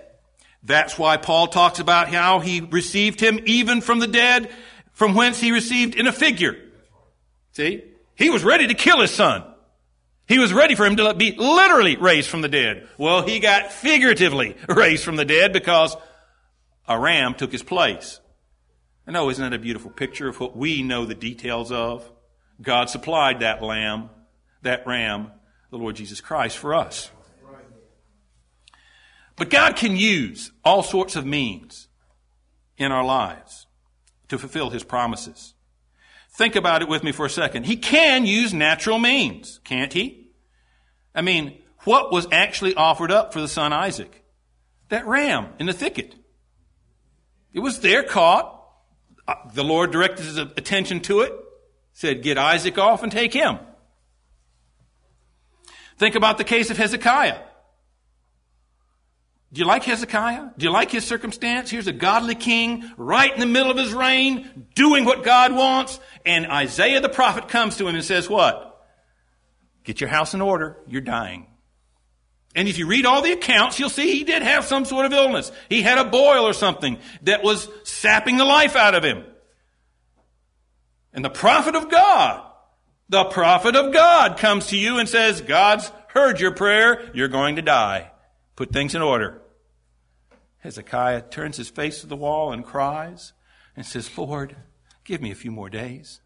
That's 0.65 0.99
why 0.99 1.17
Paul 1.17 1.47
talks 1.47 1.79
about 1.79 2.09
how 2.09 2.41
he 2.41 2.61
received 2.61 3.21
him 3.21 3.41
even 3.47 3.81
from 3.81 4.01
the 4.01 4.09
dead, 4.09 4.51
from 4.93 5.15
whence 5.15 5.41
he 5.41 5.53
received 5.53 5.95
in 5.95 6.09
a 6.09 6.13
figure. 6.13 6.57
See? 7.53 7.85
He 8.17 8.29
was 8.29 8.45
ready 8.45 8.67
to 8.67 8.75
kill 8.75 9.01
his 9.01 9.13
son. 9.13 9.45
He 10.27 10.41
was 10.41 10.53
ready 10.53 10.75
for 10.75 10.85
him 10.85 10.97
to 10.97 11.15
be 11.15 11.33
literally 11.37 11.97
raised 11.97 12.29
from 12.29 12.41
the 12.41 12.49
dead. 12.49 12.89
Well, 12.99 13.23
he 13.23 13.39
got 13.39 13.73
figuratively 13.73 14.57
raised 14.69 15.05
from 15.05 15.17
the 15.17 15.25
dead 15.25 15.53
because 15.53 15.97
a 16.89 16.99
ram 16.99 17.35
took 17.35 17.53
his 17.53 17.63
place. 17.63 18.21
I 19.07 19.13
know, 19.13 19.27
oh, 19.27 19.31
isn't 19.31 19.43
that 19.43 19.57
a 19.57 19.61
beautiful 19.61 19.91
picture 19.91 20.29
of 20.29 20.41
what 20.41 20.57
we 20.57 20.83
know 20.83 21.05
the 21.05 21.15
details 21.15 21.71
of? 21.71 22.09
God 22.61 22.91
supplied 22.91 23.41
that 23.41 23.63
lamb, 23.63 24.11
that 24.63 24.87
ram, 24.87 25.33
the 25.73 25.79
Lord 25.79 25.97
Jesus 25.97 26.21
Christ, 26.21 26.59
for 26.59 26.75
us. 26.75 27.11
But 29.37 29.49
God 29.49 29.75
can 29.75 29.97
use 29.97 30.53
all 30.63 30.83
sorts 30.83 31.17
of 31.17 31.25
means 31.25 31.89
in 32.77 32.93
our 32.93 33.03
lives 33.03 33.67
to 34.29 34.39
fulfill 34.39 34.69
His 34.69 34.85
promises. 34.85 35.55
Think 36.31 36.57
about 36.57 36.83
it 36.83 36.89
with 36.89 37.03
me 37.03 37.11
for 37.11 37.25
a 37.25 37.31
second. 37.31 37.65
He 37.65 37.77
can 37.77 38.27
use 38.27 38.53
natural 38.53 38.99
means, 38.99 39.61
can't 39.65 39.93
he? 39.93 40.29
I 41.15 41.23
mean, 41.23 41.59
what 41.85 42.13
was 42.13 42.27
actually 42.31 42.75
offered 42.75 43.11
up 43.11 43.33
for 43.33 43.41
the 43.41 43.49
son 43.49 43.73
Isaac? 43.73 44.25
That 44.91 45.07
ram 45.07 45.49
in 45.59 45.67
the 45.67 45.73
thicket. 45.73 46.15
It 47.55 47.61
was 47.61 47.81
there 47.81 48.03
caught. 48.03 48.61
Uh, 49.27 49.35
the 49.55 49.65
Lord 49.65 49.91
directed 49.91 50.27
his 50.27 50.37
attention 50.37 51.01
to 51.01 51.21
it, 51.21 51.33
said, 51.93 52.23
get 52.23 52.37
Isaac 52.37 52.77
off 52.77 53.03
and 53.03 53.11
take 53.11 53.33
him. 53.33 53.59
Think 56.03 56.17
about 56.17 56.37
the 56.37 56.43
case 56.43 56.69
of 56.69 56.77
Hezekiah. 56.77 57.39
Do 59.53 59.61
you 59.61 59.65
like 59.65 59.85
Hezekiah? 59.85 60.51
Do 60.59 60.67
you 60.67 60.73
like 60.73 60.91
his 60.91 61.05
circumstance? 61.05 61.71
Here's 61.71 61.87
a 61.87 61.93
godly 61.93 62.35
king 62.35 62.91
right 62.97 63.33
in 63.33 63.39
the 63.39 63.47
middle 63.47 63.71
of 63.71 63.77
his 63.77 63.95
reign, 63.95 64.67
doing 64.75 65.05
what 65.05 65.23
God 65.23 65.55
wants. 65.55 66.01
And 66.27 66.49
Isaiah 66.49 67.01
the 67.01 67.09
prophet 67.09 67.47
comes 67.47 67.77
to 67.77 67.87
him 67.87 67.95
and 67.95 68.03
says, 68.03 68.29
what? 68.29 68.85
Get 69.85 70.01
your 70.01 70.11
house 70.11 70.35
in 70.35 70.41
order. 70.41 70.77
You're 70.89 71.03
dying. 71.03 71.47
And 72.57 72.67
if 72.67 72.79
you 72.79 72.89
read 72.89 73.07
all 73.07 73.23
the 73.23 73.31
accounts, 73.31 73.79
you'll 73.79 73.89
see 73.89 74.11
he 74.11 74.25
did 74.25 74.43
have 74.43 74.65
some 74.65 74.85
sort 74.85 75.07
of 75.07 75.13
illness. 75.13 75.53
He 75.69 75.83
had 75.83 75.99
a 75.99 76.11
boil 76.11 76.49
or 76.49 76.53
something 76.53 76.99
that 77.23 77.45
was 77.45 77.69
sapping 77.85 78.39
the 78.39 78.45
life 78.45 78.75
out 78.75 78.97
of 78.97 79.05
him. 79.05 79.25
And 81.13 81.25
the 81.25 81.31
prophet 81.31 81.77
of 81.77 81.89
God, 81.89 82.49
the 83.13 83.25
prophet 83.25 83.77
of 83.77 83.93
God 83.93 84.39
comes 84.39 84.69
to 84.69 84.77
you 84.77 84.99
and 84.99 85.07
says, 85.07 85.43
God's 85.43 85.93
heard 86.09 86.41
your 86.41 86.51
prayer. 86.51 87.11
You're 87.13 87.29
going 87.29 87.57
to 87.57 87.63
die. 87.63 88.11
Put 88.57 88.73
things 88.73 88.95
in 88.95 89.03
order. 89.03 89.43
Hezekiah 90.61 91.23
turns 91.29 91.59
his 91.59 91.69
face 91.69 92.01
to 92.01 92.07
the 92.07 92.17
wall 92.17 92.53
and 92.53 92.65
cries 92.65 93.35
and 93.77 93.85
says, 93.85 94.17
Lord, 94.17 94.57
give 95.05 95.21
me 95.21 95.31
a 95.31 95.35
few 95.35 95.51
more 95.51 95.69
days. 95.69 96.21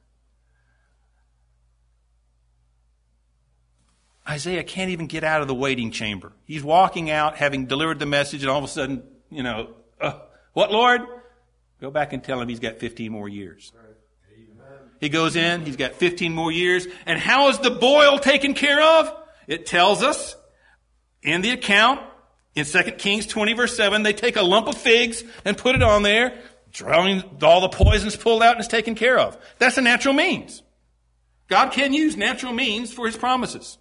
Isaiah 4.28 4.62
can't 4.62 4.90
even 4.90 5.06
get 5.06 5.24
out 5.24 5.42
of 5.42 5.48
the 5.48 5.54
waiting 5.54 5.90
chamber. 5.90 6.32
He's 6.44 6.62
walking 6.62 7.10
out 7.10 7.36
having 7.36 7.66
delivered 7.66 7.98
the 7.98 8.06
message, 8.06 8.42
and 8.42 8.50
all 8.50 8.58
of 8.58 8.64
a 8.64 8.68
sudden, 8.68 9.02
you 9.30 9.42
know, 9.42 9.74
uh, 10.00 10.18
what, 10.52 10.70
Lord? 10.70 11.02
Go 11.80 11.90
back 11.90 12.12
and 12.12 12.22
tell 12.22 12.40
him 12.40 12.48
he's 12.48 12.60
got 12.60 12.78
15 12.78 13.10
more 13.12 13.28
years. 13.28 13.72
He 15.00 15.08
goes 15.08 15.36
in, 15.36 15.64
he's 15.64 15.76
got 15.76 15.94
15 15.94 16.32
more 16.32 16.50
years. 16.50 16.86
And 17.04 17.18
how 17.18 17.48
is 17.48 17.58
the 17.58 17.70
boil 17.70 18.18
taken 18.18 18.54
care 18.54 18.80
of? 18.80 19.14
It 19.46 19.66
tells 19.66 20.02
us 20.02 20.36
in 21.22 21.42
the 21.42 21.50
account 21.50 22.00
in 22.54 22.64
2 22.64 22.82
Kings 22.92 23.26
20 23.26 23.52
verse 23.52 23.76
7, 23.76 24.02
they 24.02 24.12
take 24.12 24.36
a 24.36 24.42
lump 24.42 24.66
of 24.66 24.76
figs 24.76 25.22
and 25.44 25.56
put 25.56 25.74
it 25.74 25.82
on 25.82 26.02
there, 26.02 26.38
drowning 26.72 27.22
all 27.42 27.60
the 27.60 27.68
poisons 27.68 28.16
pulled 28.16 28.42
out 28.42 28.52
and 28.52 28.60
it's 28.60 28.68
taken 28.68 28.94
care 28.94 29.18
of. 29.18 29.36
That's 29.58 29.76
a 29.76 29.82
natural 29.82 30.14
means. 30.14 30.62
God 31.48 31.70
can 31.72 31.92
use 31.92 32.16
natural 32.16 32.52
means 32.52 32.92
for 32.92 33.06
his 33.06 33.16
promises. 33.16 33.78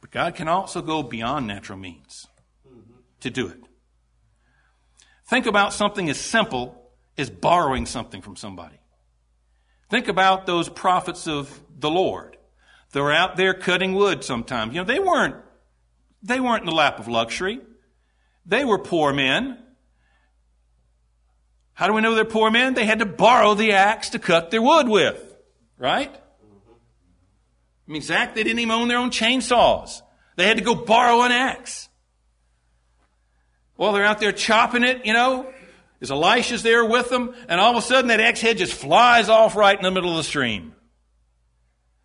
But 0.00 0.10
God 0.10 0.34
can 0.34 0.48
also 0.48 0.82
go 0.82 1.02
beyond 1.02 1.46
natural 1.46 1.78
means 1.78 2.26
to 3.20 3.30
do 3.30 3.48
it. 3.48 3.58
Think 5.26 5.46
about 5.46 5.72
something 5.72 6.08
as 6.10 6.18
simple 6.18 6.90
as 7.16 7.30
borrowing 7.30 7.86
something 7.86 8.22
from 8.22 8.36
somebody. 8.36 8.79
Think 9.90 10.06
about 10.06 10.46
those 10.46 10.68
prophets 10.68 11.26
of 11.26 11.60
the 11.78 11.90
Lord. 11.90 12.36
They're 12.92 13.12
out 13.12 13.36
there 13.36 13.54
cutting 13.54 13.94
wood 13.94 14.24
sometimes. 14.24 14.72
You 14.72 14.80
know, 14.80 14.84
they 14.84 15.00
weren't 15.00 15.36
they 16.22 16.38
weren't 16.38 16.62
in 16.62 16.66
the 16.66 16.74
lap 16.74 16.98
of 16.98 17.08
luxury. 17.08 17.60
They 18.46 18.64
were 18.64 18.78
poor 18.78 19.12
men. 19.12 19.58
How 21.72 21.86
do 21.86 21.94
we 21.94 22.02
know 22.02 22.14
they're 22.14 22.24
poor 22.24 22.50
men? 22.50 22.74
They 22.74 22.84
had 22.84 22.98
to 22.98 23.06
borrow 23.06 23.54
the 23.54 23.72
axe 23.72 24.10
to 24.10 24.18
cut 24.18 24.50
their 24.50 24.60
wood 24.60 24.88
with, 24.88 25.34
right? 25.78 26.14
I 26.14 27.92
mean, 27.92 28.02
Zach, 28.02 28.34
they 28.34 28.42
didn't 28.42 28.58
even 28.58 28.70
own 28.70 28.88
their 28.88 28.98
own 28.98 29.10
chainsaws. 29.10 30.02
They 30.36 30.46
had 30.46 30.58
to 30.58 30.62
go 30.62 30.74
borrow 30.74 31.22
an 31.22 31.32
axe. 31.32 31.88
Well, 33.76 33.92
they're 33.92 34.04
out 34.04 34.20
there 34.20 34.32
chopping 34.32 34.84
it, 34.84 35.06
you 35.06 35.14
know, 35.14 35.50
as 36.00 36.10
Elisha's 36.10 36.62
there 36.62 36.84
with 36.84 37.10
them, 37.10 37.34
and 37.48 37.60
all 37.60 37.70
of 37.70 37.76
a 37.76 37.86
sudden 37.86 38.08
that 38.08 38.20
axe 38.20 38.40
head 38.40 38.58
just 38.58 38.72
flies 38.72 39.28
off 39.28 39.56
right 39.56 39.76
in 39.76 39.82
the 39.82 39.90
middle 39.90 40.10
of 40.10 40.16
the 40.16 40.24
stream. 40.24 40.74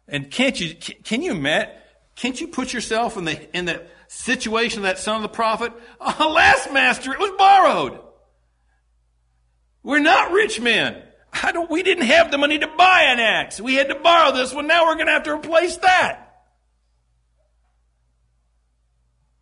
And 0.07 0.29
can't 0.29 0.59
you, 0.59 0.75
can 0.75 1.21
you 1.21 1.31
imagine, 1.31 1.73
can't 2.15 2.39
you 2.39 2.47
put 2.47 2.73
yourself 2.73 3.17
in 3.17 3.25
the, 3.25 3.57
in 3.57 3.65
the 3.65 3.85
situation 4.07 4.79
of 4.79 4.83
that 4.83 4.99
son 4.99 5.17
of 5.17 5.21
the 5.21 5.29
prophet? 5.29 5.73
Alas, 5.99 6.71
master, 6.71 7.13
it 7.13 7.19
was 7.19 7.31
borrowed. 7.37 7.99
We're 9.83 9.99
not 9.99 10.31
rich 10.31 10.59
men. 10.59 11.01
I 11.31 11.51
don't, 11.51 11.69
we 11.69 11.83
didn't 11.83 12.05
have 12.05 12.31
the 12.31 12.37
money 12.37 12.59
to 12.59 12.67
buy 12.67 13.03
an 13.07 13.19
axe. 13.19 13.59
We 13.59 13.75
had 13.75 13.89
to 13.89 13.95
borrow 13.95 14.31
this 14.31 14.53
one. 14.53 14.67
Now 14.67 14.85
we're 14.85 14.95
going 14.95 15.07
to 15.07 15.13
have 15.13 15.23
to 15.23 15.33
replace 15.33 15.77
that. 15.77 16.24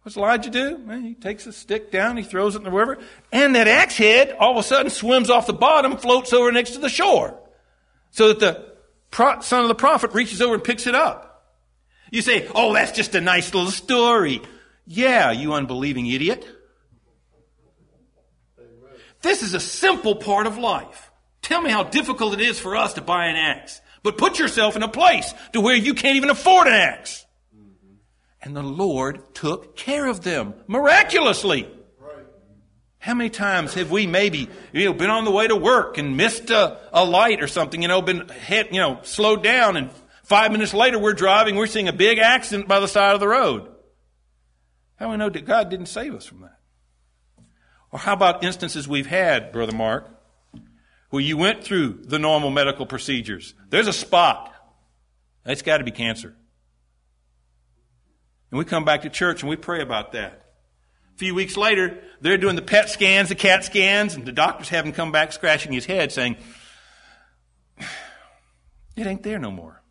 What's 0.04 0.18
Elijah 0.18 0.50
do? 0.50 0.78
Well, 0.86 1.00
he 1.00 1.14
takes 1.14 1.48
a 1.48 1.54
stick 1.54 1.90
down, 1.90 2.18
he 2.18 2.24
throws 2.24 2.56
it 2.56 2.60
in 2.60 2.64
the 2.66 2.72
river, 2.72 3.00
and 3.32 3.56
that 3.56 3.70
axe 3.70 3.96
head 3.98 4.36
all 4.38 4.52
of 4.52 4.58
a 4.58 4.64
sudden 4.64 4.90
swims 4.90 5.30
off 5.30 5.48
the 5.48 5.54
bottom, 5.54 5.96
floats 5.96 6.34
over 6.34 6.52
next 6.52 6.72
to 6.72 6.80
the 6.80 6.90
shore. 6.90 7.40
So 8.12 8.34
that 8.34 8.40
the 8.40 9.42
son 9.42 9.62
of 9.62 9.70
the 9.70 9.76
prophet 9.76 10.14
reaches 10.14 10.42
over 10.42 10.56
and 10.56 10.64
picks 10.64 10.88
it 10.88 10.94
up. 10.94 11.56
You 12.12 12.22
say, 12.22 12.48
oh, 12.54 12.74
that's 12.74 12.92
just 12.92 13.16
a 13.16 13.22
nice 13.22 13.54
little 13.54 13.72
story. 13.72 14.42
Yeah, 14.86 15.32
you 15.32 15.54
unbelieving 15.54 16.06
idiot. 16.06 16.46
This 19.22 19.42
is 19.42 19.54
a 19.54 19.60
simple 19.60 20.16
part 20.16 20.48
of 20.48 20.58
life. 20.58 21.12
Tell 21.42 21.62
me 21.62 21.72
how 21.72 21.84
difficult 21.84 22.34
it 22.34 22.42
is 22.42 22.60
for 22.60 22.76
us 22.76 22.94
to 22.94 23.02
buy 23.02 23.28
an 23.28 23.38
axe. 23.38 23.82
But 24.04 24.18
put 24.18 24.38
yourself 24.38 24.76
in 24.76 24.84
a 24.84 24.90
place 24.90 25.34
to 25.54 25.62
where 25.62 25.76
you 25.76 25.94
can't 25.94 26.18
even 26.18 26.30
afford 26.30 26.68
an 26.68 26.74
axe. 26.74 27.23
And 28.44 28.56
the 28.56 28.62
Lord 28.62 29.34
took 29.34 29.78
care 29.78 30.06
of 30.06 30.22
them 30.22 30.54
miraculously. 30.68 31.68
How 33.00 33.14
many 33.14 33.30
times 33.30 33.74
have 33.74 33.90
we 33.90 34.06
maybe, 34.06 34.50
you 34.72 34.86
know, 34.86 34.94
been 34.94 35.10
on 35.10 35.26
the 35.26 35.32
way 35.32 35.48
to 35.48 35.56
work 35.56 35.98
and 35.98 36.16
missed 36.16 36.50
a, 36.50 36.78
a 36.94 37.04
light 37.04 37.42
or 37.42 37.48
something, 37.48 37.82
you 37.82 37.88
know, 37.88 38.02
been 38.02 38.30
hit, 38.30 38.74
you 38.74 38.80
know, 38.80 39.00
slowed 39.04 39.44
down 39.44 39.78
and 39.78 39.92
five 40.24 40.52
minutes 40.52 40.74
later 40.74 41.00
we're 41.00 41.14
driving, 41.14 41.56
we're 41.56 41.68
seeing 41.68 41.88
a 41.88 41.94
big 41.94 42.18
accident 42.18 42.68
by 42.68 42.80
the 42.80 42.88
side 42.88 43.14
of 43.14 43.20
the 43.20 43.28
road. 43.28 43.70
How 44.96 45.06
do 45.06 45.12
we 45.12 45.18
know 45.18 45.30
that 45.30 45.46
God 45.46 45.70
didn't 45.70 45.88
save 45.88 46.14
us 46.14 46.26
from 46.26 46.42
that? 46.42 46.60
Or 47.92 48.00
how 48.00 48.14
about 48.14 48.44
instances 48.44 48.88
we've 48.88 49.08
had, 49.08 49.52
Brother 49.52 49.76
Mark, 49.76 50.10
where 51.10 51.22
you 51.22 51.38
went 51.38 51.64
through 51.64 52.00
the 52.06 52.20
normal 52.20 52.52
medical 52.52 52.86
procedures. 52.86 53.54
There's 53.70 53.88
a 53.88 53.94
spot. 53.94 54.54
It's 55.46 55.62
got 55.62 55.78
to 55.78 55.84
be 55.84 55.92
cancer. 55.92 56.36
And 58.54 58.60
we 58.60 58.66
come 58.66 58.86
back 58.86 59.02
to 59.02 59.10
church 59.10 59.42
and 59.42 59.50
we 59.50 59.56
pray 59.56 59.82
about 59.82 60.12
that. 60.12 60.46
A 61.16 61.18
few 61.18 61.34
weeks 61.34 61.58
later, 61.58 62.04
they're 62.22 62.38
doing 62.38 62.56
the 62.56 62.62
PET 62.62 62.88
scans, 62.88 63.30
the 63.30 63.36
CAT 63.36 63.66
scans, 63.66 64.14
and 64.14 64.28
the 64.28 64.32
doctors 64.32 64.70
have 64.70 64.86
him 64.86 64.92
come 64.92 65.12
back 65.12 65.32
scratching 65.32 65.72
his 65.72 65.88
head 65.88 66.12
saying, 66.12 66.38
It 68.96 69.08
ain't 69.08 69.24
there 69.24 69.40
no 69.40 69.50
more. 69.50 69.82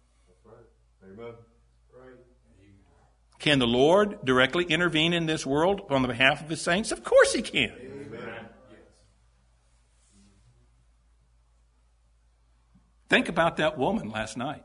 Can 3.40 3.58
the 3.58 3.66
Lord 3.66 4.24
directly 4.24 4.62
intervene 4.62 5.12
in 5.12 5.26
this 5.26 5.44
world 5.44 5.80
on 5.90 6.02
the 6.02 6.08
behalf 6.08 6.40
of 6.40 6.48
his 6.48 6.60
saints? 6.60 6.92
Of 6.92 7.02
course 7.02 7.32
he 7.32 7.42
can. 7.42 7.72
Think 13.08 13.28
about 13.28 13.56
that 13.56 13.76
woman 13.76 14.10
last 14.10 14.36
night 14.36 14.62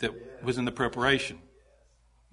that 0.00 0.12
was 0.44 0.58
in 0.58 0.66
the 0.66 0.70
preparation. 0.70 1.38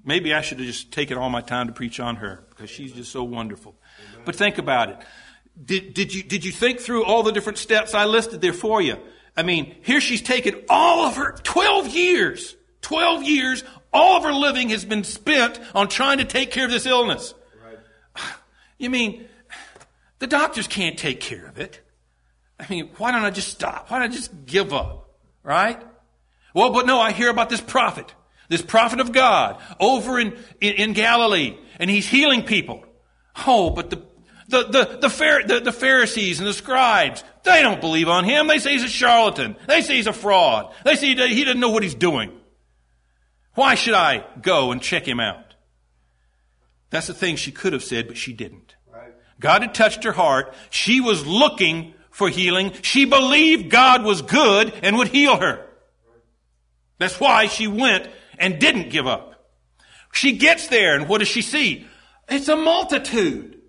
Maybe 0.06 0.34
I 0.34 0.42
should 0.42 0.60
have 0.60 0.68
just 0.68 0.92
taken 0.92 1.18
all 1.18 1.30
my 1.30 1.42
time 1.42 1.68
to 1.68 1.74
preach 1.74 2.00
on 2.00 2.18
her 2.18 2.46
because 2.50 2.70
she's 2.70 2.94
just 2.94 3.12
so 3.12 3.24
wonderful. 3.24 3.76
But 4.24 4.36
think 4.36 4.60
about 4.60 4.90
it. 4.90 4.98
Did, 5.64 5.94
did 5.94 6.14
you, 6.14 6.22
did 6.22 6.46
you 6.46 6.52
think 6.52 6.80
through 6.80 7.06
all 7.06 7.24
the 7.24 7.32
different 7.32 7.58
steps 7.58 7.94
I 7.94 8.06
listed 8.06 8.42
there 8.42 8.54
for 8.54 8.82
you? 8.82 8.98
I 9.36 9.44
mean, 9.44 9.76
here 9.82 10.00
she's 10.00 10.22
taken 10.22 10.64
all 10.70 11.06
of 11.06 11.16
her 11.18 11.34
12 11.44 11.88
years, 11.90 12.56
12 12.82 13.24
years, 13.24 13.64
all 13.92 14.18
of 14.18 14.24
her 14.24 14.34
living 14.34 14.70
has 14.70 14.86
been 14.86 15.04
spent 15.04 15.60
on 15.74 15.88
trying 15.88 16.20
to 16.20 16.26
take 16.26 16.52
care 16.52 16.66
of 16.66 16.72
this 16.72 16.86
illness. 16.86 17.34
Right. 17.64 17.80
You 18.78 18.90
mean, 18.90 19.28
the 20.20 20.28
doctors 20.28 20.68
can't 20.68 20.98
take 20.98 21.20
care 21.20 21.48
of 21.48 21.58
it. 21.58 21.82
I 22.60 22.66
mean, 22.70 22.90
why 22.98 23.12
don't 23.12 23.24
I 23.24 23.32
just 23.32 23.50
stop? 23.50 23.90
Why 23.90 24.00
don't 24.00 24.12
I 24.12 24.14
just 24.14 24.46
give 24.46 24.74
up? 24.74 25.10
Right? 25.44 25.82
Well, 26.54 26.72
but 26.72 26.86
no, 26.86 27.00
I 27.00 27.12
hear 27.12 27.30
about 27.30 27.50
this 27.50 27.62
prophet, 27.62 28.14
this 28.50 28.62
prophet 28.62 29.00
of 29.00 29.12
God 29.12 29.62
over 29.80 30.20
in, 30.20 30.38
in, 30.62 30.74
in 30.74 30.94
Galilee, 30.94 31.58
and 31.80 31.90
he's 31.90 32.08
healing 32.08 32.44
people. 32.44 32.84
Oh, 33.48 33.70
but 33.70 33.90
the, 33.90 33.98
the, 34.48 34.64
the, 34.64 34.98
the, 35.02 35.44
the, 35.48 35.60
the 35.66 35.72
Pharisees 35.72 36.40
and 36.40 36.48
the 36.48 36.54
scribes, 36.54 37.24
they 37.44 37.62
don't 37.62 37.82
believe 37.82 38.08
on 38.08 38.24
him. 38.24 38.48
They 38.48 38.60
say 38.60 38.74
he's 38.74 38.84
a 38.84 38.88
charlatan. 38.88 39.56
They 39.68 39.82
say 39.82 39.96
he's 39.96 40.08
a 40.08 40.14
fraud. 40.14 40.74
They 40.84 40.96
say 40.96 41.08
he 41.08 41.44
doesn't 41.44 41.60
know 41.60 41.72
what 41.72 41.84
he's 41.84 41.96
doing. 41.96 42.32
Why 43.56 43.76
should 43.76 43.94
I 43.94 44.26
go 44.42 44.72
and 44.72 44.82
check 44.82 45.08
him 45.08 45.20
out? 45.20 45.56
That's 46.90 47.08
the 47.08 47.14
thing 47.14 47.36
she 47.36 47.52
could 47.52 47.74
have 47.74 47.84
said, 47.84 48.08
but 48.08 48.18
she 48.18 48.34
didn't. 48.34 48.76
God 49.40 49.64
had 49.64 49.74
touched 49.74 50.04
her 50.04 50.14
heart. 50.14 50.54
She 50.70 51.02
was 51.02 51.26
looking 51.26 51.94
for 52.10 52.30
healing. 52.30 52.72
She 52.84 53.06
believed 53.06 53.70
God 53.70 54.04
was 54.04 54.22
good 54.22 54.74
and 54.82 54.98
would 54.98 55.10
heal 55.10 55.38
her. 55.38 55.66
That's 56.98 57.20
why 57.20 57.48
she 57.48 57.68
went 57.68 58.08
and 58.40 58.60
didn't 58.60 58.90
give 58.90 59.08
up. 59.08 59.50
She 60.12 60.38
gets 60.38 60.68
there 60.68 60.96
and 60.96 61.08
what 61.08 61.20
does 61.20 61.28
she 61.28 61.42
see? 61.42 61.86
It's 62.30 62.48
a 62.48 62.56
multitude. 62.56 63.62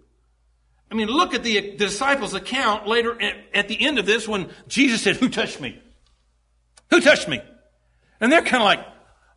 I 0.91 0.95
mean, 0.95 1.09
look 1.09 1.35
at 1.35 1.43
the, 1.43 1.73
the 1.73 1.77
disciples' 1.77 2.35
account 2.35 2.87
later 2.87 3.21
at, 3.21 3.35
at 3.53 3.69
the 3.69 3.81
end 3.81 3.99
of 3.99 4.07
this 4.07 4.29
when 4.29 4.49
Jesus 4.69 5.03
said, 5.03 5.17
Who 5.17 5.29
touched 5.29 5.61
me? 5.61 5.81
Who 6.91 7.01
touched 7.01 7.29
me? 7.29 7.41
And 8.21 8.31
they're 8.31 8.43
kind 8.43 8.63
of 8.63 8.67
like, 8.67 8.87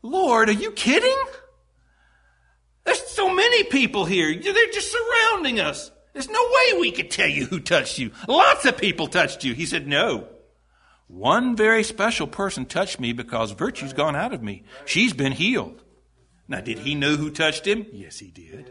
Lord, 0.01 0.49
are 0.49 0.53
you 0.53 0.71
kidding? 0.71 1.17
There's 2.85 3.05
so 3.07 3.33
many 3.33 3.63
people 3.65 4.05
here. 4.05 4.33
They're 4.33 4.71
just 4.71 4.91
surrounding 4.91 5.59
us. 5.59 5.91
There's 6.13 6.29
no 6.29 6.41
way 6.41 6.79
we 6.79 6.91
could 6.91 7.11
tell 7.11 7.27
you 7.27 7.45
who 7.45 7.59
touched 7.59 7.97
you. 7.97 8.11
Lots 8.27 8.65
of 8.65 8.77
people 8.77 9.07
touched 9.07 9.43
you. 9.43 9.53
He 9.53 9.65
said, 9.65 9.87
No. 9.87 10.27
One 11.09 11.55
very 11.55 11.83
special 11.83 12.27
person 12.27 12.67
touched 12.67 12.99
me 12.99 13.13
because 13.13 13.51
virtue's 13.51 13.93
gone 13.93 14.15
out 14.15 14.31
of 14.31 14.43
me. 14.43 14.63
She's 14.85 15.11
been 15.11 15.31
healed. 15.31 15.83
Now, 16.47 16.61
did 16.61 16.77
he 16.79 16.93
know 16.93 17.15
who 17.15 17.31
touched 17.31 17.65
him? 17.65 17.87
Yes, 17.91 18.19
he 18.19 18.27
did. 18.29 18.69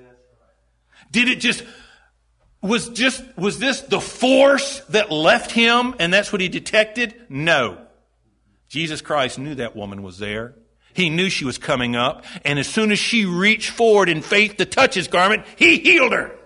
Did 1.11 1.29
it 1.29 1.41
just, 1.41 1.65
was 2.63 2.91
just, 2.91 3.25
was 3.37 3.59
this 3.59 3.81
the 3.81 4.01
force 4.01 4.81
that 4.91 5.11
left 5.11 5.51
him 5.51 5.97
and 5.99 6.15
that's 6.15 6.31
what 6.33 6.41
he 6.41 6.49
detected? 6.49 7.21
No. 7.29 7.79
Jesus 8.69 9.01
Christ 9.01 9.41
knew 9.41 9.57
that 9.57 9.75
woman 9.75 10.05
was 10.05 10.19
there. 10.19 10.55
He 10.95 11.11
knew 11.11 11.31
she 11.31 11.45
was 11.45 11.59
coming 11.59 11.97
up. 11.97 12.25
And 12.45 12.61
as 12.61 12.69
soon 12.69 12.93
as 12.93 13.01
she 13.01 13.25
reached 13.25 13.71
forward 13.71 14.09
in 14.09 14.23
faith 14.23 14.59
to 14.59 14.65
touch 14.65 14.95
his 14.95 15.09
garment, 15.09 15.45
he 15.57 15.79
healed 15.79 16.13
her. 16.13 16.37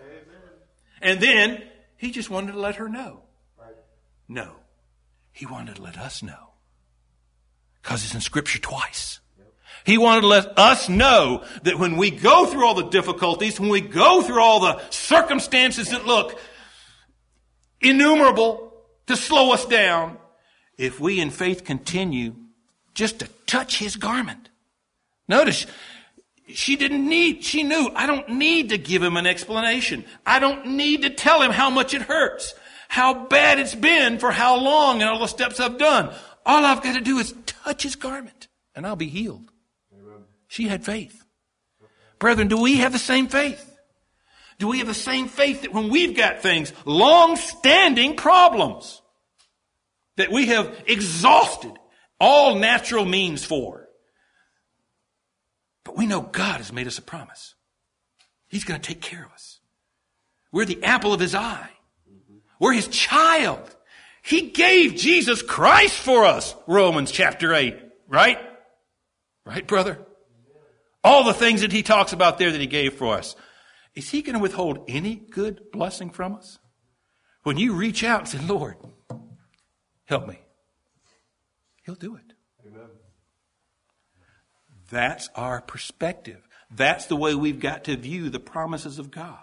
And 1.03 1.21
then 1.21 1.63
he 1.99 2.11
just 2.11 2.31
wanted 2.31 2.53
to 2.53 2.59
let 2.59 2.77
her 2.77 2.89
know. 2.89 3.25
No. 4.27 4.53
He 5.33 5.47
wanted 5.47 5.77
to 5.77 5.83
let 5.83 5.99
us 5.99 6.23
know. 6.23 6.51
Because 7.83 8.05
it's 8.05 8.15
in 8.15 8.21
scripture 8.21 8.59
twice. 8.59 9.21
He 9.85 9.99
wanted 9.99 10.21
to 10.21 10.29
let 10.29 10.59
us 10.59 10.89
know 10.89 11.45
that 11.65 11.79
when 11.79 11.97
we 11.97 12.11
go 12.11 12.47
through 12.47 12.65
all 12.65 12.75
the 12.75 12.89
difficulties, 12.89 13.59
when 13.59 13.71
we 13.71 13.81
go 13.81 14.23
through 14.23 14.41
all 14.41 14.61
the 14.61 14.81
circumstances 14.91 15.91
that 15.91 16.07
look 16.07 16.39
innumerable 17.81 18.73
to 19.07 19.17
slow 19.17 19.53
us 19.53 19.67
down, 19.67 20.19
if 20.79 21.01
we 21.01 21.21
in 21.21 21.31
faith 21.31 21.65
continue 21.65 22.37
just 22.95 23.21
to 23.21 23.29
touch 23.47 23.79
his 23.79 23.97
garment. 23.97 24.51
Notice, 25.29 25.67
she 26.49 26.77
didn't 26.77 27.09
need, 27.09 27.45
she 27.45 27.63
knew, 27.63 27.91
I 27.95 28.07
don't 28.07 28.29
need 28.29 28.71
to 28.71 28.79
give 28.79 29.03
him 29.03 29.17
an 29.17 29.27
explanation. 29.27 30.05
I 30.27 30.39
don't 30.39 30.67
need 30.67 31.03
to 31.03 31.11
tell 31.11 31.43
him 31.43 31.51
how 31.51 31.71
much 31.71 31.95
it 31.95 32.03
hurts, 32.03 32.55
how 32.93 33.15
bad 33.15 33.59
it's 33.59 33.75
been 33.75 34.19
for 34.19 34.31
how 34.31 34.55
long 34.61 35.01
and 35.01 35.09
all 35.09 35.19
the 35.19 35.27
steps 35.27 35.59
I've 35.59 35.79
done. 35.79 36.15
All 36.45 36.63
I've 36.63 36.83
got 36.83 36.93
to 36.93 37.01
do 37.01 37.17
is 37.21 37.35
touch 37.47 37.85
his 37.85 37.97
garment 37.97 38.49
and 38.75 38.87
I'll 38.87 38.97
be 38.97 39.09
healed. 39.09 39.51
She 40.47 40.69
had 40.69 40.85
faith. 40.85 41.25
Brethren, 42.19 42.49
do 42.49 42.61
we 42.61 42.77
have 42.77 42.93
the 42.93 42.99
same 42.99 43.29
faith? 43.29 43.67
Do 44.59 44.69
we 44.69 44.77
have 44.81 44.89
the 44.89 44.93
same 44.93 45.29
faith 45.29 45.63
that 45.63 45.73
when 45.73 45.89
we've 45.89 46.15
got 46.15 46.43
things, 46.43 46.71
long-standing 46.85 48.17
problems, 48.17 49.01
that 50.19 50.31
we 50.31 50.49
have 50.49 50.85
exhausted 50.87 51.73
all 52.21 52.57
natural 52.57 53.07
means 53.07 53.43
for, 53.43 53.89
but 55.83 55.97
we 55.97 56.05
know 56.05 56.21
God 56.21 56.59
has 56.59 56.75
made 56.75 56.87
us 56.87 56.99
a 56.99 57.03
promise. 57.03 57.55
He's 58.49 58.65
going 58.65 58.79
to 58.79 58.87
take 58.87 59.01
care 59.01 59.25
of 59.25 59.33
us. 59.33 59.61
We're 60.53 60.67
the 60.67 60.85
apple 60.85 61.15
of 61.15 61.21
his 61.21 61.35
eye. 61.35 61.71
We're 62.63 62.75
his 62.75 62.87
child. 62.87 63.77
He 64.23 64.51
gave 64.51 64.95
Jesus 64.95 65.43
Christ 65.43 65.97
for 65.97 66.25
us, 66.25 66.55
Romans 66.69 67.11
chapter 67.11 67.53
8, 67.53 67.77
right? 68.07 68.39
Right, 69.45 69.67
brother? 69.67 69.99
All 71.03 71.25
the 71.25 71.35
things 71.35 71.63
that 71.63 71.73
he 71.73 71.83
talks 71.83 72.13
about 72.13 72.39
there 72.39 72.53
that 72.53 72.61
he 72.61 72.69
gave 72.69 72.95
for 72.95 73.17
us. 73.17 73.35
Is 73.97 74.11
he 74.11 74.23
going 74.23 74.37
to 74.37 74.41
withhold 74.41 74.85
any 74.87 75.17
good 75.17 75.73
blessing 75.73 76.11
from 76.11 76.37
us? 76.37 76.61
When 77.43 77.59
you 77.59 77.75
reach 77.75 78.05
out 78.05 78.21
and 78.21 78.29
say, 78.29 78.39
Lord, 78.47 78.77
help 80.05 80.29
me, 80.29 80.39
he'll 81.85 81.97
do 81.97 82.15
it. 82.15 82.35
That's 84.89 85.29
our 85.35 85.61
perspective. 85.61 86.47
That's 86.71 87.07
the 87.07 87.17
way 87.17 87.35
we've 87.35 87.59
got 87.59 87.83
to 87.85 87.97
view 87.97 88.31
the 88.31 88.39
promises 88.39 89.01
of 89.01 89.11
God. 89.11 89.39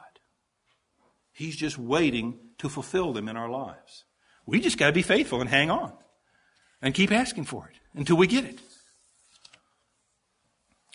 He's 1.34 1.58
just 1.58 1.78
waiting 1.78 2.40
to 2.60 2.70
fulfill 2.70 3.14
them 3.14 3.28
in 3.28 3.36
our 3.36 3.50
lives. 3.50 4.06
We 4.46 4.60
just 4.60 4.78
got 4.78 4.88
to 4.88 4.94
be 4.94 5.02
faithful 5.02 5.42
and 5.42 5.50
hang 5.50 5.70
on 5.70 5.94
and 6.82 6.94
keep 6.94 7.12
asking 7.12 7.46
for 7.46 7.70
it 7.70 7.80
until 7.98 8.18
we 8.18 8.28
get 8.28 8.46
it. 8.46 8.60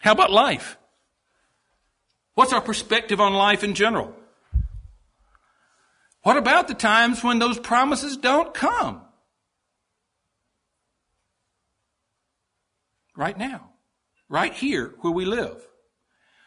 How 0.00 0.12
about 0.12 0.30
life? 0.30 0.76
What's 2.34 2.52
our 2.52 2.60
perspective 2.60 3.20
on 3.20 3.32
life 3.32 3.64
in 3.64 3.74
general? 3.74 4.14
What 6.22 6.36
about 6.36 6.68
the 6.68 6.74
times 6.74 7.22
when 7.22 7.38
those 7.38 7.58
promises 7.58 8.16
don't 8.16 8.54
come? 8.54 9.02
Right 13.16 13.38
now 13.38 13.74
right 14.28 14.54
here 14.54 14.94
where 15.00 15.12
we 15.12 15.24
live. 15.24 15.56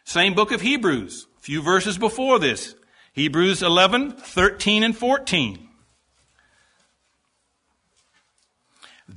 Same 0.03 0.33
book 0.33 0.51
of 0.51 0.61
Hebrews, 0.61 1.27
a 1.37 1.41
few 1.41 1.61
verses 1.61 1.97
before 1.97 2.39
this. 2.39 2.75
Hebrews 3.17 3.63
11, 3.63 4.11
13 4.11 4.83
and 4.83 4.95
14. 4.95 5.67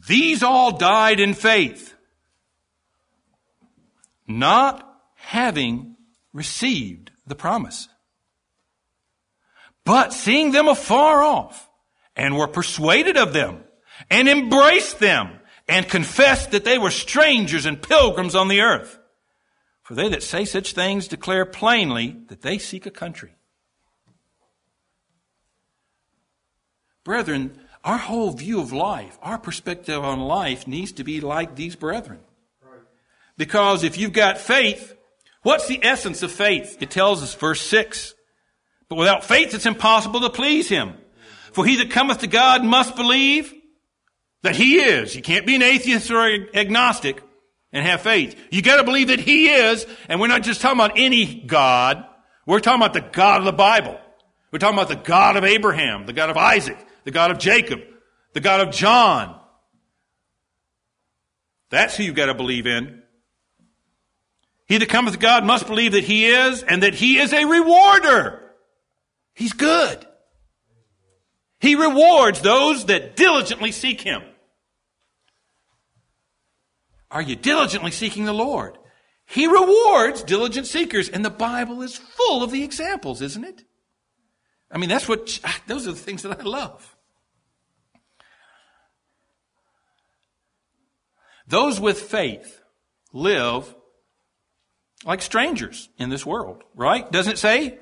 These 0.09 0.43
all 0.43 0.79
died 0.79 1.21
in 1.21 1.35
faith, 1.35 1.93
not 4.27 4.91
having 5.17 5.97
received 6.33 7.11
the 7.27 7.35
promise. 7.35 7.91
But 9.85 10.15
seeing 10.15 10.53
them 10.53 10.67
afar 10.67 11.23
off, 11.23 11.69
and 12.17 12.39
were 12.39 12.49
persuaded 12.49 13.19
of 13.19 13.35
them, 13.35 13.65
and 14.09 14.31
embraced 14.31 14.99
them, 14.99 15.41
and 15.69 15.87
confessed 15.87 16.53
that 16.53 16.65
they 16.65 16.79
were 16.79 16.91
strangers 16.91 17.67
and 17.67 17.83
pilgrims 17.83 18.35
on 18.35 18.49
the 18.49 18.63
earth. 18.63 18.99
For 19.83 19.95
they 19.95 20.09
that 20.09 20.23
say 20.23 20.47
such 20.47 20.73
things 20.73 21.07
declare 21.07 21.45
plainly 21.45 22.17
that 22.29 22.41
they 22.41 22.57
seek 22.57 22.87
a 22.87 22.91
country. 22.91 23.35
Brethren, 27.05 27.59
our 27.83 27.99
whole 27.99 28.33
view 28.33 28.61
of 28.61 28.73
life, 28.73 29.19
our 29.23 29.39
perspective 29.39 30.03
on 30.03 30.21
life 30.21 30.67
needs 30.67 30.93
to 30.93 31.05
be 31.05 31.21
like 31.21 31.57
these 31.57 31.77
brethren. 31.77 32.21
Because 33.37 33.85
if 33.85 33.97
you've 33.97 34.13
got 34.13 34.39
faith, 34.39 34.95
what's 35.43 35.67
the 35.67 35.83
essence 35.83 36.23
of 36.23 36.31
faith? 36.31 36.77
It 36.81 36.91
tells 36.91 37.23
us, 37.23 37.35
verse 37.35 37.63
6. 37.63 38.15
But 38.89 38.97
without 38.97 39.25
faith 39.25 39.55
it's 39.55 39.67
impossible 39.67 40.21
to 40.21 40.31
please 40.31 40.69
him. 40.69 40.95
For 41.53 41.65
he 41.65 41.77
that 41.77 41.91
cometh 41.91 42.19
to 42.19 42.27
God 42.27 42.65
must 42.65 42.97
believe 42.97 43.53
that 44.43 44.57
he 44.57 44.77
is. 44.81 45.17
You 45.17 45.23
can't 45.23 45.47
be 45.47 45.57
an 45.57 45.63
atheist 45.63 46.11
or 46.11 46.27
agnostic 46.55 47.23
and 47.73 47.87
have 47.87 48.03
faith. 48.03 48.39
You 48.51 48.63
gotta 48.63 48.85
believe 48.85 49.09
that 49.09 49.21
he 49.21 49.49
is, 49.49 49.87
and 50.09 50.21
we're 50.21 50.27
not 50.27 50.43
just 50.43 50.61
talking 50.61 50.79
about 50.79 50.99
any 50.99 51.43
God. 51.47 52.05
We're 52.47 52.61
talking 52.61 52.83
about 52.83 52.95
the 52.95 53.01
God 53.01 53.39
of 53.39 53.45
the 53.45 53.53
Bible. 53.53 53.99
We're 54.51 54.59
talking 54.59 54.79
about 54.79 54.89
the 54.89 54.97
God 54.97 55.37
of 55.37 55.45
Abraham, 55.45 56.07
the 56.07 56.13
God 56.13 56.31
of 56.31 56.37
Isaac, 56.37 56.79
the 57.11 57.15
God 57.15 57.33
of 57.33 57.39
Jacob, 57.39 57.81
the 58.35 58.41
God 58.41 58.61
of 58.61 58.73
John. 58.73 59.37
That's 61.71 61.97
who 61.97 62.05
you've 62.05 62.15
got 62.15 62.27
to 62.27 62.35
believe 62.35 62.69
in. 62.69 63.03
He 64.69 64.79
that 64.79 64.89
cometh 64.89 65.15
to 65.15 65.19
God 65.19 65.45
must 65.45 65.67
believe 65.67 65.93
that 65.93 66.05
he 66.05 66.27
is 66.27 66.63
and 66.63 66.85
that 66.85 66.95
he 66.95 67.19
is 67.19 67.33
a 67.33 67.45
rewarder. 67.45 68.53
He's 69.35 69.53
good. 69.53 70.07
He 71.59 71.75
rewards 71.75 72.43
those 72.43 72.87
that 72.87 73.17
diligently 73.17 73.73
seek 73.73 74.01
him. 74.01 74.23
Are 77.11 77.23
you 77.23 77.35
diligently 77.35 77.91
seeking 77.91 78.25
the 78.25 78.33
Lord? 78.33 78.79
He 79.27 79.49
rewards 79.49 80.23
diligent 80.23 80.69
seekers, 80.69 81.09
and 81.09 81.25
the 81.25 81.31
Bible 81.31 81.83
is 81.83 81.97
full 81.97 82.45
of 82.45 82.53
the 82.53 82.63
examples, 82.63 83.21
isn't 83.21 83.45
it? 83.45 83.65
I 84.71 84.79
mean, 84.79 84.89
that's 84.89 85.09
what, 85.09 85.41
those 85.67 85.89
are 85.89 85.93
the 85.93 85.99
things 85.99 86.23
that 86.23 86.39
I 86.39 86.45
love. 86.45 86.97
Those 91.51 91.81
with 91.81 92.01
faith 92.01 92.63
live 93.13 93.75
like 95.05 95.21
strangers 95.21 95.89
in 95.99 96.09
this 96.09 96.25
world, 96.25 96.63
right? 96.77 97.11
Doesn't 97.11 97.33
it 97.33 97.39
say? 97.39 97.77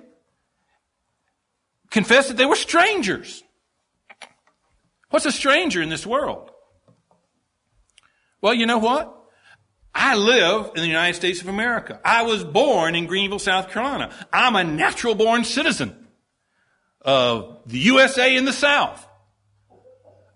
Confess 1.90 2.28
that 2.28 2.38
they 2.38 2.46
were 2.46 2.56
strangers. 2.56 3.42
What's 5.10 5.26
a 5.26 5.32
stranger 5.32 5.82
in 5.82 5.90
this 5.90 6.06
world? 6.06 6.50
Well, 8.40 8.54
you 8.54 8.64
know 8.64 8.78
what? 8.78 9.14
I 9.94 10.16
live 10.16 10.70
in 10.74 10.80
the 10.80 10.88
United 10.88 11.16
States 11.16 11.42
of 11.42 11.48
America. 11.48 12.00
I 12.02 12.22
was 12.22 12.44
born 12.44 12.94
in 12.94 13.04
Greenville, 13.04 13.38
South 13.38 13.70
Carolina. 13.70 14.14
I'm 14.32 14.56
a 14.56 14.64
natural 14.64 15.14
born 15.14 15.44
citizen 15.44 16.08
of 17.02 17.60
the 17.66 17.78
USA 17.80 18.34
in 18.34 18.46
the 18.46 18.52
South. 18.54 19.06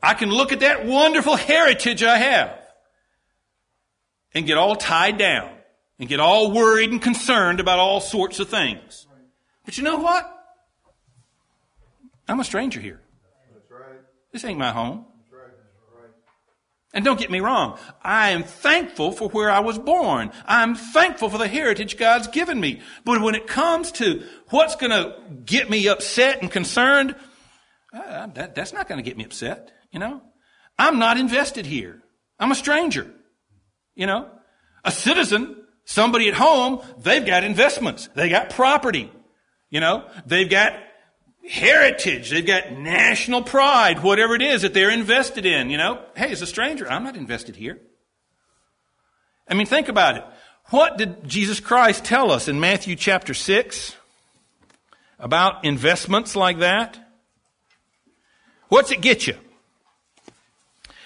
I 0.02 0.12
can 0.12 0.30
look 0.30 0.52
at 0.52 0.60
that 0.60 0.84
wonderful 0.84 1.36
heritage 1.36 2.02
I 2.02 2.18
have 2.18 2.61
and 4.34 4.46
get 4.46 4.58
all 4.58 4.76
tied 4.76 5.18
down 5.18 5.50
and 5.98 6.08
get 6.08 6.20
all 6.20 6.50
worried 6.50 6.90
and 6.90 7.00
concerned 7.00 7.60
about 7.60 7.78
all 7.78 8.00
sorts 8.00 8.40
of 8.40 8.48
things. 8.48 9.06
But 9.64 9.78
you 9.78 9.84
know 9.84 9.98
what? 9.98 10.28
I'm 12.28 12.40
a 12.40 12.44
stranger 12.44 12.80
here. 12.80 13.00
This 14.32 14.44
ain't 14.44 14.58
my 14.58 14.72
home. 14.72 15.06
And 16.94 17.04
don't 17.06 17.18
get 17.18 17.30
me 17.30 17.40
wrong, 17.40 17.78
I 18.02 18.30
am 18.30 18.42
thankful 18.42 19.12
for 19.12 19.28
where 19.30 19.50
I 19.50 19.60
was 19.60 19.78
born. 19.78 20.30
I'm 20.44 20.74
thankful 20.74 21.30
for 21.30 21.38
the 21.38 21.48
heritage 21.48 21.96
God's 21.96 22.26
given 22.26 22.60
me. 22.60 22.82
But 23.04 23.22
when 23.22 23.34
it 23.34 23.46
comes 23.46 23.92
to 23.92 24.26
what's 24.50 24.76
going 24.76 24.90
to 24.90 25.16
get 25.46 25.70
me 25.70 25.88
upset 25.88 26.42
and 26.42 26.50
concerned, 26.50 27.14
uh, 27.94 28.26
that, 28.34 28.54
that's 28.54 28.74
not 28.74 28.88
going 28.88 29.02
to 29.02 29.08
get 29.08 29.16
me 29.16 29.24
upset, 29.24 29.72
you 29.90 30.00
know? 30.00 30.20
I'm 30.78 30.98
not 30.98 31.16
invested 31.16 31.64
here. 31.64 32.02
I'm 32.38 32.52
a 32.52 32.54
stranger, 32.54 33.10
you 33.94 34.06
know? 34.06 34.28
A 34.84 34.92
citizen, 34.92 35.56
somebody 35.84 36.28
at 36.28 36.34
home, 36.34 36.80
they've 36.98 37.24
got 37.24 37.44
investments. 37.44 38.08
They 38.14 38.28
got 38.28 38.50
property, 38.50 39.10
you 39.70 39.80
know? 39.80 40.08
They've 40.26 40.48
got 40.48 40.74
heritage. 41.48 42.30
They've 42.30 42.46
got 42.46 42.72
national 42.72 43.42
pride, 43.42 44.02
whatever 44.02 44.34
it 44.34 44.42
is 44.42 44.62
that 44.62 44.74
they're 44.74 44.90
invested 44.90 45.44
in, 45.46 45.70
you 45.70 45.76
know. 45.76 46.04
Hey, 46.16 46.30
as 46.30 46.42
a 46.42 46.46
stranger, 46.46 46.88
I'm 46.88 47.04
not 47.04 47.16
invested 47.16 47.56
here. 47.56 47.80
I 49.48 49.54
mean, 49.54 49.66
think 49.66 49.88
about 49.88 50.16
it. 50.16 50.24
What 50.66 50.96
did 50.96 51.28
Jesus 51.28 51.60
Christ 51.60 52.04
tell 52.04 52.30
us 52.30 52.48
in 52.48 52.60
Matthew 52.60 52.96
chapter 52.96 53.34
6 53.34 53.96
about 55.18 55.64
investments 55.64 56.36
like 56.36 56.60
that? 56.60 56.98
What's 58.68 58.90
it 58.90 59.00
get 59.00 59.26
you? 59.26 59.36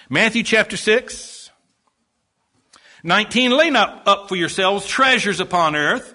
Matthew 0.09 0.43
chapter 0.43 0.77
6, 0.77 1.36
19, 3.03 3.51
lay 3.51 3.69
not 3.69 4.07
up 4.07 4.27
for 4.29 4.35
yourselves 4.35 4.85
treasures 4.85 5.39
upon 5.39 5.75
earth, 5.75 6.13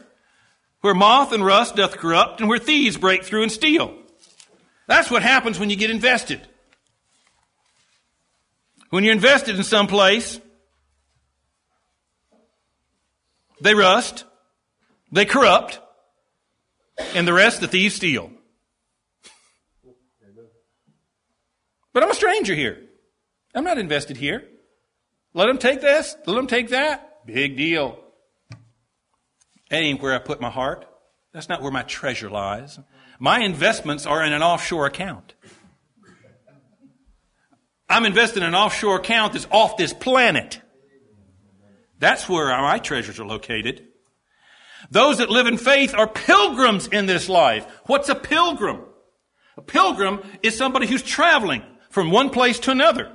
where 0.80 0.94
moth 0.94 1.32
and 1.32 1.44
rust 1.44 1.76
doth 1.76 1.96
corrupt, 1.96 2.40
and 2.40 2.48
where 2.48 2.58
thieves 2.58 2.96
break 2.96 3.24
through 3.24 3.42
and 3.42 3.52
steal. 3.52 3.94
That's 4.86 5.10
what 5.10 5.22
happens 5.22 5.58
when 5.58 5.70
you 5.70 5.76
get 5.76 5.90
invested. 5.90 6.40
When 8.90 9.04
you're 9.04 9.14
invested 9.14 9.56
in 9.56 9.62
some 9.62 9.86
place, 9.86 10.40
they 13.60 13.74
rust, 13.74 14.24
they 15.12 15.24
corrupt, 15.24 15.80
and 17.14 17.26
the 17.26 17.32
rest 17.32 17.60
the 17.60 17.68
thieves 17.68 17.94
steal. 17.94 18.30
But 21.92 22.02
I'm 22.02 22.10
a 22.10 22.14
stranger 22.14 22.54
here. 22.54 22.82
I'm 23.54 23.64
not 23.64 23.78
invested 23.78 24.16
here. 24.16 24.48
Let 25.34 25.46
them 25.46 25.58
take 25.58 25.80
this, 25.80 26.16
let 26.26 26.34
them 26.34 26.46
take 26.46 26.68
that. 26.70 27.26
Big 27.26 27.56
deal. 27.56 27.98
That 29.70 29.82
ain't 29.82 30.02
where 30.02 30.14
I 30.14 30.18
put 30.18 30.40
my 30.40 30.50
heart. 30.50 30.86
That's 31.32 31.48
not 31.48 31.62
where 31.62 31.72
my 31.72 31.82
treasure 31.82 32.28
lies. 32.28 32.78
My 33.18 33.40
investments 33.40 34.04
are 34.04 34.22
in 34.22 34.32
an 34.32 34.42
offshore 34.42 34.86
account. 34.86 35.34
I'm 37.88 38.04
invested 38.04 38.42
in 38.42 38.48
an 38.48 38.54
offshore 38.54 38.96
account 38.96 39.32
that's 39.32 39.46
off 39.50 39.76
this 39.76 39.92
planet. 39.92 40.60
That's 41.98 42.28
where 42.28 42.48
my 42.48 42.78
treasures 42.78 43.20
are 43.20 43.24
located. 43.24 43.86
Those 44.90 45.18
that 45.18 45.30
live 45.30 45.46
in 45.46 45.56
faith 45.56 45.94
are 45.94 46.08
pilgrims 46.08 46.86
in 46.88 47.06
this 47.06 47.28
life. 47.28 47.64
What's 47.86 48.08
a 48.08 48.14
pilgrim? 48.14 48.80
A 49.56 49.62
pilgrim 49.62 50.20
is 50.42 50.56
somebody 50.56 50.86
who's 50.86 51.02
traveling 51.02 51.62
from 51.90 52.10
one 52.10 52.30
place 52.30 52.58
to 52.60 52.70
another. 52.70 53.14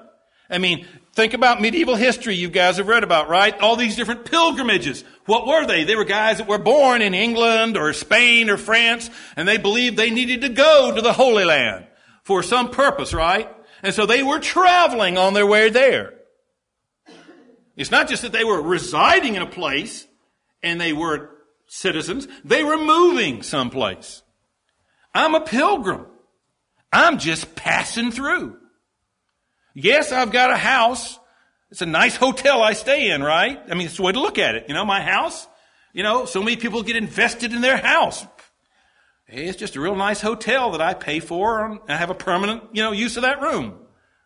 I 0.50 0.60
mean, 0.60 0.88
think 1.18 1.34
about 1.34 1.60
medieval 1.60 1.96
history 1.96 2.36
you 2.36 2.48
guys 2.48 2.78
have 2.78 2.88
read 2.88 3.04
about, 3.04 3.28
right? 3.28 3.60
All 3.60 3.76
these 3.76 3.96
different 3.96 4.24
pilgrimages. 4.24 5.04
What 5.26 5.48
were 5.48 5.66
they? 5.66 5.84
They 5.84 5.96
were 5.96 6.06
guys 6.06 6.38
that 6.38 6.48
were 6.48 6.60
born 6.60 7.02
in 7.02 7.16
England 7.16 7.76
or 7.76 7.92
Spain 7.94 8.52
or 8.52 8.58
France, 8.58 9.10
and 9.36 9.48
they 9.48 9.58
believed 9.58 9.98
they 9.98 10.12
needed 10.12 10.42
to 10.42 10.50
go 10.50 10.94
to 10.94 11.02
the 11.02 11.14
Holy 11.14 11.44
Land 11.44 11.88
for 12.24 12.44
some 12.44 12.70
purpose, 12.70 13.16
right? 13.16 13.52
And 13.82 13.96
so 13.96 14.06
they 14.06 14.22
were 14.22 14.38
traveling 14.38 15.18
on 15.18 15.34
their 15.34 15.48
way 15.48 15.72
there. 15.72 16.14
It's 17.76 17.90
not 17.90 18.08
just 18.08 18.22
that 18.22 18.32
they 18.32 18.44
were 18.44 18.62
residing 18.62 19.34
in 19.34 19.42
a 19.42 19.48
place 19.48 20.06
and 20.62 20.80
they 20.80 20.94
were 20.94 21.32
citizens, 21.66 22.28
they 22.46 22.64
were 22.64 22.78
moving 22.78 23.42
someplace. 23.42 24.22
I'm 25.16 25.34
a 25.34 25.42
pilgrim. 25.42 26.06
I'm 26.94 27.18
just 27.18 27.56
passing 27.56 28.12
through. 28.12 28.60
Yes, 29.80 30.12
I've 30.12 30.32
got 30.32 30.50
a 30.50 30.58
house. 30.58 31.20
It's 31.70 31.84
a 31.84 31.86
nice 31.86 32.16
hotel 32.16 32.64
I 32.64 32.74
stay 32.74 33.12
in, 33.12 33.22
right? 33.22 33.62
I 33.70 33.76
mean, 33.76 33.86
it's 33.86 33.98
the 33.98 34.02
way 34.02 34.12
to 34.12 34.20
look 34.20 34.40
at 34.40 34.56
it. 34.56 34.66
You 34.68 34.74
know, 34.74 34.84
my 34.84 35.02
house, 35.02 35.48
you 35.94 36.02
know, 36.02 36.26
so 36.26 36.42
many 36.42 36.58
people 36.58 36.82
get 36.82 36.96
invested 36.96 37.54
in 37.54 37.62
their 37.62 37.78
house. 37.78 38.26
Hey, 39.28 39.46
it's 39.46 39.60
just 39.60 39.76
a 39.76 39.80
real 39.80 39.96
nice 39.96 40.20
hotel 40.20 40.72
that 40.72 40.82
I 40.82 40.96
pay 40.96 41.20
for 41.20 41.64
and 41.64 41.80
I 41.90 41.98
have 41.98 42.10
a 42.10 42.16
permanent, 42.16 42.64
you 42.74 42.82
know, 42.82 42.92
use 42.92 43.18
of 43.18 43.22
that 43.22 43.40
room. 43.40 43.78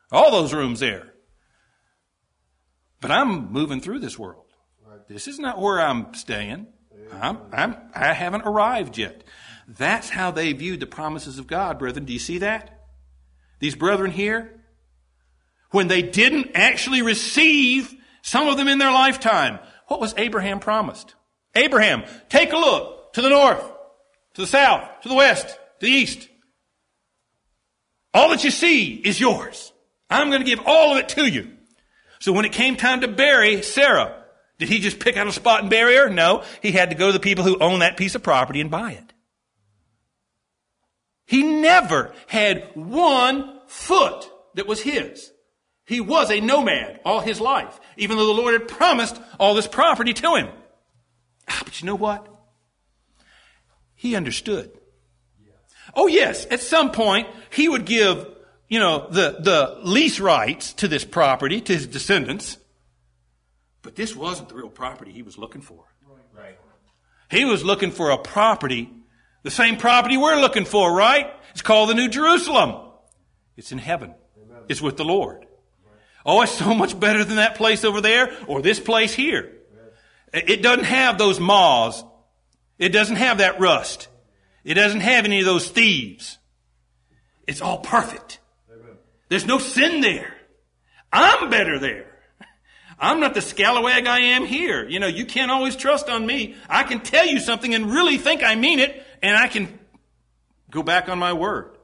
All 0.09 0.31
those 0.31 0.53
rooms 0.53 0.79
there. 0.79 1.11
But 3.01 3.11
I'm 3.11 3.51
moving 3.51 3.81
through 3.81 3.99
this 3.99 4.17
world. 4.17 4.45
This 5.09 5.27
is 5.27 5.37
not 5.37 5.59
where 5.59 5.81
I'm 5.81 6.13
staying. 6.13 6.67
I'm, 7.11 7.39
I'm, 7.51 7.75
I 7.93 8.13
haven't 8.13 8.43
arrived 8.43 8.97
yet. 8.97 9.25
That's 9.67 10.11
how 10.11 10.31
they 10.31 10.53
viewed 10.53 10.79
the 10.79 10.87
promises 10.87 11.39
of 11.39 11.47
God, 11.47 11.77
brethren. 11.77 12.05
Do 12.05 12.13
you 12.13 12.19
see 12.19 12.37
that? 12.37 12.85
These 13.59 13.75
brethren 13.75 14.11
here, 14.11 14.60
when 15.71 15.87
they 15.87 16.01
didn't 16.01 16.51
actually 16.55 17.01
receive 17.01 17.93
some 18.21 18.47
of 18.47 18.57
them 18.57 18.67
in 18.67 18.77
their 18.77 18.91
lifetime. 18.91 19.59
What 19.87 19.99
was 19.99 20.13
Abraham 20.17 20.59
promised? 20.59 21.15
Abraham, 21.55 22.03
take 22.29 22.53
a 22.53 22.57
look 22.57 23.13
to 23.13 23.21
the 23.21 23.29
north, 23.29 23.63
to 24.35 24.41
the 24.41 24.47
south, 24.47 25.01
to 25.01 25.09
the 25.09 25.15
west, 25.15 25.47
to 25.47 25.85
the 25.85 25.91
east. 25.91 26.29
All 28.13 28.29
that 28.29 28.43
you 28.43 28.51
see 28.51 28.93
is 28.93 29.19
yours. 29.19 29.71
I'm 30.09 30.29
going 30.29 30.41
to 30.41 30.45
give 30.45 30.61
all 30.65 30.91
of 30.91 30.97
it 30.97 31.09
to 31.09 31.25
you. 31.25 31.51
So 32.19 32.33
when 32.33 32.45
it 32.45 32.51
came 32.51 32.75
time 32.75 33.01
to 33.01 33.07
bury 33.07 33.63
Sarah, 33.63 34.23
did 34.59 34.69
he 34.69 34.79
just 34.79 34.99
pick 34.99 35.17
out 35.17 35.27
a 35.27 35.31
spot 35.31 35.61
and 35.61 35.69
bury 35.69 35.95
her? 35.95 36.09
No. 36.09 36.43
He 36.61 36.71
had 36.71 36.91
to 36.91 36.95
go 36.95 37.07
to 37.07 37.13
the 37.13 37.19
people 37.19 37.43
who 37.43 37.57
own 37.59 37.79
that 37.79 37.97
piece 37.97 38.13
of 38.13 38.21
property 38.21 38.61
and 38.61 38.69
buy 38.69 38.91
it. 38.91 39.13
He 41.25 41.43
never 41.43 42.13
had 42.27 42.69
one 42.75 43.61
foot 43.67 44.29
that 44.55 44.67
was 44.67 44.81
his. 44.81 45.31
He 45.91 45.99
was 45.99 46.31
a 46.31 46.39
nomad 46.39 47.01
all 47.03 47.19
his 47.19 47.41
life, 47.41 47.77
even 47.97 48.15
though 48.15 48.27
the 48.27 48.41
Lord 48.41 48.53
had 48.53 48.69
promised 48.69 49.19
all 49.37 49.53
this 49.53 49.67
property 49.67 50.13
to 50.13 50.35
him. 50.35 50.47
Ah, 51.49 51.61
but 51.65 51.81
you 51.81 51.85
know 51.85 51.95
what? 51.95 52.25
He 53.93 54.15
understood. 54.15 54.71
Oh 55.93 56.07
yes, 56.07 56.47
at 56.49 56.61
some 56.61 56.93
point 56.93 57.27
he 57.49 57.67
would 57.67 57.83
give, 57.83 58.25
you 58.69 58.79
know, 58.79 59.09
the, 59.09 59.35
the 59.41 59.79
lease 59.83 60.21
rights 60.21 60.71
to 60.75 60.87
this 60.87 61.03
property 61.03 61.59
to 61.59 61.73
his 61.73 61.87
descendants. 61.87 62.57
But 63.81 63.97
this 63.97 64.15
wasn't 64.15 64.47
the 64.47 64.55
real 64.55 64.69
property 64.69 65.11
he 65.11 65.23
was 65.23 65.37
looking 65.37 65.61
for. 65.61 65.83
Right. 66.33 66.57
He 67.29 67.43
was 67.43 67.65
looking 67.65 67.91
for 67.91 68.11
a 68.11 68.17
property, 68.17 68.89
the 69.43 69.51
same 69.51 69.75
property 69.75 70.15
we're 70.15 70.39
looking 70.39 70.63
for, 70.63 70.89
right? 70.95 71.29
It's 71.51 71.61
called 71.61 71.89
the 71.89 71.95
New 71.95 72.07
Jerusalem. 72.07 72.93
It's 73.57 73.73
in 73.73 73.77
heaven. 73.77 74.15
Amen. 74.41 74.63
It's 74.69 74.81
with 74.81 74.95
the 74.95 75.03
Lord. 75.03 75.47
Oh, 76.25 76.41
it's 76.41 76.51
so 76.51 76.73
much 76.73 76.99
better 76.99 77.23
than 77.23 77.37
that 77.37 77.55
place 77.55 77.83
over 77.83 78.01
there 78.01 78.31
or 78.47 78.61
this 78.61 78.79
place 78.79 79.13
here. 79.13 79.51
It 80.33 80.61
doesn't 80.61 80.85
have 80.85 81.17
those 81.17 81.39
moths. 81.39 82.03
It 82.77 82.89
doesn't 82.89 83.17
have 83.17 83.39
that 83.39 83.59
rust. 83.59 84.07
It 84.63 84.75
doesn't 84.75 85.01
have 85.01 85.25
any 85.25 85.39
of 85.39 85.45
those 85.45 85.69
thieves. 85.69 86.37
It's 87.47 87.61
all 87.61 87.79
perfect. 87.79 88.39
There's 89.29 89.45
no 89.45 89.57
sin 89.59 90.01
there. 90.01 90.33
I'm 91.11 91.49
better 91.49 91.79
there. 91.79 92.07
I'm 92.99 93.19
not 93.19 93.33
the 93.33 93.39
scalawag 93.39 94.07
I 94.07 94.19
am 94.19 94.45
here. 94.45 94.87
You 94.87 94.99
know, 94.99 95.07
you 95.07 95.25
can't 95.25 95.49
always 95.49 95.75
trust 95.75 96.07
on 96.07 96.25
me. 96.25 96.55
I 96.69 96.83
can 96.83 96.99
tell 96.99 97.25
you 97.25 97.39
something 97.39 97.73
and 97.73 97.91
really 97.91 98.17
think 98.17 98.43
I 98.43 98.55
mean 98.55 98.79
it, 98.79 99.03
and 99.23 99.35
I 99.35 99.47
can 99.47 99.79
go 100.69 100.83
back 100.83 101.09
on 101.09 101.17
my 101.17 101.33
word. 101.33 101.77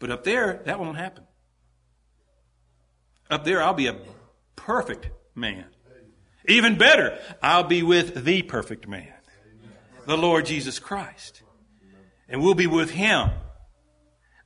But 0.00 0.10
up 0.10 0.24
there, 0.24 0.60
that 0.64 0.80
won't 0.80 0.96
happen. 0.96 1.24
Up 3.30 3.44
there, 3.44 3.62
I'll 3.62 3.74
be 3.74 3.86
a 3.86 3.96
perfect 4.56 5.10
man. 5.34 5.66
Even 6.48 6.76
better, 6.76 7.18
I'll 7.42 7.64
be 7.64 7.82
with 7.82 8.24
the 8.24 8.42
perfect 8.42 8.88
man, 8.88 9.12
the 10.06 10.16
Lord 10.16 10.46
Jesus 10.46 10.78
Christ. 10.78 11.42
And 12.28 12.42
we'll 12.42 12.54
be 12.54 12.66
with 12.66 12.90
him. 12.90 13.30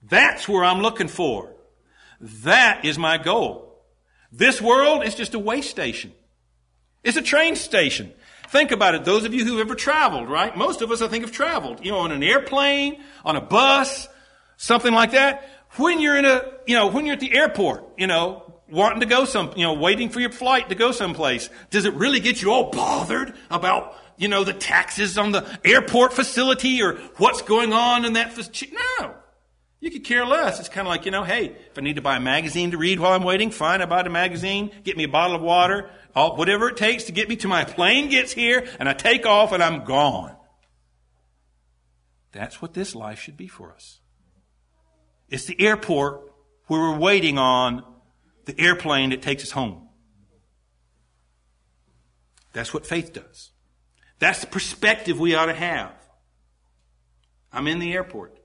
That's 0.02 0.48
where 0.48 0.64
I'm 0.64 0.80
looking 0.80 1.08
for. 1.08 1.54
That 2.20 2.84
is 2.84 2.98
my 2.98 3.18
goal. 3.18 3.82
This 4.30 4.60
world 4.60 5.04
is 5.04 5.14
just 5.14 5.34
a 5.34 5.38
way 5.38 5.60
station. 5.60 6.12
It's 7.02 7.16
a 7.16 7.22
train 7.22 7.56
station. 7.56 8.12
Think 8.48 8.70
about 8.70 8.94
it. 8.94 9.04
Those 9.04 9.24
of 9.24 9.32
you 9.32 9.44
who've 9.44 9.60
ever 9.60 9.74
traveled, 9.74 10.28
right? 10.28 10.56
Most 10.56 10.82
of 10.82 10.90
us, 10.90 11.02
I 11.02 11.08
think, 11.08 11.24
have 11.24 11.32
traveled. 11.32 11.84
You 11.84 11.92
know, 11.92 11.98
on 11.98 12.12
an 12.12 12.22
airplane, 12.22 13.02
on 13.24 13.36
a 13.36 13.40
bus, 13.40 14.08
something 14.56 14.92
like 14.92 15.12
that. 15.12 15.48
When 15.76 16.00
you're 16.00 16.16
in 16.16 16.24
a, 16.24 16.52
you 16.66 16.76
know, 16.76 16.88
when 16.88 17.04
you're 17.06 17.14
at 17.14 17.20
the 17.20 17.34
airport, 17.34 17.84
you 17.98 18.06
know, 18.06 18.43
wanting 18.70 19.00
to 19.00 19.06
go 19.06 19.24
some, 19.24 19.52
you 19.56 19.64
know, 19.64 19.74
waiting 19.74 20.08
for 20.08 20.20
your 20.20 20.30
flight 20.30 20.68
to 20.68 20.74
go 20.74 20.92
someplace, 20.92 21.50
does 21.70 21.84
it 21.84 21.94
really 21.94 22.20
get 22.20 22.42
you 22.42 22.50
all 22.50 22.70
bothered 22.70 23.34
about, 23.50 23.96
you 24.16 24.28
know, 24.28 24.44
the 24.44 24.52
taxes 24.52 25.18
on 25.18 25.32
the 25.32 25.46
airport 25.64 26.12
facility 26.12 26.82
or 26.82 26.94
what's 27.16 27.42
going 27.42 27.72
on 27.72 28.04
in 28.04 28.14
that 28.14 28.32
facility? 28.32 28.72
No. 28.98 29.14
You 29.80 29.90
could 29.90 30.04
care 30.04 30.24
less. 30.24 30.60
It's 30.60 30.70
kind 30.70 30.86
of 30.86 30.90
like, 30.90 31.04
you 31.04 31.10
know, 31.10 31.24
hey, 31.24 31.54
if 31.70 31.76
I 31.76 31.82
need 31.82 31.96
to 31.96 32.02
buy 32.02 32.16
a 32.16 32.20
magazine 32.20 32.70
to 32.70 32.78
read 32.78 32.98
while 32.98 33.12
I'm 33.12 33.22
waiting, 33.22 33.50
fine, 33.50 33.82
I 33.82 33.86
buy 33.86 34.02
the 34.02 34.08
magazine, 34.08 34.70
get 34.82 34.96
me 34.96 35.04
a 35.04 35.08
bottle 35.08 35.36
of 35.36 35.42
water, 35.42 35.90
all, 36.14 36.36
whatever 36.36 36.70
it 36.70 36.78
takes 36.78 37.04
to 37.04 37.12
get 37.12 37.28
me 37.28 37.36
to 37.36 37.48
my 37.48 37.64
plane 37.64 38.08
gets 38.08 38.32
here, 38.32 38.66
and 38.80 38.88
I 38.88 38.94
take 38.94 39.26
off 39.26 39.52
and 39.52 39.62
I'm 39.62 39.84
gone. 39.84 40.34
That's 42.32 42.62
what 42.62 42.72
this 42.72 42.94
life 42.94 43.20
should 43.20 43.36
be 43.36 43.46
for 43.46 43.72
us. 43.72 44.00
It's 45.28 45.44
the 45.44 45.60
airport 45.60 46.32
where 46.66 46.80
we're 46.80 46.98
waiting 46.98 47.36
on 47.38 47.84
the 48.44 48.58
airplane 48.60 49.10
that 49.10 49.22
takes 49.22 49.42
us 49.42 49.50
home. 49.50 49.88
That's 52.52 52.72
what 52.72 52.86
faith 52.86 53.12
does. 53.12 53.50
That's 54.18 54.40
the 54.40 54.46
perspective 54.46 55.18
we 55.18 55.34
ought 55.34 55.46
to 55.46 55.54
have. 55.54 55.92
I'm 57.52 57.66
in 57.68 57.78
the 57.78 57.92
airport. 57.92 58.38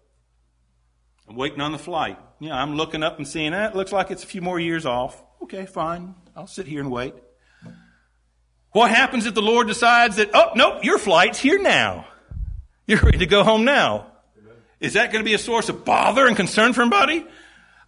I'm 1.28 1.36
waiting 1.36 1.62
on 1.62 1.72
the 1.72 1.78
flight. 1.78 2.18
You 2.39 2.50
know, 2.50 2.56
I'm 2.56 2.76
looking 2.76 3.04
up 3.04 3.18
and 3.18 3.28
seeing. 3.28 3.54
Eh, 3.54 3.68
it 3.68 3.76
looks 3.76 3.91
like 3.91 4.12
it's 4.12 4.24
a 4.24 4.28
few 4.28 4.41
more 4.41 4.60
years 4.60 4.86
off. 4.86 5.22
Okay, 5.43 5.66
fine. 5.66 6.16
I'll 6.36 6.47
sit 6.47 6.68
here 6.68 6.82
and 6.82 6.91
wait. 6.91 7.14
What 8.72 8.91
happens 8.91 9.26
if 9.26 9.34
the 9.34 9.41
Lord 9.41 9.68
decides 9.68 10.18
that, 10.18 10.30
oh, 10.34 10.52
nope, 10.56 10.84
your 10.84 10.97
flight's 10.97 11.39
here 11.39 11.60
now. 11.60 12.06
You're 12.88 13.00
ready 13.00 13.20
to 13.20 13.26
go 13.26 13.43
home 13.43 13.66
now. 13.66 14.08
Is 14.80 14.93
that 14.93 15.12
going 15.12 15.24
to 15.24 15.28
be 15.28 15.34
a 15.34 15.39
source 15.39 15.70
of 15.70 15.86
bother 15.86 16.26
and 16.26 16.36
concern 16.36 16.74
for 16.74 16.82
anybody? 16.82 17.26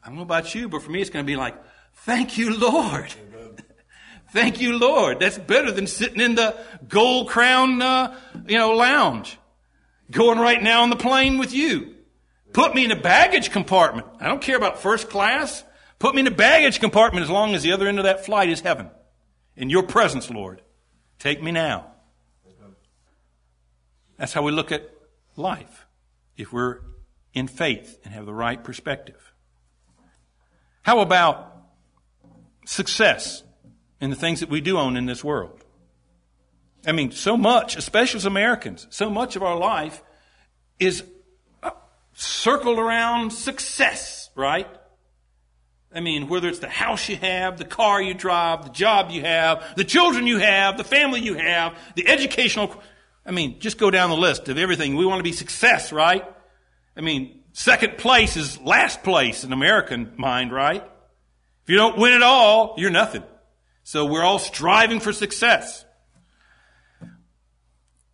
I 0.03 0.07
don't 0.07 0.17
know 0.17 0.23
about 0.23 0.53
you, 0.53 0.67
but 0.67 0.81
for 0.81 0.91
me, 0.91 1.01
it's 1.01 1.09
going 1.09 1.25
to 1.25 1.27
be 1.27 1.35
like, 1.35 1.55
thank 1.93 2.37
you, 2.37 2.57
Lord. 2.57 3.13
thank 4.31 4.61
you, 4.61 4.77
Lord. 4.77 5.19
That's 5.19 5.37
better 5.37 5.71
than 5.71 5.87
sitting 5.87 6.21
in 6.21 6.35
the 6.35 6.57
gold 6.87 7.29
crown, 7.29 7.81
uh, 7.81 8.17
you 8.47 8.57
know, 8.57 8.73
lounge. 8.73 9.37
Going 10.09 10.39
right 10.39 10.61
now 10.61 10.83
on 10.83 10.89
the 10.89 10.95
plane 10.95 11.37
with 11.37 11.53
you. 11.53 11.95
Put 12.53 12.75
me 12.75 12.83
in 12.83 12.91
a 12.91 12.99
baggage 12.99 13.51
compartment. 13.51 14.07
I 14.19 14.27
don't 14.27 14.41
care 14.41 14.57
about 14.57 14.79
first 14.79 15.09
class. 15.09 15.63
Put 15.99 16.15
me 16.15 16.21
in 16.21 16.27
a 16.27 16.31
baggage 16.31 16.79
compartment 16.79 17.23
as 17.23 17.29
long 17.29 17.55
as 17.55 17.63
the 17.63 17.71
other 17.71 17.87
end 17.87 17.97
of 17.97 18.03
that 18.03 18.25
flight 18.25 18.49
is 18.49 18.61
heaven. 18.61 18.89
In 19.55 19.69
your 19.69 19.83
presence, 19.83 20.29
Lord. 20.29 20.61
Take 21.19 21.41
me 21.41 21.51
now. 21.51 21.87
That's 24.17 24.33
how 24.33 24.43
we 24.43 24.51
look 24.51 24.71
at 24.71 24.89
life 25.35 25.87
if 26.37 26.51
we're 26.51 26.79
in 27.33 27.47
faith 27.47 27.99
and 28.03 28.13
have 28.13 28.25
the 28.25 28.33
right 28.33 28.63
perspective. 28.63 29.33
How 30.83 30.99
about 30.99 31.50
success 32.65 33.43
in 33.99 34.09
the 34.09 34.15
things 34.15 34.39
that 34.39 34.49
we 34.49 34.61
do 34.61 34.77
own 34.77 34.97
in 34.97 35.05
this 35.05 35.23
world? 35.23 35.63
I 36.85 36.91
mean, 36.91 37.11
so 37.11 37.37
much, 37.37 37.75
especially 37.75 38.17
as 38.17 38.25
Americans, 38.25 38.87
so 38.89 39.09
much 39.09 39.35
of 39.35 39.43
our 39.43 39.57
life 39.57 40.01
is 40.79 41.03
uh, 41.61 41.71
circled 42.13 42.79
around 42.79 43.31
success, 43.31 44.29
right? 44.35 44.67
I 45.93 45.99
mean, 45.99 46.27
whether 46.27 46.47
it's 46.47 46.59
the 46.59 46.69
house 46.69 47.09
you 47.09 47.17
have, 47.17 47.57
the 47.57 47.65
car 47.65 48.01
you 48.01 48.13
drive, 48.13 48.63
the 48.63 48.71
job 48.71 49.11
you 49.11 49.21
have, 49.21 49.75
the 49.75 49.83
children 49.83 50.25
you 50.25 50.37
have, 50.37 50.77
the 50.77 50.83
family 50.83 51.19
you 51.19 51.35
have, 51.35 51.77
the 51.95 52.07
educational, 52.07 52.81
I 53.25 53.31
mean, 53.31 53.59
just 53.59 53.77
go 53.77 53.91
down 53.91 54.09
the 54.09 54.15
list 54.15 54.47
of 54.49 54.57
everything. 54.57 54.95
We 54.95 55.05
want 55.05 55.19
to 55.19 55.23
be 55.23 55.33
success, 55.33 55.91
right? 55.91 56.25
I 56.95 57.01
mean, 57.01 57.41
second 57.51 57.97
place 57.97 58.37
is 58.37 58.59
last 58.59 59.03
place 59.03 59.43
in 59.43 59.51
American 59.51 60.13
mind, 60.15 60.51
right? 60.51 60.83
If 61.71 61.75
you 61.75 61.79
don't 61.79 61.97
win 61.97 62.11
it 62.11 62.21
all, 62.21 62.73
you're 62.75 62.91
nothing. 62.91 63.23
So 63.83 64.05
we're 64.05 64.23
all 64.23 64.39
striving 64.39 64.99
for 64.99 65.13
success. 65.13 65.85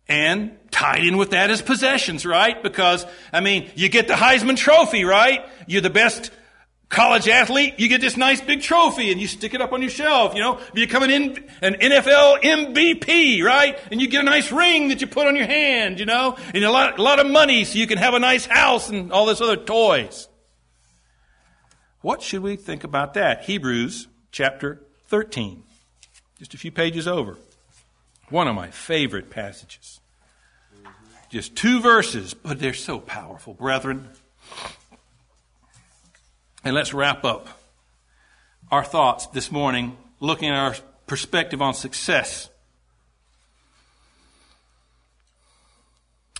And 0.06 0.56
tied 0.70 1.04
in 1.04 1.16
with 1.16 1.30
that 1.30 1.50
is 1.50 1.60
possessions, 1.60 2.24
right? 2.24 2.62
Because, 2.62 3.04
I 3.32 3.40
mean, 3.40 3.68
you 3.74 3.88
get 3.88 4.06
the 4.06 4.14
Heisman 4.14 4.56
Trophy, 4.56 5.02
right? 5.02 5.44
You're 5.66 5.80
the 5.80 5.90
best 5.90 6.30
college 6.88 7.28
athlete, 7.28 7.74
you 7.78 7.88
get 7.88 8.00
this 8.00 8.16
nice 8.16 8.40
big 8.40 8.62
trophy 8.62 9.10
and 9.10 9.20
you 9.20 9.26
stick 9.26 9.54
it 9.54 9.60
up 9.60 9.72
on 9.72 9.82
your 9.82 9.90
shelf, 9.90 10.36
you 10.36 10.40
know? 10.40 10.60
You 10.72 10.86
become 10.86 11.02
an, 11.02 11.10
in 11.10 11.44
an 11.60 11.74
NFL 11.74 12.40
MVP, 12.42 13.42
right? 13.42 13.76
And 13.90 14.00
you 14.00 14.06
get 14.06 14.20
a 14.20 14.24
nice 14.24 14.52
ring 14.52 14.86
that 14.90 15.00
you 15.00 15.08
put 15.08 15.26
on 15.26 15.34
your 15.34 15.46
hand, 15.46 15.98
you 15.98 16.06
know? 16.06 16.36
And 16.54 16.62
a 16.62 16.70
lot, 16.70 17.00
a 17.00 17.02
lot 17.02 17.18
of 17.18 17.26
money 17.26 17.64
so 17.64 17.76
you 17.76 17.88
can 17.88 17.98
have 17.98 18.14
a 18.14 18.20
nice 18.20 18.46
house 18.46 18.88
and 18.88 19.10
all 19.10 19.26
this 19.26 19.40
other 19.40 19.56
toys. 19.56 20.27
What 22.00 22.22
should 22.22 22.42
we 22.42 22.56
think 22.56 22.84
about 22.84 23.14
that? 23.14 23.44
Hebrews 23.44 24.06
chapter 24.30 24.80
13. 25.06 25.64
Just 26.38 26.54
a 26.54 26.58
few 26.58 26.70
pages 26.70 27.08
over. 27.08 27.36
One 28.28 28.46
of 28.46 28.54
my 28.54 28.70
favorite 28.70 29.30
passages. 29.30 30.00
Just 31.28 31.56
two 31.56 31.80
verses, 31.80 32.34
but 32.34 32.58
they're 32.60 32.72
so 32.72 33.00
powerful, 33.00 33.52
brethren. 33.52 34.08
And 36.62 36.74
let's 36.74 36.94
wrap 36.94 37.24
up 37.24 37.48
our 38.70 38.84
thoughts 38.84 39.26
this 39.26 39.50
morning 39.50 39.96
looking 40.20 40.50
at 40.50 40.56
our 40.56 40.76
perspective 41.06 41.60
on 41.60 41.74
success. 41.74 42.48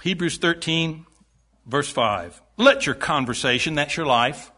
Hebrews 0.03 0.39
13, 0.39 1.05
verse 1.67 1.91
5. 1.91 2.41
Let 2.57 2.87
your 2.87 2.95
conversation, 2.95 3.75
that's 3.75 3.97
your 3.97 4.07
life. 4.07 4.53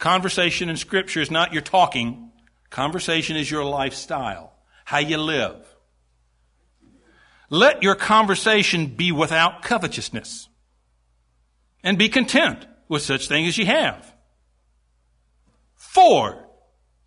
Conversation 0.00 0.70
in 0.70 0.78
Scripture 0.78 1.20
is 1.20 1.30
not 1.30 1.52
your 1.52 1.60
talking, 1.60 2.32
conversation 2.70 3.36
is 3.36 3.50
your 3.50 3.64
lifestyle, 3.64 4.54
how 4.86 4.96
you 4.96 5.18
live. 5.18 5.62
Let 7.50 7.82
your 7.82 7.94
conversation 7.94 8.86
be 8.86 9.12
without 9.12 9.60
covetousness, 9.60 10.48
and 11.84 11.98
be 11.98 12.08
content 12.08 12.66
with 12.88 13.02
such 13.02 13.28
things 13.28 13.48
as 13.48 13.58
ye 13.58 13.66
have. 13.66 14.14
For 15.76 16.48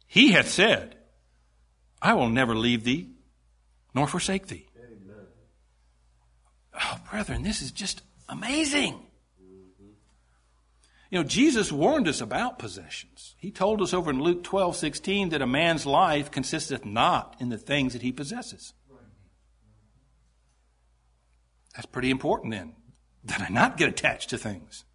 he 0.06 0.34
hath 0.34 0.50
said, 0.50 0.96
I 2.00 2.14
will 2.14 2.30
never 2.30 2.56
leave 2.56 2.84
thee 2.84 3.10
nor 3.96 4.06
forsake 4.06 4.48
thee. 4.48 4.68
Amen. 4.78 5.26
Oh, 6.80 7.00
brethren, 7.10 7.42
this 7.42 7.64
is 7.64 7.72
just 7.72 8.04
amazing. 8.30 9.00
You 11.14 11.20
know, 11.20 11.26
Jesus 11.26 11.72
warned 11.72 12.08
us 12.08 12.22
about 12.22 12.58
possessions. 12.58 13.36
He 13.38 13.52
told 13.52 13.84
us 13.84 13.94
over 13.94 14.10
in 14.10 14.20
Luke 14.20 14.44
12, 14.44 14.76
16 14.76 15.30
that 15.30 15.44
a 15.44 15.46
man's 15.46 15.86
life 15.86 16.32
consisteth 16.32 16.86
not 16.86 17.36
in 17.40 17.50
the 17.50 17.58
things 17.60 17.94
that 17.94 18.02
he 18.02 18.12
possesses. 18.12 18.74
That's 21.76 21.86
pretty 21.86 22.10
important 22.10 22.52
then, 22.52 22.74
that 23.26 23.42
I 23.42 23.50
not 23.50 23.78
get 23.78 23.90
attached 23.90 24.32
to 24.32 24.40
things. 24.40 24.86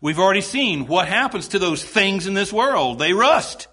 We've 0.00 0.20
already 0.20 0.42
seen 0.42 0.86
what 0.86 1.08
happens 1.08 1.48
to 1.48 1.58
those 1.58 1.82
things 1.82 2.28
in 2.28 2.34
this 2.34 2.52
world. 2.52 3.00
They 3.00 3.12
rust. 3.12 3.66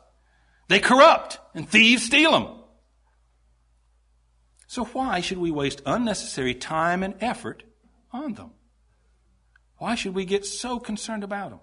They 0.69 0.79
corrupt 0.79 1.37
and 1.53 1.69
thieves 1.69 2.01
steal 2.01 2.31
them. 2.31 2.47
So 4.65 4.85
why 4.85 5.21
should 5.21 5.37
we 5.37 5.51
waste 5.51 5.83
unnecessary 5.85 6.55
time 6.55 7.03
and 7.03 7.13
effort 7.21 7.61
on 8.11 8.33
them? 8.33 8.53
Why 9.83 9.95
should 9.95 10.15
we 10.15 10.23
get 10.23 10.45
so 10.45 10.79
concerned 10.79 11.25
about 11.25 11.49
them? 11.49 11.59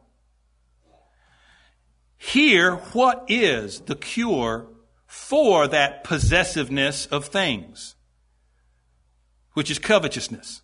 Here, 2.18 2.76
what 2.92 3.24
is 3.28 3.80
the 3.80 3.96
cure 3.96 4.66
for 5.06 5.66
that 5.66 6.04
possessiveness 6.04 7.06
of 7.06 7.24
things, 7.24 7.94
which 9.54 9.70
is 9.70 9.78
covetousness? 9.78 10.60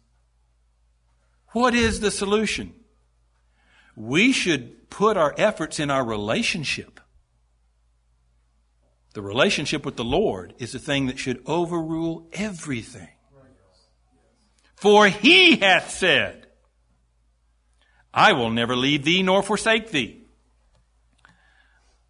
What 1.52 1.74
is 1.74 2.00
the 2.00 2.10
solution? 2.10 2.74
We 3.96 4.32
should 4.32 4.90
put 4.90 5.16
our 5.16 5.34
efforts 5.38 5.80
in 5.80 5.90
our 5.90 6.04
relationship. 6.04 7.00
The 9.14 9.22
relationship 9.22 9.86
with 9.86 9.96
the 9.96 10.04
Lord 10.04 10.52
is 10.58 10.72
the 10.72 10.78
thing 10.78 11.06
that 11.06 11.18
should 11.18 11.42
overrule 11.46 12.28
everything. 12.34 13.08
For 14.74 15.08
he 15.08 15.56
hath 15.56 15.90
said, 15.90 16.45
I 18.16 18.32
will 18.32 18.50
never 18.50 18.74
leave 18.74 19.04
thee 19.04 19.22
nor 19.22 19.42
forsake 19.42 19.90
thee. 19.90 20.22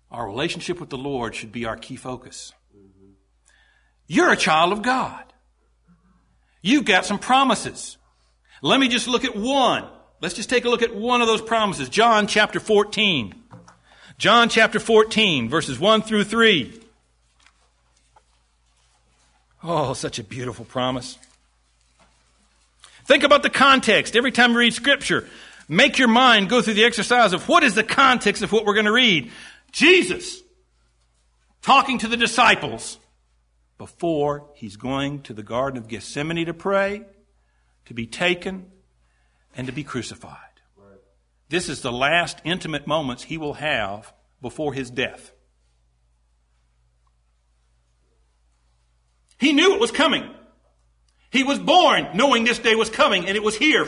Our 0.08 0.24
relationship 0.24 0.78
with 0.78 0.88
the 0.88 0.96
Lord 0.96 1.34
should 1.34 1.50
be 1.50 1.64
our 1.64 1.76
key 1.76 1.96
focus. 1.96 2.52
You're 4.06 4.30
a 4.30 4.36
child 4.36 4.72
of 4.72 4.82
God. 4.82 5.24
You've 6.62 6.84
got 6.84 7.04
some 7.06 7.18
promises. 7.18 7.96
Let 8.62 8.78
me 8.78 8.86
just 8.86 9.08
look 9.08 9.24
at 9.24 9.34
one. 9.34 9.84
Let's 10.20 10.36
just 10.36 10.48
take 10.48 10.64
a 10.64 10.68
look 10.68 10.82
at 10.82 10.94
one 10.94 11.22
of 11.22 11.26
those 11.26 11.42
promises. 11.42 11.88
John 11.88 12.28
chapter 12.28 12.60
14. 12.60 13.34
John 14.16 14.48
chapter 14.48 14.78
14, 14.78 15.48
verses 15.48 15.78
1 15.78 16.02
through 16.02 16.24
3. 16.24 16.80
Oh, 19.64 19.92
such 19.92 20.20
a 20.20 20.24
beautiful 20.24 20.64
promise. 20.64 21.18
Think 23.04 23.24
about 23.24 23.42
the 23.42 23.50
context. 23.50 24.16
Every 24.16 24.32
time 24.32 24.52
you 24.52 24.58
read 24.58 24.72
scripture, 24.72 25.28
make 25.68 25.98
your 25.98 26.08
mind 26.08 26.48
go 26.48 26.62
through 26.62 26.74
the 26.74 26.84
exercise 26.84 27.32
of 27.32 27.48
what 27.48 27.62
is 27.62 27.74
the 27.74 27.84
context 27.84 28.42
of 28.42 28.52
what 28.52 28.64
we're 28.64 28.74
going 28.74 28.86
to 28.86 28.92
read. 28.92 29.30
Jesus 29.72 30.42
talking 31.62 31.98
to 31.98 32.08
the 32.08 32.16
disciples 32.16 32.98
before 33.78 34.48
he's 34.54 34.76
going 34.76 35.22
to 35.22 35.34
the 35.34 35.42
Garden 35.42 35.78
of 35.78 35.88
Gethsemane 35.88 36.46
to 36.46 36.54
pray, 36.54 37.04
to 37.86 37.94
be 37.94 38.06
taken, 38.06 38.70
and 39.56 39.66
to 39.66 39.72
be 39.72 39.84
crucified. 39.84 40.38
This 41.48 41.68
is 41.68 41.80
the 41.80 41.92
last 41.92 42.40
intimate 42.44 42.86
moments 42.86 43.22
he 43.22 43.38
will 43.38 43.54
have 43.54 44.12
before 44.42 44.72
his 44.72 44.90
death. 44.90 45.32
He 49.38 49.52
knew 49.52 49.74
it 49.74 49.80
was 49.80 49.90
coming. 49.90 50.28
He 51.30 51.44
was 51.44 51.58
born 51.58 52.08
knowing 52.14 52.44
this 52.44 52.58
day 52.58 52.74
was 52.74 52.90
coming, 52.90 53.26
and 53.26 53.36
it 53.36 53.42
was 53.42 53.56
here. 53.56 53.86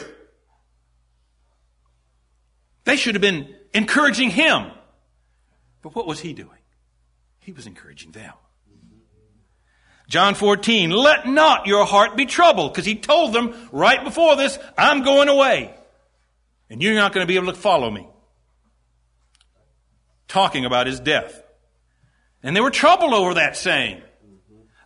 They 2.89 2.97
should 2.97 3.17
have 3.17 3.21
been 3.21 3.55
encouraging 3.75 4.31
him. 4.31 4.71
But 5.83 5.95
what 5.95 6.07
was 6.07 6.21
he 6.21 6.33
doing? 6.33 6.59
He 7.39 7.53
was 7.53 7.67
encouraging 7.67 8.13
them. 8.13 8.33
John 10.09 10.35
14, 10.35 10.89
let 10.89 11.29
not 11.29 11.67
your 11.67 11.85
heart 11.85 12.17
be 12.17 12.25
troubled, 12.25 12.73
because 12.73 12.87
he 12.87 12.95
told 12.95 13.35
them 13.35 13.55
right 13.73 14.03
before 14.03 14.37
this, 14.37 14.59
I'm 14.79 15.03
going 15.03 15.29
away, 15.29 15.75
and 16.71 16.83
you're 16.83 16.95
not 16.95 17.13
going 17.13 17.25
to 17.25 17.29
be 17.29 17.37
able 17.37 17.53
to 17.53 17.59
follow 17.59 17.91
me. 17.91 18.09
Talking 20.27 20.65
about 20.65 20.87
his 20.87 20.99
death. 20.99 21.43
And 22.43 22.57
they 22.57 22.63
were 22.63 22.71
troubled 22.71 23.13
over 23.13 23.35
that 23.35 23.55
saying. 23.55 24.01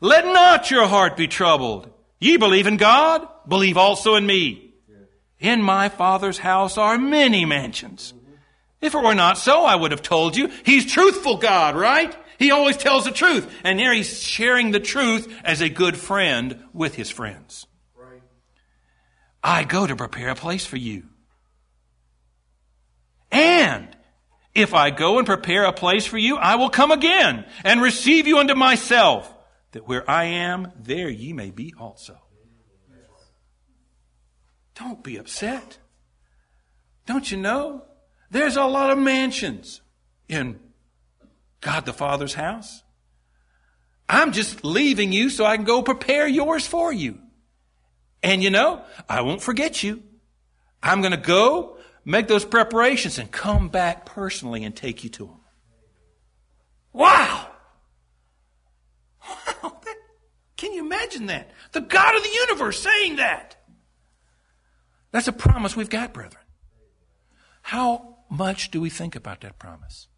Let 0.01 0.25
not 0.25 0.73
your 0.73 0.89
heart 0.89 1.17
be 1.17 1.29
troubled. 1.29 1.89
Ye 2.19 2.37
believe 2.37 2.67
in 2.67 2.79
God, 2.79 3.29
believe 3.47 3.77
also 3.77 4.17
in 4.17 4.27
me. 4.27 4.72
In 5.43 5.61
my 5.61 5.89
Father's 5.89 6.39
house 6.39 6.79
are 6.79 6.97
many 6.97 7.45
mansions. 7.45 8.15
If 8.81 8.95
it 8.95 9.03
were 9.03 9.15
not 9.15 9.39
so, 9.39 9.65
I 9.65 9.75
would 9.75 9.91
have 9.91 10.03
told 10.03 10.37
you. 10.37 10.51
He's 10.65 10.91
truthful 10.91 11.37
God, 11.37 11.75
right? 11.75 12.17
He 12.39 12.53
always 12.53 12.77
tells 12.77 13.05
the 13.05 13.11
truth. 13.11 13.53
And 13.65 13.79
here 13.79 13.93
he's 13.93 14.23
sharing 14.23 14.71
the 14.71 14.81
truth 14.81 15.33
as 15.45 15.61
a 15.61 15.69
good 15.69 15.97
friend 15.97 16.63
with 16.73 16.95
his 16.95 17.11
friends. 17.11 17.67
Right. 17.97 18.23
I 19.43 19.65
go 19.65 19.85
to 19.85 19.97
prepare 19.97 20.31
a 20.31 20.37
place 20.37 20.65
for 20.65 20.77
you. 20.77 21.05
And 23.33 23.89
if 24.55 24.75
I 24.75 24.91
go 24.91 25.19
and 25.19 25.27
prepare 25.27 25.65
a 25.65 25.73
place 25.73 26.07
for 26.07 26.19
you, 26.19 26.37
I 26.37 26.55
will 26.55 26.71
come 26.71 26.93
again 26.93 27.47
and 27.65 27.83
receive 27.83 28.29
you 28.29 28.39
unto 28.39 28.55
myself 28.55 29.33
that 29.73 29.89
where 29.89 30.09
I 30.09 30.25
am, 30.25 30.71
there 30.79 31.09
ye 31.09 31.33
may 31.33 31.51
be 31.51 31.75
also. 31.77 32.22
Don't 34.75 35.03
be 35.03 35.17
upset. 35.17 35.79
Don't 37.07 37.31
you 37.31 37.37
know? 37.37 37.85
There's 38.31 38.57
a 38.57 38.65
lot 38.65 38.91
of 38.91 38.99
mansions 38.99 39.83
in 40.29 40.59
God 41.61 41.85
the 41.85 41.93
Father's 41.93 42.35
house. 42.35 42.83
I'm 44.09 44.33
just 44.33 44.65
leaving 44.65 45.13
you 45.13 45.31
so 45.31 45.45
I 45.45 45.57
can 45.57 45.65
go 45.65 45.83
prepare 45.83 46.27
yours 46.27 46.67
for 46.67 46.93
you. 46.93 47.19
And 48.23 48.43
you 48.43 48.51
know, 48.51 48.83
I 49.09 49.23
won't 49.23 49.43
forget 49.43 49.83
you. 49.83 50.03
I'm 50.83 51.01
going 51.01 51.13
to 51.13 51.17
go 51.17 51.79
make 52.05 52.29
those 52.29 52.45
preparations 52.45 53.19
and 53.19 53.31
come 53.31 53.69
back 53.69 54.07
personally 54.07 54.65
and 54.65 54.75
take 54.75 55.05
you 55.05 55.11
to 55.11 55.27
them. 55.27 55.41
Wow! 56.93 57.49
Can 60.57 60.73
you 60.73 60.85
imagine 60.85 61.27
that? 61.27 61.51
The 61.73 61.81
God 61.81 62.17
of 62.17 62.23
the 62.23 62.29
universe 62.29 62.81
saying 62.81 63.17
that. 63.17 63.57
That's 65.13 65.29
a 65.29 65.33
promise 65.33 65.77
we've 65.77 65.91
got, 65.91 66.13
brethren. 66.13 66.43
How 67.63 68.17
much 68.29 68.71
do 68.71 68.81
we 68.81 68.91
think 68.91 69.15
about 69.15 69.43
that 69.43 69.59
promise? 69.59 70.09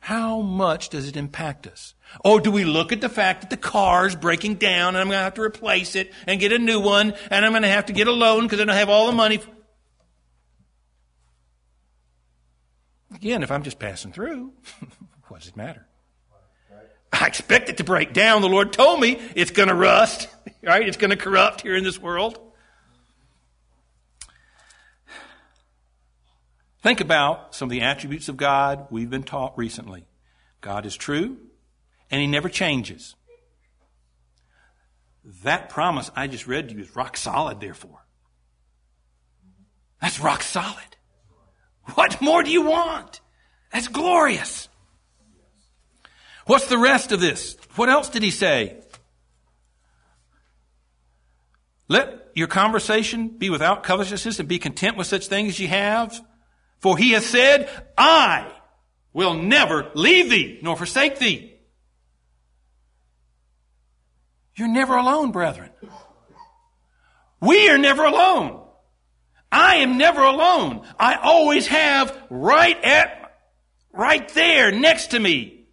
How 0.00 0.40
much 0.40 0.90
does 0.90 1.08
it 1.08 1.16
impact 1.16 1.66
us? 1.66 1.94
Or 2.24 2.40
do 2.40 2.50
we 2.50 2.64
look 2.64 2.92
at 2.92 3.00
the 3.00 3.08
fact 3.08 3.40
that 3.40 3.50
the 3.50 3.56
car's 3.56 4.14
breaking 4.14 4.56
down 4.56 4.88
and 4.94 4.98
I'm 4.98 5.08
going 5.08 5.18
to 5.18 5.24
have 5.24 5.34
to 5.34 5.42
replace 5.42 5.96
it 5.96 6.12
and 6.26 6.38
get 6.38 6.52
a 6.52 6.58
new 6.58 6.78
one 6.78 7.14
and 7.30 7.44
I'm 7.44 7.52
going 7.52 7.62
to 7.62 7.68
have 7.68 7.86
to 7.86 7.92
get 7.92 8.06
a 8.06 8.12
loan 8.12 8.44
because 8.44 8.60
I 8.60 8.64
don't 8.64 8.76
have 8.76 8.90
all 8.90 9.06
the 9.06 9.12
money? 9.12 9.40
Again, 13.14 13.42
if 13.42 13.50
I'm 13.50 13.62
just 13.62 13.78
passing 13.78 14.12
through, 14.12 14.52
what 15.28 15.40
does 15.40 15.48
it 15.48 15.56
matter? 15.56 15.86
I 17.12 17.26
expect 17.26 17.68
it 17.68 17.78
to 17.78 17.84
break 17.84 18.12
down. 18.12 18.42
The 18.42 18.48
Lord 18.48 18.72
told 18.72 19.00
me 19.00 19.20
it's 19.34 19.52
going 19.52 19.68
to 19.68 19.74
rust, 19.74 20.28
right? 20.62 20.86
It's 20.86 20.96
going 20.96 21.10
to 21.10 21.16
corrupt 21.16 21.62
here 21.62 21.76
in 21.76 21.84
this 21.84 21.98
world. 21.98 22.38
Think 26.84 27.00
about 27.00 27.54
some 27.54 27.68
of 27.68 27.70
the 27.70 27.80
attributes 27.80 28.28
of 28.28 28.36
God 28.36 28.88
we've 28.90 29.08
been 29.08 29.22
taught 29.22 29.56
recently. 29.56 30.04
God 30.60 30.84
is 30.84 30.94
true, 30.94 31.38
and 32.10 32.20
He 32.20 32.26
never 32.26 32.50
changes. 32.50 33.14
That 35.44 35.70
promise 35.70 36.10
I 36.14 36.26
just 36.26 36.46
read 36.46 36.68
to 36.68 36.74
you 36.74 36.82
is 36.82 36.94
rock 36.94 37.16
solid, 37.16 37.58
therefore. 37.58 38.04
That's 40.02 40.20
rock 40.20 40.42
solid. 40.42 40.96
What 41.94 42.20
more 42.20 42.42
do 42.42 42.50
you 42.50 42.60
want? 42.60 43.22
That's 43.72 43.88
glorious. 43.88 44.68
What's 46.44 46.66
the 46.66 46.76
rest 46.76 47.12
of 47.12 47.20
this? 47.20 47.56
What 47.76 47.88
else 47.88 48.10
did 48.10 48.22
he 48.22 48.30
say? 48.30 48.76
Let 51.88 52.30
your 52.34 52.48
conversation 52.48 53.28
be 53.28 53.48
without 53.48 53.84
covetousness 53.84 54.38
and 54.38 54.46
be 54.46 54.58
content 54.58 54.98
with 54.98 55.06
such 55.06 55.28
things 55.28 55.54
as 55.54 55.60
ye 55.60 55.68
have. 55.68 56.20
For 56.84 56.98
he 56.98 57.12
has 57.12 57.24
said, 57.24 57.70
I 57.96 58.46
will 59.14 59.32
never 59.32 59.90
leave 59.94 60.28
thee 60.28 60.58
nor 60.60 60.76
forsake 60.76 61.18
thee. 61.18 61.54
You're 64.54 64.68
never 64.68 64.94
alone, 64.94 65.32
brethren. 65.32 65.70
We 67.40 67.70
are 67.70 67.78
never 67.78 68.04
alone. 68.04 68.60
I 69.50 69.76
am 69.76 69.96
never 69.96 70.20
alone. 70.20 70.86
I 71.00 71.14
always 71.14 71.68
have 71.68 72.14
right 72.28 72.76
at, 72.84 73.34
right 73.90 74.28
there 74.34 74.70
next 74.70 75.12
to 75.12 75.18
me, 75.18 75.64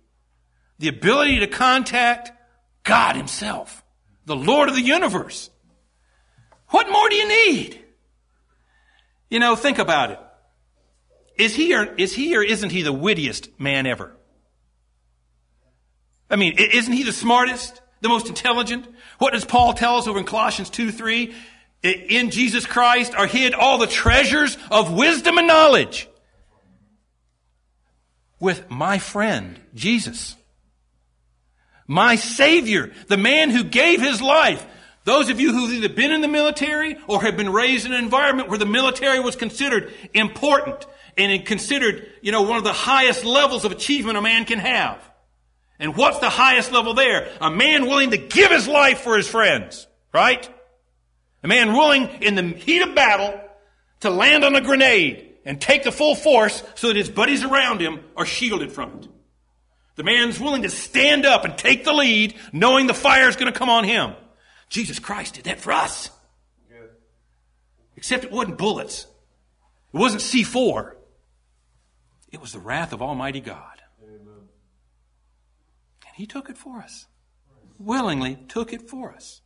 the 0.80 0.88
ability 0.88 1.40
to 1.42 1.48
contact 1.48 2.32
God 2.84 3.18
Himself, 3.18 3.84
the 4.26 4.38
Lord 4.38 4.70
of 4.70 4.76
the 4.76 4.82
universe. 4.82 5.50
What 6.70 6.90
more 6.90 7.10
do 7.10 7.16
you 7.16 7.28
need? 7.28 7.84
You 9.30 9.40
know, 9.40 9.58
think 9.58 9.78
about 9.78 10.12
it. 10.12 10.20
Is 11.42 11.56
he 11.56 11.74
or, 11.74 11.86
is 11.96 12.14
he 12.14 12.38
or 12.38 12.44
isn't 12.44 12.70
he 12.70 12.84
the 12.84 12.94
wittiest 12.94 13.50
man 13.60 13.88
ever? 13.88 14.16
I 16.30 16.36
mean, 16.36 16.54
isn't 16.60 16.94
he 16.94 17.02
the 17.02 17.12
smartest, 17.12 17.82
the 18.00 18.10
most 18.10 18.28
intelligent? 18.28 18.88
What 19.18 19.34
does 19.34 19.44
Paul 19.44 19.74
tell 19.74 19.98
us 19.98 20.08
over 20.08 20.20
in 20.20 20.26
Colossians 20.26 20.70
2 20.70 20.92
3? 20.92 21.34
In 21.82 22.30
Jesus 22.30 22.68
Christ 22.68 23.16
are 23.16 23.26
hid 23.26 23.56
all 23.56 23.80
the 23.80 23.88
treasures 23.88 24.56
of 24.70 24.94
wisdom 24.94 25.40
and 25.40 25.48
knowledge. 25.48 26.08
With 28.40 28.70
my 28.70 29.00
friend, 29.00 29.60
Jesus. 29.74 30.36
My 31.88 32.18
Savior, 32.18 32.92
the 33.08 33.18
man 33.18 33.50
who 33.50 33.64
gave 33.64 34.00
his 34.00 34.22
life. 34.22 34.64
Those 35.06 35.32
of 35.32 35.40
you 35.40 35.52
who've 35.52 35.74
either 35.74 35.90
been 35.90 36.12
in 36.12 36.22
the 36.22 36.28
military 36.28 36.98
or 37.08 37.24
have 37.24 37.36
been 37.36 37.52
raised 37.52 37.88
in 37.88 37.94
an 37.94 38.04
environment 38.04 38.50
where 38.50 38.60
the 38.60 38.68
military 38.68 39.20
was 39.20 39.36
considered 39.36 39.92
important 40.14 40.86
and 41.18 41.32
it 41.32 41.46
considered, 41.46 42.08
you 42.22 42.32
know, 42.32 42.44
one 42.44 42.58
of 42.58 42.64
the 42.64 42.74
highest 42.74 43.26
levels 43.26 43.66
of 43.66 43.72
achievement 43.72 44.18
a 44.18 44.22
man 44.22 44.46
can 44.46 44.60
have. 44.60 45.00
And 45.80 45.96
what's 45.96 46.20
the 46.20 46.30
highest 46.30 46.72
level 46.72 46.94
there? 46.94 47.32
A 47.42 47.50
man 47.50 47.88
willing 47.88 48.12
to 48.12 48.18
give 48.18 48.52
his 48.52 48.68
life 48.68 49.02
for 49.02 49.18
his 49.18 49.28
friends, 49.28 49.88
right? 50.14 50.48
A 51.44 51.48
man 51.48 51.74
willing 51.74 52.08
in 52.22 52.36
the 52.36 52.44
heat 52.44 52.82
of 52.82 52.94
battle 52.94 53.40
to 54.02 54.10
land 54.10 54.44
on 54.44 54.56
a 54.56 54.62
grenade 54.62 55.34
and 55.44 55.60
take 55.60 55.84
the 55.84 55.92
full 55.92 56.16
force 56.16 56.64
so 56.76 56.88
that 56.88 56.96
his 56.96 57.10
buddies 57.10 57.44
around 57.44 57.82
him 57.82 58.00
are 58.16 58.26
shielded 58.26 58.72
from 58.72 59.00
it. 59.00 59.08
The 59.96 60.04
man's 60.04 60.40
willing 60.40 60.62
to 60.62 60.70
stand 60.70 61.26
up 61.26 61.46
and 61.46 61.58
take 61.58 61.84
the 61.84 61.94
lead 61.94 62.36
knowing 62.54 62.88
the 62.88 62.94
fire 62.94 63.28
is 63.28 63.36
going 63.36 63.52
to 63.52 63.58
come 63.58 63.70
on 63.70 63.84
him. 63.84 64.14
Jesus 64.70 65.00
Christ 65.00 65.36
did 65.36 65.46
that 65.46 65.60
for 65.60 65.74
us. 65.74 66.10
Except 67.98 68.24
it 68.24 68.32
wasn't 68.32 68.58
bullets. 68.58 69.06
It 69.94 69.98
wasn't 69.98 70.22
C4. 70.22 70.94
It 72.32 72.40
was 72.40 72.54
the 72.54 72.60
wrath 72.60 72.94
of 72.94 73.02
Almighty 73.02 73.42
God. 73.42 73.82
Amen. 74.04 74.48
And 76.08 76.16
He 76.16 76.26
took 76.26 76.50
it 76.50 76.58
for 76.58 76.80
us. 76.80 77.08
Willingly 77.78 78.38
took 78.48 78.74
it 78.74 78.90
for 78.90 79.14
us. 79.14 79.42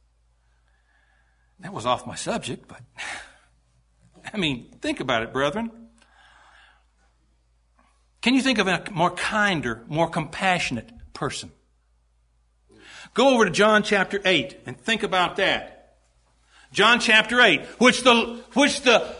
That 1.60 1.74
was 1.74 1.86
off 1.86 2.06
my 2.06 2.16
subject, 2.16 2.68
but 2.68 2.82
I 4.34 4.38
mean, 4.38 4.76
think 4.82 5.00
about 5.00 5.24
it, 5.24 5.32
brethren. 5.32 5.72
Can 8.22 8.34
you 8.34 8.42
think 8.42 8.58
of 8.58 8.68
a 8.68 8.84
more 8.92 9.12
kinder, 9.12 9.84
more 9.88 10.10
compassionate 10.10 10.92
person? 11.14 11.52
Go 13.14 13.36
over 13.36 13.46
to 13.46 13.52
John 13.52 13.84
chapter 13.84 14.20
8 14.26 14.62
and 14.66 14.78
think 14.80 15.04
about 15.04 15.38
that. 15.38 15.98
John 16.74 17.00
chapter 17.00 17.40
8, 17.40 17.62
which 17.80 18.02
the, 18.02 18.44
which 18.54 18.82
the, 18.82 19.16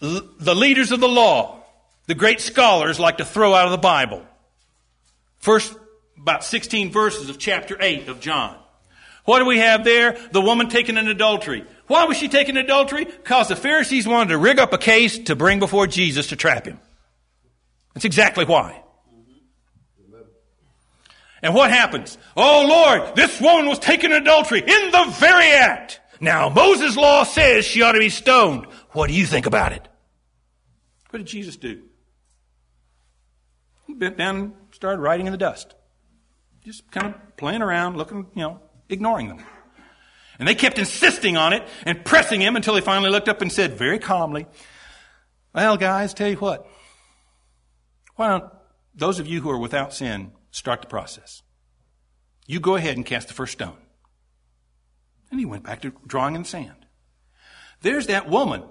the 0.00 0.54
leaders 0.54 0.90
of 0.90 1.00
the 1.00 1.08
law, 1.08 1.61
the 2.12 2.18
great 2.18 2.42
scholars 2.42 3.00
like 3.00 3.16
to 3.16 3.24
throw 3.24 3.54
out 3.54 3.64
of 3.64 3.70
the 3.70 3.78
Bible. 3.78 4.22
First, 5.38 5.74
about 6.18 6.44
16 6.44 6.92
verses 6.92 7.30
of 7.30 7.38
chapter 7.38 7.74
8 7.80 8.08
of 8.08 8.20
John. 8.20 8.54
What 9.24 9.38
do 9.38 9.46
we 9.46 9.56
have 9.60 9.82
there? 9.82 10.18
The 10.30 10.42
woman 10.42 10.68
taken 10.68 10.98
in 10.98 11.08
adultery. 11.08 11.64
Why 11.86 12.04
was 12.04 12.18
she 12.18 12.28
taken 12.28 12.58
in 12.58 12.66
adultery? 12.66 13.06
Because 13.06 13.48
the 13.48 13.56
Pharisees 13.56 14.06
wanted 14.06 14.28
to 14.28 14.36
rig 14.36 14.58
up 14.58 14.74
a 14.74 14.78
case 14.78 15.20
to 15.20 15.34
bring 15.34 15.58
before 15.58 15.86
Jesus 15.86 16.26
to 16.26 16.36
trap 16.36 16.66
him. 16.66 16.78
That's 17.94 18.04
exactly 18.04 18.44
why. 18.44 18.82
And 21.40 21.54
what 21.54 21.70
happens? 21.70 22.18
Oh 22.36 22.66
Lord, 22.68 23.16
this 23.16 23.40
woman 23.40 23.68
was 23.68 23.78
taken 23.78 24.12
in 24.12 24.20
adultery 24.20 24.60
in 24.60 24.90
the 24.90 25.06
very 25.18 25.46
act. 25.46 25.98
Now 26.20 26.50
Moses' 26.50 26.94
law 26.94 27.24
says 27.24 27.64
she 27.64 27.80
ought 27.80 27.92
to 27.92 28.00
be 28.00 28.10
stoned. 28.10 28.66
What 28.90 29.06
do 29.06 29.14
you 29.14 29.24
think 29.24 29.46
about 29.46 29.72
it? 29.72 29.88
What 31.08 31.20
did 31.20 31.26
Jesus 31.26 31.56
do? 31.56 31.84
Bent 33.98 34.16
down 34.16 34.36
and 34.36 34.52
started 34.72 35.00
writing 35.00 35.26
in 35.26 35.32
the 35.32 35.38
dust. 35.38 35.74
Just 36.64 36.90
kind 36.90 37.06
of 37.08 37.36
playing 37.36 37.62
around, 37.62 37.96
looking, 37.96 38.26
you 38.34 38.42
know, 38.42 38.60
ignoring 38.88 39.28
them. 39.28 39.44
And 40.38 40.48
they 40.48 40.54
kept 40.54 40.78
insisting 40.78 41.36
on 41.36 41.52
it 41.52 41.66
and 41.84 42.04
pressing 42.04 42.40
him 42.40 42.56
until 42.56 42.74
he 42.74 42.80
finally 42.80 43.10
looked 43.10 43.28
up 43.28 43.42
and 43.42 43.52
said 43.52 43.76
very 43.76 43.98
calmly, 43.98 44.46
Well, 45.54 45.76
guys, 45.76 46.14
tell 46.14 46.28
you 46.28 46.36
what. 46.36 46.66
Why 48.16 48.28
don't 48.28 48.44
those 48.94 49.18
of 49.18 49.26
you 49.26 49.40
who 49.40 49.50
are 49.50 49.58
without 49.58 49.92
sin 49.92 50.32
start 50.50 50.80
the 50.80 50.88
process? 50.88 51.42
You 52.46 52.60
go 52.60 52.76
ahead 52.76 52.96
and 52.96 53.06
cast 53.06 53.28
the 53.28 53.34
first 53.34 53.52
stone. 53.52 53.76
And 55.30 55.40
he 55.40 55.46
went 55.46 55.64
back 55.64 55.82
to 55.82 55.92
drawing 56.06 56.34
in 56.34 56.42
the 56.42 56.48
sand. 56.48 56.86
There's 57.80 58.06
that 58.08 58.28
woman. 58.28 58.62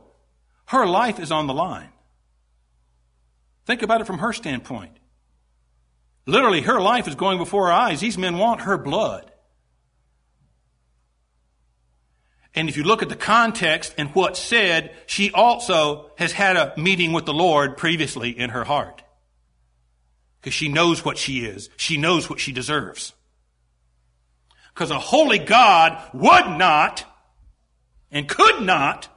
Her 0.67 0.85
life 0.85 1.19
is 1.19 1.31
on 1.31 1.47
the 1.47 1.53
line. 1.53 1.89
Think 3.65 3.81
about 3.81 4.01
it 4.01 4.07
from 4.07 4.19
her 4.19 4.33
standpoint. 4.33 4.91
Literally, 6.25 6.61
her 6.61 6.79
life 6.79 7.07
is 7.07 7.15
going 7.15 7.37
before 7.37 7.67
her 7.67 7.73
eyes. 7.73 7.99
These 7.99 8.17
men 8.17 8.37
want 8.37 8.61
her 8.61 8.77
blood. 8.77 9.31
And 12.53 12.67
if 12.67 12.75
you 12.75 12.83
look 12.83 13.01
at 13.01 13.09
the 13.09 13.15
context 13.15 13.95
and 13.97 14.09
what's 14.09 14.39
said, 14.39 14.93
she 15.05 15.31
also 15.31 16.11
has 16.17 16.33
had 16.33 16.57
a 16.57 16.73
meeting 16.77 17.13
with 17.13 17.25
the 17.25 17.33
Lord 17.33 17.77
previously 17.77 18.37
in 18.37 18.49
her 18.49 18.65
heart. 18.65 19.01
Because 20.39 20.53
she 20.53 20.67
knows 20.67 21.05
what 21.05 21.17
she 21.17 21.45
is. 21.45 21.69
She 21.77 21.97
knows 21.97 22.29
what 22.29 22.39
she 22.39 22.51
deserves. 22.51 23.13
Because 24.73 24.91
a 24.91 24.99
holy 24.99 25.39
God 25.39 26.01
would 26.13 26.57
not 26.57 27.05
and 28.11 28.27
could 28.27 28.61
not 28.61 29.07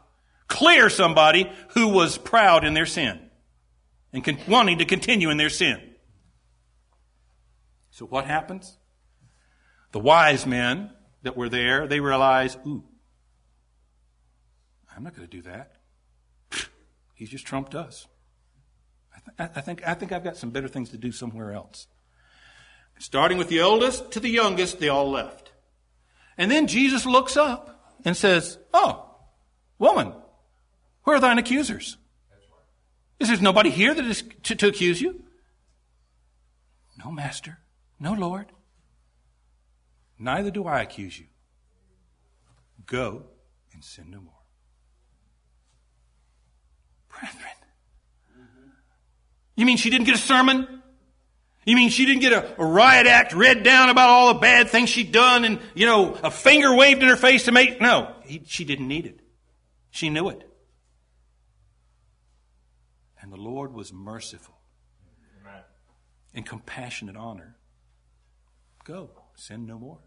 clear 0.46 0.88
somebody 0.88 1.50
who 1.70 1.88
was 1.88 2.18
proud 2.18 2.64
in 2.64 2.74
their 2.74 2.86
sin 2.86 3.18
and 4.12 4.38
wanting 4.46 4.78
to 4.78 4.84
continue 4.84 5.30
in 5.30 5.36
their 5.36 5.50
sin. 5.50 5.93
So 7.94 8.06
what 8.06 8.24
happens? 8.24 8.76
The 9.92 10.00
wise 10.00 10.46
men 10.46 10.90
that 11.22 11.36
were 11.36 11.48
there, 11.48 11.86
they 11.86 12.00
realize, 12.00 12.56
ooh, 12.66 12.82
I'm 14.96 15.04
not 15.04 15.14
going 15.14 15.28
to 15.28 15.36
do 15.36 15.42
that. 15.42 15.76
He's 17.14 17.30
just 17.30 17.46
trumped 17.46 17.76
us. 17.76 18.08
I, 19.14 19.44
th- 19.44 19.50
I, 19.54 19.60
think, 19.60 19.86
I 19.86 19.94
think 19.94 20.10
I've 20.10 20.24
got 20.24 20.36
some 20.36 20.50
better 20.50 20.66
things 20.66 20.90
to 20.90 20.96
do 20.96 21.12
somewhere 21.12 21.52
else. 21.52 21.86
Starting 22.98 23.38
with 23.38 23.48
the 23.48 23.60
oldest 23.60 24.10
to 24.10 24.18
the 24.18 24.28
youngest, 24.28 24.80
they 24.80 24.88
all 24.88 25.08
left. 25.08 25.52
And 26.36 26.50
then 26.50 26.66
Jesus 26.66 27.06
looks 27.06 27.36
up 27.36 27.94
and 28.04 28.16
says, 28.16 28.58
Oh, 28.72 29.08
woman, 29.78 30.12
where 31.04 31.14
are 31.14 31.20
thine 31.20 31.38
accusers? 31.38 31.96
Is 33.20 33.28
there 33.28 33.40
nobody 33.40 33.70
here 33.70 33.94
that 33.94 34.04
is 34.04 34.24
to, 34.42 34.56
to 34.56 34.66
accuse 34.66 35.00
you? 35.00 35.22
No, 36.98 37.12
Master. 37.12 37.58
No, 38.04 38.12
Lord. 38.12 38.52
Neither 40.18 40.50
do 40.50 40.66
I 40.66 40.82
accuse 40.82 41.18
you. 41.18 41.24
Go 42.84 43.22
and 43.72 43.82
sin 43.82 44.10
no 44.10 44.20
more. 44.20 44.34
Brethren. 47.08 47.40
You 49.56 49.64
mean 49.64 49.78
she 49.78 49.88
didn't 49.88 50.04
get 50.04 50.16
a 50.16 50.18
sermon? 50.18 50.82
You 51.64 51.76
mean 51.76 51.88
she 51.88 52.04
didn't 52.04 52.20
get 52.20 52.34
a, 52.34 52.60
a, 52.60 52.66
riot 52.66 53.06
act 53.06 53.32
read 53.32 53.62
down 53.62 53.88
about 53.88 54.10
all 54.10 54.34
the 54.34 54.40
bad 54.40 54.68
things 54.68 54.90
she'd 54.90 55.10
done 55.10 55.46
and, 55.46 55.58
you 55.74 55.86
know, 55.86 56.12
a 56.22 56.30
finger 56.30 56.74
waved 56.74 57.02
in 57.02 57.08
her 57.08 57.16
face 57.16 57.44
to 57.44 57.52
make? 57.52 57.80
No, 57.80 58.14
he, 58.24 58.42
she 58.44 58.64
didn't 58.64 58.86
need 58.86 59.06
it. 59.06 59.20
She 59.90 60.10
knew 60.10 60.28
it. 60.28 60.46
And 63.22 63.32
the 63.32 63.38
Lord 63.38 63.72
was 63.72 63.94
merciful 63.94 64.58
and 66.34 66.44
compassionate 66.44 67.16
on 67.16 67.38
her. 67.38 67.56
Go, 68.84 69.10
sin 69.34 69.66
no 69.66 69.78
more. 69.78 69.98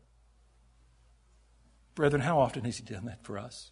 Brethren, 1.96 2.22
how 2.22 2.40
often 2.40 2.64
has 2.64 2.78
He 2.78 2.84
done 2.84 3.06
that 3.06 3.24
for 3.24 3.40
us? 3.40 3.72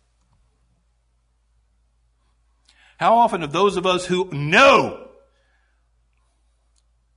How 2.98 3.16
often 3.16 3.42
have 3.42 3.52
those 3.52 3.78
of 3.78 3.86
us 3.86 4.08
who 4.08 4.32
know 4.32 5.10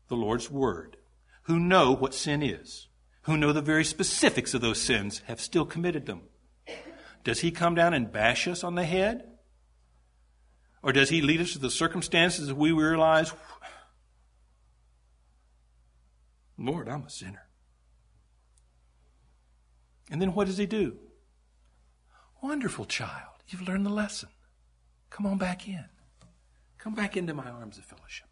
the 0.09 0.17
Lord's 0.17 0.51
Word, 0.51 0.99
who 1.45 1.59
know 1.59 1.95
what 1.95 2.13
sin 2.13 2.43
is, 2.43 2.89
who 3.23 3.39
know 3.39 3.53
the 3.53 3.63
very 3.63 3.85
specifics 3.85 4.53
of 4.53 4.61
those 4.61 4.81
sins, 4.81 5.23
have 5.27 5.41
still 5.41 5.65
committed 5.65 6.05
them? 6.05 6.23
Does 7.25 7.41
He 7.41 7.51
come 7.51 7.75
down 7.75 7.95
and 7.95 8.13
bash 8.13 8.47
us 8.47 8.63
on 8.63 8.75
the 8.75 8.85
head? 8.85 9.25
Or 10.83 10.93
does 10.93 11.09
He 11.09 11.23
lead 11.23 11.41
us 11.41 11.53
to 11.53 11.59
the 11.59 11.71
circumstances 11.71 12.49
that 12.49 12.57
we 12.57 12.71
realize, 12.71 13.33
Lord, 16.59 16.89
I'm 16.89 17.05
a 17.05 17.11
sinner? 17.11 17.48
And 20.11 20.21
then 20.21 20.35
what 20.35 20.47
does 20.47 20.59
He 20.59 20.67
do? 20.67 20.97
Wonderful 22.43 22.85
child. 22.85 23.43
You've 23.49 23.67
learned 23.67 23.87
the 23.87 23.91
lesson. 23.91 24.29
Come 25.11 25.27
on 25.27 25.39
back 25.39 25.69
in. 25.69 25.85
Come 26.79 26.95
back 26.95 27.17
into 27.17 27.35
my 27.35 27.49
arms 27.49 27.79
of 27.79 27.85
fellowship. 27.85 28.27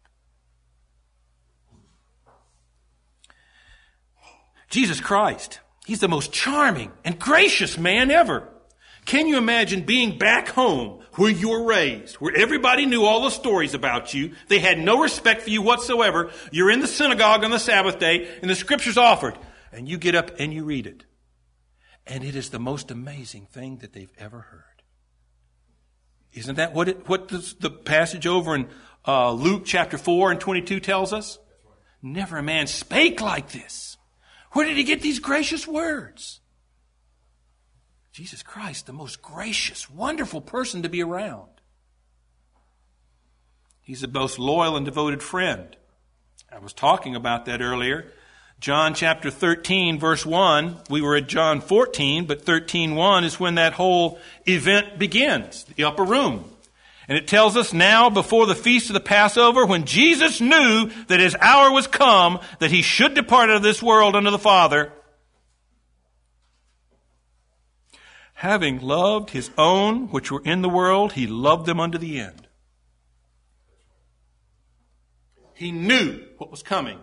Jesus 4.69 4.99
Christ, 4.99 5.59
He's 5.85 5.99
the 6.01 6.09
most 6.09 6.33
charming 6.33 6.91
and 7.05 7.17
gracious 7.17 7.77
man 7.77 8.11
ever. 8.11 8.49
Can 9.05 9.27
you 9.27 9.37
imagine 9.37 9.83
being 9.83 10.17
back 10.17 10.49
home 10.49 11.01
where 11.13 11.31
you 11.31 11.47
were 11.47 11.63
raised, 11.63 12.15
where 12.17 12.35
everybody 12.35 12.85
knew 12.85 13.05
all 13.05 13.21
the 13.21 13.29
stories 13.29 13.73
about 13.73 14.13
you? 14.13 14.33
They 14.49 14.59
had 14.59 14.77
no 14.77 14.99
respect 14.99 15.43
for 15.43 15.49
you 15.49 15.61
whatsoever. 15.61 16.29
You're 16.51 16.71
in 16.71 16.81
the 16.81 16.87
synagogue 16.87 17.45
on 17.45 17.51
the 17.51 17.57
Sabbath 17.57 17.99
day 17.99 18.27
and 18.41 18.49
the 18.49 18.55
scripture's 18.55 18.97
offered 18.97 19.37
and 19.71 19.87
you 19.87 19.97
get 19.97 20.13
up 20.13 20.31
and 20.39 20.53
you 20.53 20.65
read 20.65 20.87
it. 20.87 21.05
And 22.07 22.23
it 22.23 22.35
is 22.35 22.49
the 22.49 22.59
most 22.59 22.89
amazing 22.89 23.47
thing 23.47 23.77
that 23.77 23.93
they've 23.93 24.13
ever 24.17 24.39
heard. 24.39 24.63
Isn't 26.33 26.55
that 26.55 26.73
what 26.73 26.87
it, 26.87 27.09
what 27.09 27.27
the, 27.27 27.53
the 27.59 27.69
passage 27.69 28.27
over 28.27 28.55
in 28.55 28.67
uh, 29.07 29.31
Luke 29.31 29.63
chapter 29.65 29.97
4 29.97 30.31
and 30.31 30.39
22 30.39 30.79
tells 30.79 31.13
us? 31.13 31.39
Never 32.01 32.37
a 32.37 32.43
man 32.43 32.67
spake 32.67 33.21
like 33.21 33.51
this. 33.51 33.97
Where 34.51 34.65
did 34.65 34.77
he 34.77 34.83
get 34.83 35.01
these 35.01 35.19
gracious 35.19 35.67
words? 35.67 36.39
Jesus 38.11 38.41
Christ, 38.41 38.85
the 38.85 38.93
most 38.93 39.21
gracious, 39.21 39.89
wonderful 39.89 40.41
person 40.41 40.81
to 40.83 40.89
be 40.89 41.03
around. 41.03 41.49
He's 43.81 44.01
the 44.01 44.07
most 44.07 44.39
loyal 44.39 44.75
and 44.75 44.85
devoted 44.85 45.21
friend. 45.21 45.75
I 46.51 46.59
was 46.59 46.73
talking 46.73 47.15
about 47.15 47.45
that 47.45 47.61
earlier. 47.61 48.11
John 48.59 48.95
chapter 48.95 49.29
13 49.29 49.99
verse 49.99 50.25
1, 50.25 50.77
we 50.89 51.01
were 51.01 51.15
at 51.15 51.27
John 51.27 51.61
14, 51.61 52.25
but 52.25 52.43
13:1 52.43 53.23
is 53.23 53.39
when 53.39 53.55
that 53.55 53.73
whole 53.73 54.19
event 54.45 54.97
begins, 54.97 55.63
the 55.75 55.83
upper 55.83 56.03
room. 56.03 56.51
And 57.07 57.17
it 57.17 57.27
tells 57.27 57.55
us 57.55 57.71
now 57.71 58.09
before 58.09 58.45
the 58.45 58.55
feast 58.55 58.89
of 58.89 58.93
the 58.93 58.99
Passover, 58.99 59.65
when 59.65 59.85
Jesus 59.85 60.41
knew 60.41 60.89
that 61.07 61.21
his 61.21 61.35
hour 61.39 61.71
was 61.71 61.87
come, 61.87 62.39
that 62.59 62.71
he 62.71 62.81
should 62.81 63.13
depart 63.13 63.49
out 63.49 63.57
of 63.57 63.63
this 63.63 63.81
world 63.81 64.15
unto 64.15 64.31
the 64.31 64.39
Father, 64.39 64.91
having 68.33 68.81
loved 68.81 69.29
his 69.29 69.51
own 69.57 70.07
which 70.07 70.31
were 70.31 70.41
in 70.43 70.61
the 70.61 70.69
world, 70.69 71.13
he 71.13 71.27
loved 71.27 71.65
them 71.65 71.79
unto 71.79 71.97
the 71.97 72.19
end. 72.19 72.47
He 75.53 75.71
knew 75.71 76.25
what 76.37 76.51
was 76.51 76.61
coming. 76.61 76.99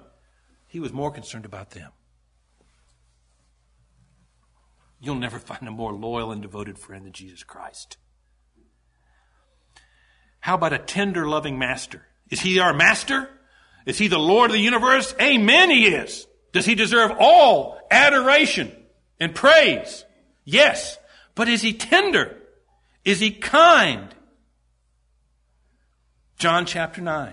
He 0.75 0.81
was 0.81 0.93
more 0.93 1.12
concerned 1.12 1.45
about 1.45 1.70
them. 1.70 1.93
You'll 4.99 5.14
never 5.14 5.39
find 5.51 5.68
a 5.68 5.70
more 5.70 5.93
loyal 5.93 6.33
and 6.33 6.43
devoted 6.43 6.81
friend 6.81 7.07
than 7.07 7.12
Jesus 7.12 7.45
Christ. 7.45 7.97
How 10.41 10.57
about 10.57 10.72
a 10.72 10.79
tender, 10.79 11.29
loving 11.29 11.61
master? 11.61 12.03
Is 12.29 12.41
he 12.41 12.59
our 12.59 12.75
master? 12.75 13.31
Is 13.87 13.99
he 13.99 14.09
the 14.09 14.18
Lord 14.18 14.51
of 14.51 14.55
the 14.55 14.61
universe? 14.61 15.14
Amen, 15.20 15.70
he 15.70 15.87
is. 15.87 16.27
Does 16.53 16.66
he 16.66 16.75
deserve 16.75 17.12
all 17.20 17.79
adoration 17.89 18.72
and 19.20 19.33
praise? 19.33 20.05
Yes. 20.43 20.99
But 21.37 21.49
is 21.49 21.62
he 21.62 21.72
tender? 21.72 22.37
Is 23.05 23.20
he 23.20 23.31
kind? 23.31 24.12
John 26.37 26.66
chapter 26.66 27.01
9, 27.01 27.33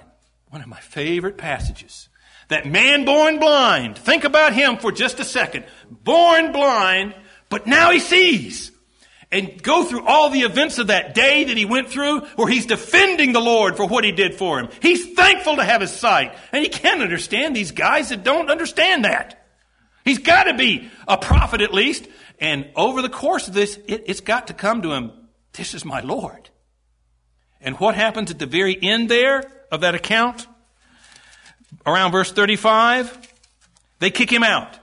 one 0.50 0.62
of 0.62 0.68
my 0.68 0.80
favorite 0.80 1.40
passages. 1.40 2.08
That 2.52 2.66
man 2.66 3.06
born 3.06 3.40
blind, 3.40 3.98
think 3.98 4.26
about 4.26 4.52
him 4.52 4.76
for 4.76 4.92
just 4.92 5.22
a 5.22 5.24
second. 5.24 5.64
Born 5.90 6.52
blind, 6.52 7.16
but 7.48 7.66
now 7.66 7.92
he 7.92 8.00
sees. 8.02 8.74
And 9.32 9.64
go 9.64 9.86
through 9.86 10.06
all 10.06 10.30
the 10.30 10.42
events 10.42 10.78
of 10.78 10.88
that 10.88 11.16
day 11.16 11.46
that 11.46 11.56
he 11.56 11.64
went 11.64 11.88
through 11.88 12.26
where 12.36 12.50
he's 12.50 12.66
defending 12.66 13.32
the 13.32 13.40
Lord 13.40 13.78
for 13.78 13.88
what 13.88 14.04
he 14.04 14.12
did 14.12 14.36
for 14.36 14.60
him. 14.60 14.68
He's 14.82 15.14
thankful 15.14 15.56
to 15.56 15.64
have 15.64 15.80
his 15.80 15.92
sight. 15.92 16.36
And 16.52 16.62
he 16.62 16.68
can't 16.68 17.02
understand 17.02 17.56
these 17.56 17.72
guys 17.72 18.10
that 18.10 18.26
don't 18.26 18.52
understand 18.52 19.06
that. 19.06 19.48
He's 20.04 20.20
got 20.20 20.44
to 20.44 20.54
be 20.54 20.90
a 21.08 21.18
prophet 21.18 21.62
at 21.62 21.74
least. 21.74 22.06
And 22.38 22.70
over 22.76 23.02
the 23.02 23.08
course 23.08 23.48
of 23.48 23.54
this, 23.54 23.80
it, 23.88 24.04
it's 24.08 24.20
got 24.20 24.48
to 24.48 24.54
come 24.54 24.82
to 24.82 24.92
him, 24.92 25.14
this 25.54 25.74
is 25.74 25.86
my 25.86 26.02
Lord. 26.02 26.50
And 27.62 27.80
what 27.80 27.96
happens 27.96 28.30
at 28.30 28.40
the 28.40 28.46
very 28.46 28.78
end 28.82 29.08
there 29.08 29.50
of 29.72 29.80
that 29.82 29.96
account? 29.96 30.48
Around 31.86 32.12
verse 32.12 32.32
35, 32.32 33.34
they 34.00 34.12
kick 34.12 34.32
him 34.32 34.44
out. 34.44 34.78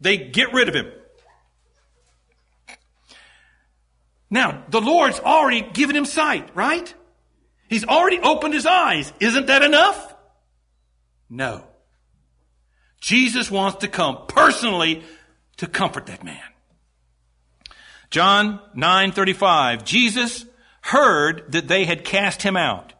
They 0.00 0.16
get 0.16 0.52
rid 0.52 0.68
of 0.68 0.74
him. 0.74 0.90
Now, 4.28 4.64
the 4.68 4.80
Lord's 4.80 5.20
already 5.20 5.62
given 5.62 5.94
him 5.94 6.04
sight, 6.04 6.50
right? 6.54 6.92
He's 7.68 7.84
already 7.84 8.18
opened 8.18 8.54
his 8.54 8.66
eyes. 8.66 9.12
Isn't 9.20 9.46
that 9.46 9.62
enough? 9.62 10.14
No. 11.30 11.64
Jesus 13.00 13.50
wants 13.50 13.78
to 13.78 13.88
come 13.88 14.26
personally 14.26 15.04
to 15.58 15.66
comfort 15.66 16.06
that 16.06 16.24
man. 16.24 16.42
John 18.10 18.60
9:35 18.74 19.84
Jesus 19.84 20.44
heard 20.80 21.52
that 21.52 21.68
they 21.68 21.84
had 21.84 22.04
cast 22.04 22.42
him 22.42 22.56
out. 22.56 22.92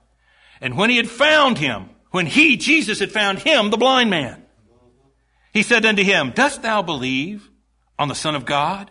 And 0.60 0.76
when 0.76 0.90
he 0.90 0.96
had 0.96 1.08
found 1.08 1.58
him, 1.58 1.90
when 2.16 2.26
he 2.26 2.56
Jesus 2.56 2.98
had 2.98 3.12
found 3.12 3.38
him 3.38 3.70
the 3.70 3.76
blind 3.76 4.10
man, 4.10 4.42
he 5.52 5.62
said 5.62 5.86
unto 5.86 6.02
him, 6.02 6.32
"Dost 6.32 6.62
thou 6.62 6.82
believe 6.82 7.48
on 7.98 8.08
the 8.08 8.14
Son 8.14 8.34
of 8.34 8.44
God?" 8.44 8.90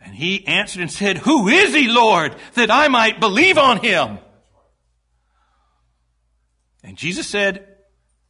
And 0.00 0.14
he 0.14 0.46
answered 0.46 0.82
and 0.82 0.92
said, 0.92 1.18
"Who 1.18 1.48
is 1.48 1.74
he, 1.74 1.88
Lord, 1.88 2.36
that 2.54 2.70
I 2.70 2.88
might 2.88 3.20
believe 3.20 3.56
on 3.56 3.78
him?" 3.78 4.18
And 6.82 6.96
Jesus 6.96 7.26
said, 7.26 7.66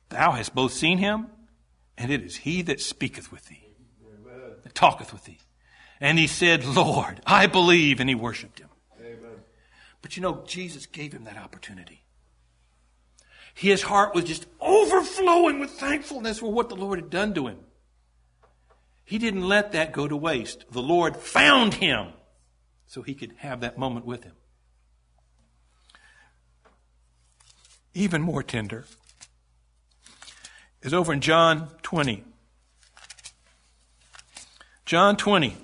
Thou 0.08 0.32
hast 0.32 0.54
both 0.54 0.72
seen 0.72 0.98
him, 0.98 1.26
and 1.96 2.10
it 2.10 2.22
is 2.22 2.36
he 2.36 2.62
that 2.62 2.80
speaketh 2.80 3.30
with 3.30 3.46
thee, 3.46 3.62
that 4.62 4.74
talketh 4.74 5.12
with 5.12 5.24
thee. 5.24 5.38
And 6.00 6.18
he 6.18 6.26
said, 6.26 6.64
Lord, 6.64 7.20
I 7.26 7.46
believe, 7.46 8.00
and 8.00 8.08
he 8.08 8.14
worshiped 8.14 8.58
him. 8.58 8.68
Amen. 9.00 9.42
But 10.00 10.16
you 10.16 10.22
know, 10.22 10.44
Jesus 10.46 10.86
gave 10.86 11.12
him 11.12 11.24
that 11.24 11.36
opportunity. 11.36 11.97
His 13.58 13.82
heart 13.82 14.14
was 14.14 14.22
just 14.22 14.46
overflowing 14.60 15.58
with 15.58 15.70
thankfulness 15.70 16.38
for 16.38 16.52
what 16.52 16.68
the 16.68 16.76
Lord 16.76 17.00
had 17.00 17.10
done 17.10 17.34
to 17.34 17.48
him. 17.48 17.58
He 19.04 19.18
didn't 19.18 19.48
let 19.48 19.72
that 19.72 19.90
go 19.90 20.06
to 20.06 20.16
waste. 20.16 20.64
The 20.70 20.80
Lord 20.80 21.16
found 21.16 21.74
him 21.74 22.12
so 22.86 23.02
he 23.02 23.14
could 23.14 23.32
have 23.38 23.62
that 23.62 23.76
moment 23.76 24.06
with 24.06 24.22
him. 24.22 24.34
Even 27.94 28.22
more 28.22 28.44
tender 28.44 28.84
is 30.82 30.94
over 30.94 31.12
in 31.12 31.20
John 31.20 31.68
20. 31.82 32.22
John 34.86 35.16
20, 35.16 35.56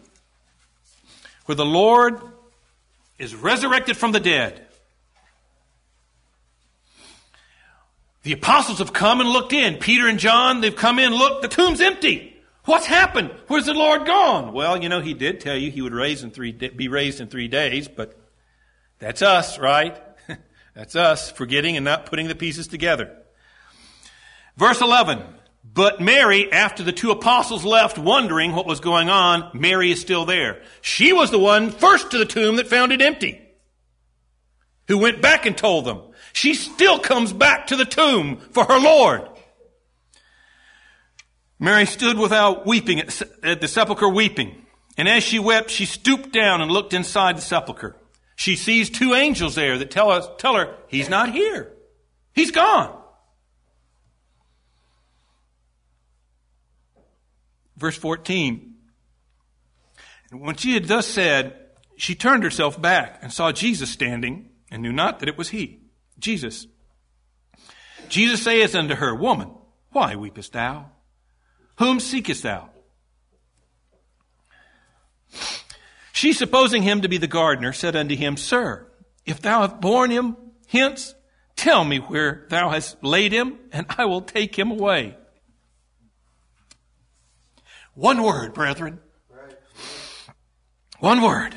where 1.47 1.55
the 1.55 1.65
Lord 1.65 2.21
is 3.21 3.37
resurrected 3.37 3.97
from 3.97 4.11
the 4.11 4.19
dead. 4.19 4.67
The 8.25 8.33
apostles 8.33 8.79
have 8.79 8.93
come 8.93 9.21
and 9.21 9.29
looked 9.29 9.53
in. 9.53 9.77
Peter 9.77 10.09
and 10.09 10.19
John, 10.19 10.61
they've 10.61 10.75
come 10.75 10.99
in, 10.99 11.13
look, 11.13 11.43
the 11.43 11.49
tomb's 11.49 11.81
empty. 11.81 12.37
What's 12.65 12.87
happened? 12.87 13.31
Where's 13.47 13.67
the 13.67 13.75
Lord 13.75 14.07
gone? 14.07 14.55
Well, 14.55 14.83
you 14.83 14.89
know, 14.89 15.01
he 15.01 15.13
did 15.13 15.41
tell 15.41 15.57
you 15.57 15.71
he 15.71 15.83
would 15.83 15.93
raise 15.93 16.25
in 16.25 16.31
three, 16.31 16.53
be 16.53 16.89
raised 16.89 17.21
in 17.21 17.29
three 17.29 17.49
days, 17.49 17.87
but 17.87 18.19
that's 18.99 19.21
us, 19.21 19.59
right? 19.59 20.01
that's 20.75 20.97
us 20.97 21.31
forgetting 21.31 21.77
and 21.77 21.85
not 21.85 22.07
putting 22.07 22.27
the 22.27 22.35
pieces 22.35 22.67
together. 22.67 23.15
Verse 24.57 24.81
11. 24.81 25.23
But 25.63 26.01
Mary, 26.01 26.51
after 26.51 26.83
the 26.83 26.93
two 26.93 27.11
apostles 27.11 27.65
left 27.65 27.99
wondering 27.99 28.53
what 28.53 28.67
was 28.67 28.81
going 28.81 29.11
on, 29.11 29.51
Mary 29.53 29.91
is 29.91 30.01
still 30.01 30.25
there. 30.25 30.63
She 30.81 31.13
was 31.13 31.31
the 31.31 31.39
one 31.39 31.71
first 31.71 32.11
to 32.13 32.19
the 32.19 32.25
tomb 32.25 32.57
that 32.57 32.69
found 32.69 32.93
it 32.93 33.03
empty. 33.03 33.41
Who 34.89 34.99
went 34.99 35.21
back 35.21 35.45
and 35.45 35.57
told 35.57 35.85
them. 35.85 36.01
She 36.35 36.55
still 36.55 36.99
comes 36.99 37.33
back 37.33 37.69
to 37.69 37.77
the 37.77 37.85
tomb 37.85 38.39
for 38.51 38.65
her 38.65 38.79
Lord. 38.79 39.23
Mary 41.61 41.87
stood 41.87 42.19
without 42.19 42.67
weeping 42.67 42.99
at, 42.99 43.61
the 43.61 43.69
sepulchre 43.69 44.09
weeping. 44.09 44.67
And 44.99 45.09
as 45.09 45.23
she 45.23 45.39
wept, 45.39 45.71
she 45.71 45.87
stooped 45.87 46.33
down 46.33 46.61
and 46.61 46.71
looked 46.71 46.93
inside 46.93 47.37
the 47.37 47.41
sepulchre. 47.41 47.97
She 48.35 48.57
sees 48.57 48.91
two 48.91 49.15
angels 49.15 49.55
there 49.55 49.79
that 49.79 49.93
tell 49.93 50.11
us, 50.11 50.29
tell 50.39 50.57
her, 50.57 50.77
he's 50.89 51.09
not 51.09 51.33
here. 51.33 51.73
He's 52.33 52.51
gone. 52.51 53.01
Verse 57.77 57.97
14. 57.97 58.75
And 60.33 60.41
when 60.41 60.57
she 60.57 60.75
had 60.75 60.87
thus 60.87 61.07
said, 61.07 61.61
she 61.97 62.17
turned 62.17 62.43
herself 62.43 62.81
back 62.83 63.21
and 63.23 63.33
saw 63.33 63.53
Jesus 63.53 63.89
standing 63.89 64.51
and 64.69 64.83
knew 64.83 64.93
not 64.93 65.21
that 65.21 65.29
it 65.29 65.39
was 65.39 65.51
he, 65.51 65.84
Jesus. 66.25 66.67
Jesus 68.09 68.43
saith 68.43 68.75
unto 68.75 68.95
her, 68.95 69.15
Woman, 69.15 69.51
why 69.93 70.17
weepest 70.17 70.53
thou? 70.53 70.91
Whom 71.77 72.01
seekest 72.01 72.43
thou? 72.43 72.71
She, 76.13 76.33
supposing 76.33 76.83
him 76.83 77.03
to 77.03 77.09
be 77.09 77.19
the 77.19 77.27
gardener, 77.27 77.73
said 77.73 77.95
unto 77.95 78.17
him, 78.17 78.39
Sir, 78.39 78.87
if 79.27 79.43
thou 79.43 79.61
have 79.63 79.81
borne 79.83 80.11
him 80.11 80.37
hence, 80.69 81.15
tell 81.57 81.85
me 81.85 81.99
where 81.99 82.47
thou 82.49 82.71
hast 82.71 83.05
laid 83.05 83.33
him, 83.33 83.59
and 83.71 83.87
I 83.99 84.07
will 84.07 84.23
take 84.23 84.59
him 84.59 84.71
away. 84.71 85.17
One 87.95 88.23
word, 88.23 88.55
brethren. 88.55 89.01
One 91.01 91.21
word. 91.21 91.55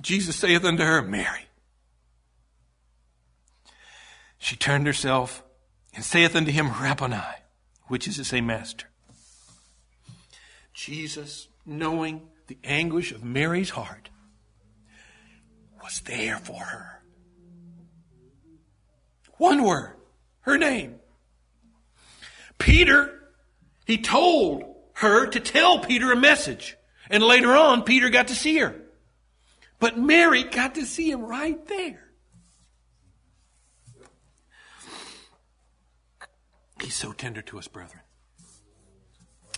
Jesus 0.00 0.34
saith 0.34 0.64
unto 0.64 0.82
her, 0.82 1.02
Mary. 1.02 1.46
She 4.42 4.56
turned 4.56 4.88
herself 4.88 5.44
and 5.94 6.04
saith 6.04 6.34
unto 6.34 6.50
him, 6.50 6.72
Rabboni, 6.82 7.16
which 7.86 8.08
is 8.08 8.16
to 8.16 8.24
say, 8.24 8.40
Master. 8.40 8.88
Jesus, 10.74 11.46
knowing 11.64 12.22
the 12.48 12.58
anguish 12.64 13.12
of 13.12 13.22
Mary's 13.22 13.70
heart, 13.70 14.10
was 15.80 16.00
there 16.00 16.38
for 16.38 16.58
her. 16.60 17.02
One 19.38 19.62
word, 19.62 19.94
her 20.40 20.58
name. 20.58 20.96
Peter, 22.58 23.22
he 23.86 23.98
told 23.98 24.64
her 24.94 25.28
to 25.28 25.38
tell 25.38 25.78
Peter 25.78 26.10
a 26.10 26.16
message. 26.16 26.76
And 27.08 27.22
later 27.22 27.54
on, 27.54 27.84
Peter 27.84 28.10
got 28.10 28.26
to 28.26 28.34
see 28.34 28.58
her. 28.58 28.74
But 29.78 29.96
Mary 29.96 30.42
got 30.42 30.74
to 30.74 30.84
see 30.84 31.12
him 31.12 31.22
right 31.22 31.64
there. 31.68 32.11
He's 36.82 36.94
so 36.94 37.12
tender 37.12 37.42
to 37.42 37.58
us, 37.58 37.68
brethren. 37.68 38.02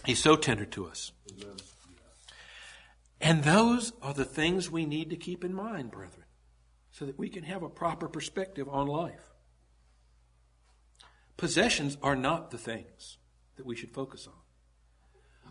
He's 0.05 0.19
so 0.23 0.37
tender 0.37 0.67
to 0.67 0.87
us. 0.87 1.13
And 3.21 3.43
those 3.43 3.93
are 4.03 4.13
the 4.13 4.27
things 4.27 4.71
we 4.71 4.85
need 4.85 5.09
to 5.11 5.17
keep 5.17 5.45
in 5.45 5.55
mind, 5.55 5.91
brethren, 5.91 6.27
so 6.91 7.07
that 7.07 7.19
we 7.19 7.31
can 7.31 7.45
have 7.45 7.63
a 7.63 7.71
proper 7.71 8.09
perspective 8.09 8.69
on 8.69 8.87
life. 8.87 9.33
Possessions 11.39 11.97
are 12.03 12.15
not 12.15 12.51
the 12.51 12.59
things 12.59 13.17
that 13.57 13.65
we 13.65 13.75
should 13.75 13.95
focus 13.95 14.27
on. 14.27 14.35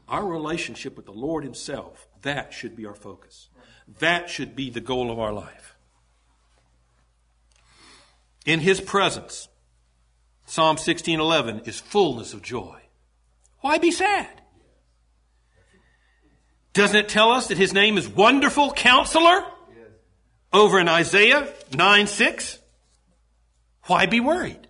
Our 0.08 0.28
relationship 0.28 0.96
with 0.96 1.06
the 1.06 1.12
Lord 1.12 1.44
Himself, 1.44 2.08
that 2.22 2.54
should 2.54 2.76
be 2.76 2.86
our 2.86 2.94
focus. 2.94 3.50
That 4.00 4.30
should 4.30 4.56
be 4.56 4.70
the 4.70 4.82
goal 4.82 5.12
of 5.12 5.18
our 5.18 5.34
life. 5.34 5.76
In 8.46 8.60
His 8.60 8.80
presence, 8.80 9.48
Psalm 10.46 10.78
16:11 10.78 11.68
is 11.68 11.80
fullness 11.80 12.34
of 12.34 12.42
joy. 12.42 12.82
Why 13.62 13.78
be 13.78 13.92
sad? 13.92 14.42
Doesn't 16.74 16.96
it 16.96 17.10
tell 17.10 17.32
us 17.32 17.48
that 17.48 17.58
his 17.58 17.74
name 17.74 17.98
is 17.98 18.08
wonderful 18.08 18.72
counselor? 18.72 19.46
Over 20.52 20.80
in 20.80 20.88
Isaiah 20.88 21.52
9 21.74 22.08
6. 22.08 22.60
Why 23.86 24.06
be 24.06 24.20
worried? 24.20 24.68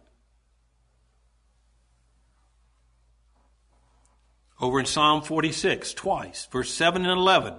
Over 4.60 4.80
in 4.80 4.86
Psalm 4.86 5.22
46, 5.22 5.94
twice, 5.94 6.48
verse 6.50 6.72
7 6.72 7.06
and 7.06 7.12
11, 7.20 7.54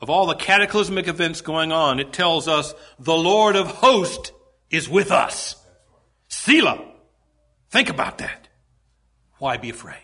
of 0.00 0.08
all 0.08 0.26
the 0.26 0.34
cataclysmic 0.34 1.06
events 1.06 1.42
going 1.42 1.70
on, 1.70 2.00
it 2.00 2.14
tells 2.14 2.48
us 2.48 2.74
the 2.98 3.14
Lord 3.14 3.56
of 3.56 3.66
hosts 3.66 4.32
is 4.70 4.88
with 4.88 5.10
us. 5.10 5.56
Selah. 6.28 6.95
Think 7.70 7.88
about 7.88 8.18
that. 8.18 8.48
Why 9.38 9.56
be 9.56 9.70
afraid? 9.70 9.96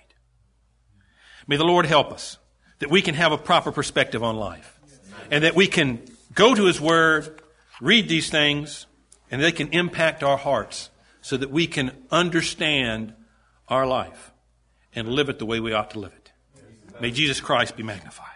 May 1.47 1.57
the 1.57 1.65
Lord 1.65 1.87
help 1.87 2.13
us 2.13 2.39
that 2.79 2.91
we 2.91 3.03
can 3.03 3.15
have 3.15 3.33
a 3.33 3.39
proper 3.39 3.73
perspective 3.73 4.23
on 4.23 4.37
life 4.37 4.79
and 5.31 5.45
that 5.45 5.55
we 5.55 5.67
can 5.67 6.03
go 6.35 6.55
to 6.55 6.65
His 6.67 6.81
Word, 6.81 7.41
read 7.81 8.09
these 8.09 8.31
things, 8.31 8.87
and 9.31 9.43
they 9.43 9.53
can 9.53 9.69
impact 9.69 10.23
our 10.23 10.37
hearts 10.37 10.91
so 11.21 11.37
that 11.37 11.51
we 11.51 11.67
can 11.67 11.93
understand 12.11 13.15
our 13.69 13.87
life 13.87 14.33
and 14.95 15.09
live 15.09 15.29
it 15.29 15.39
the 15.39 15.47
way 15.47 15.61
we 15.61 15.73
ought 15.73 15.91
to 15.93 15.99
live 15.99 16.13
it. 16.13 16.33
May 17.01 17.11
Jesus 17.11 17.41
Christ 17.41 17.77
be 17.77 17.83
magnified. 17.83 18.32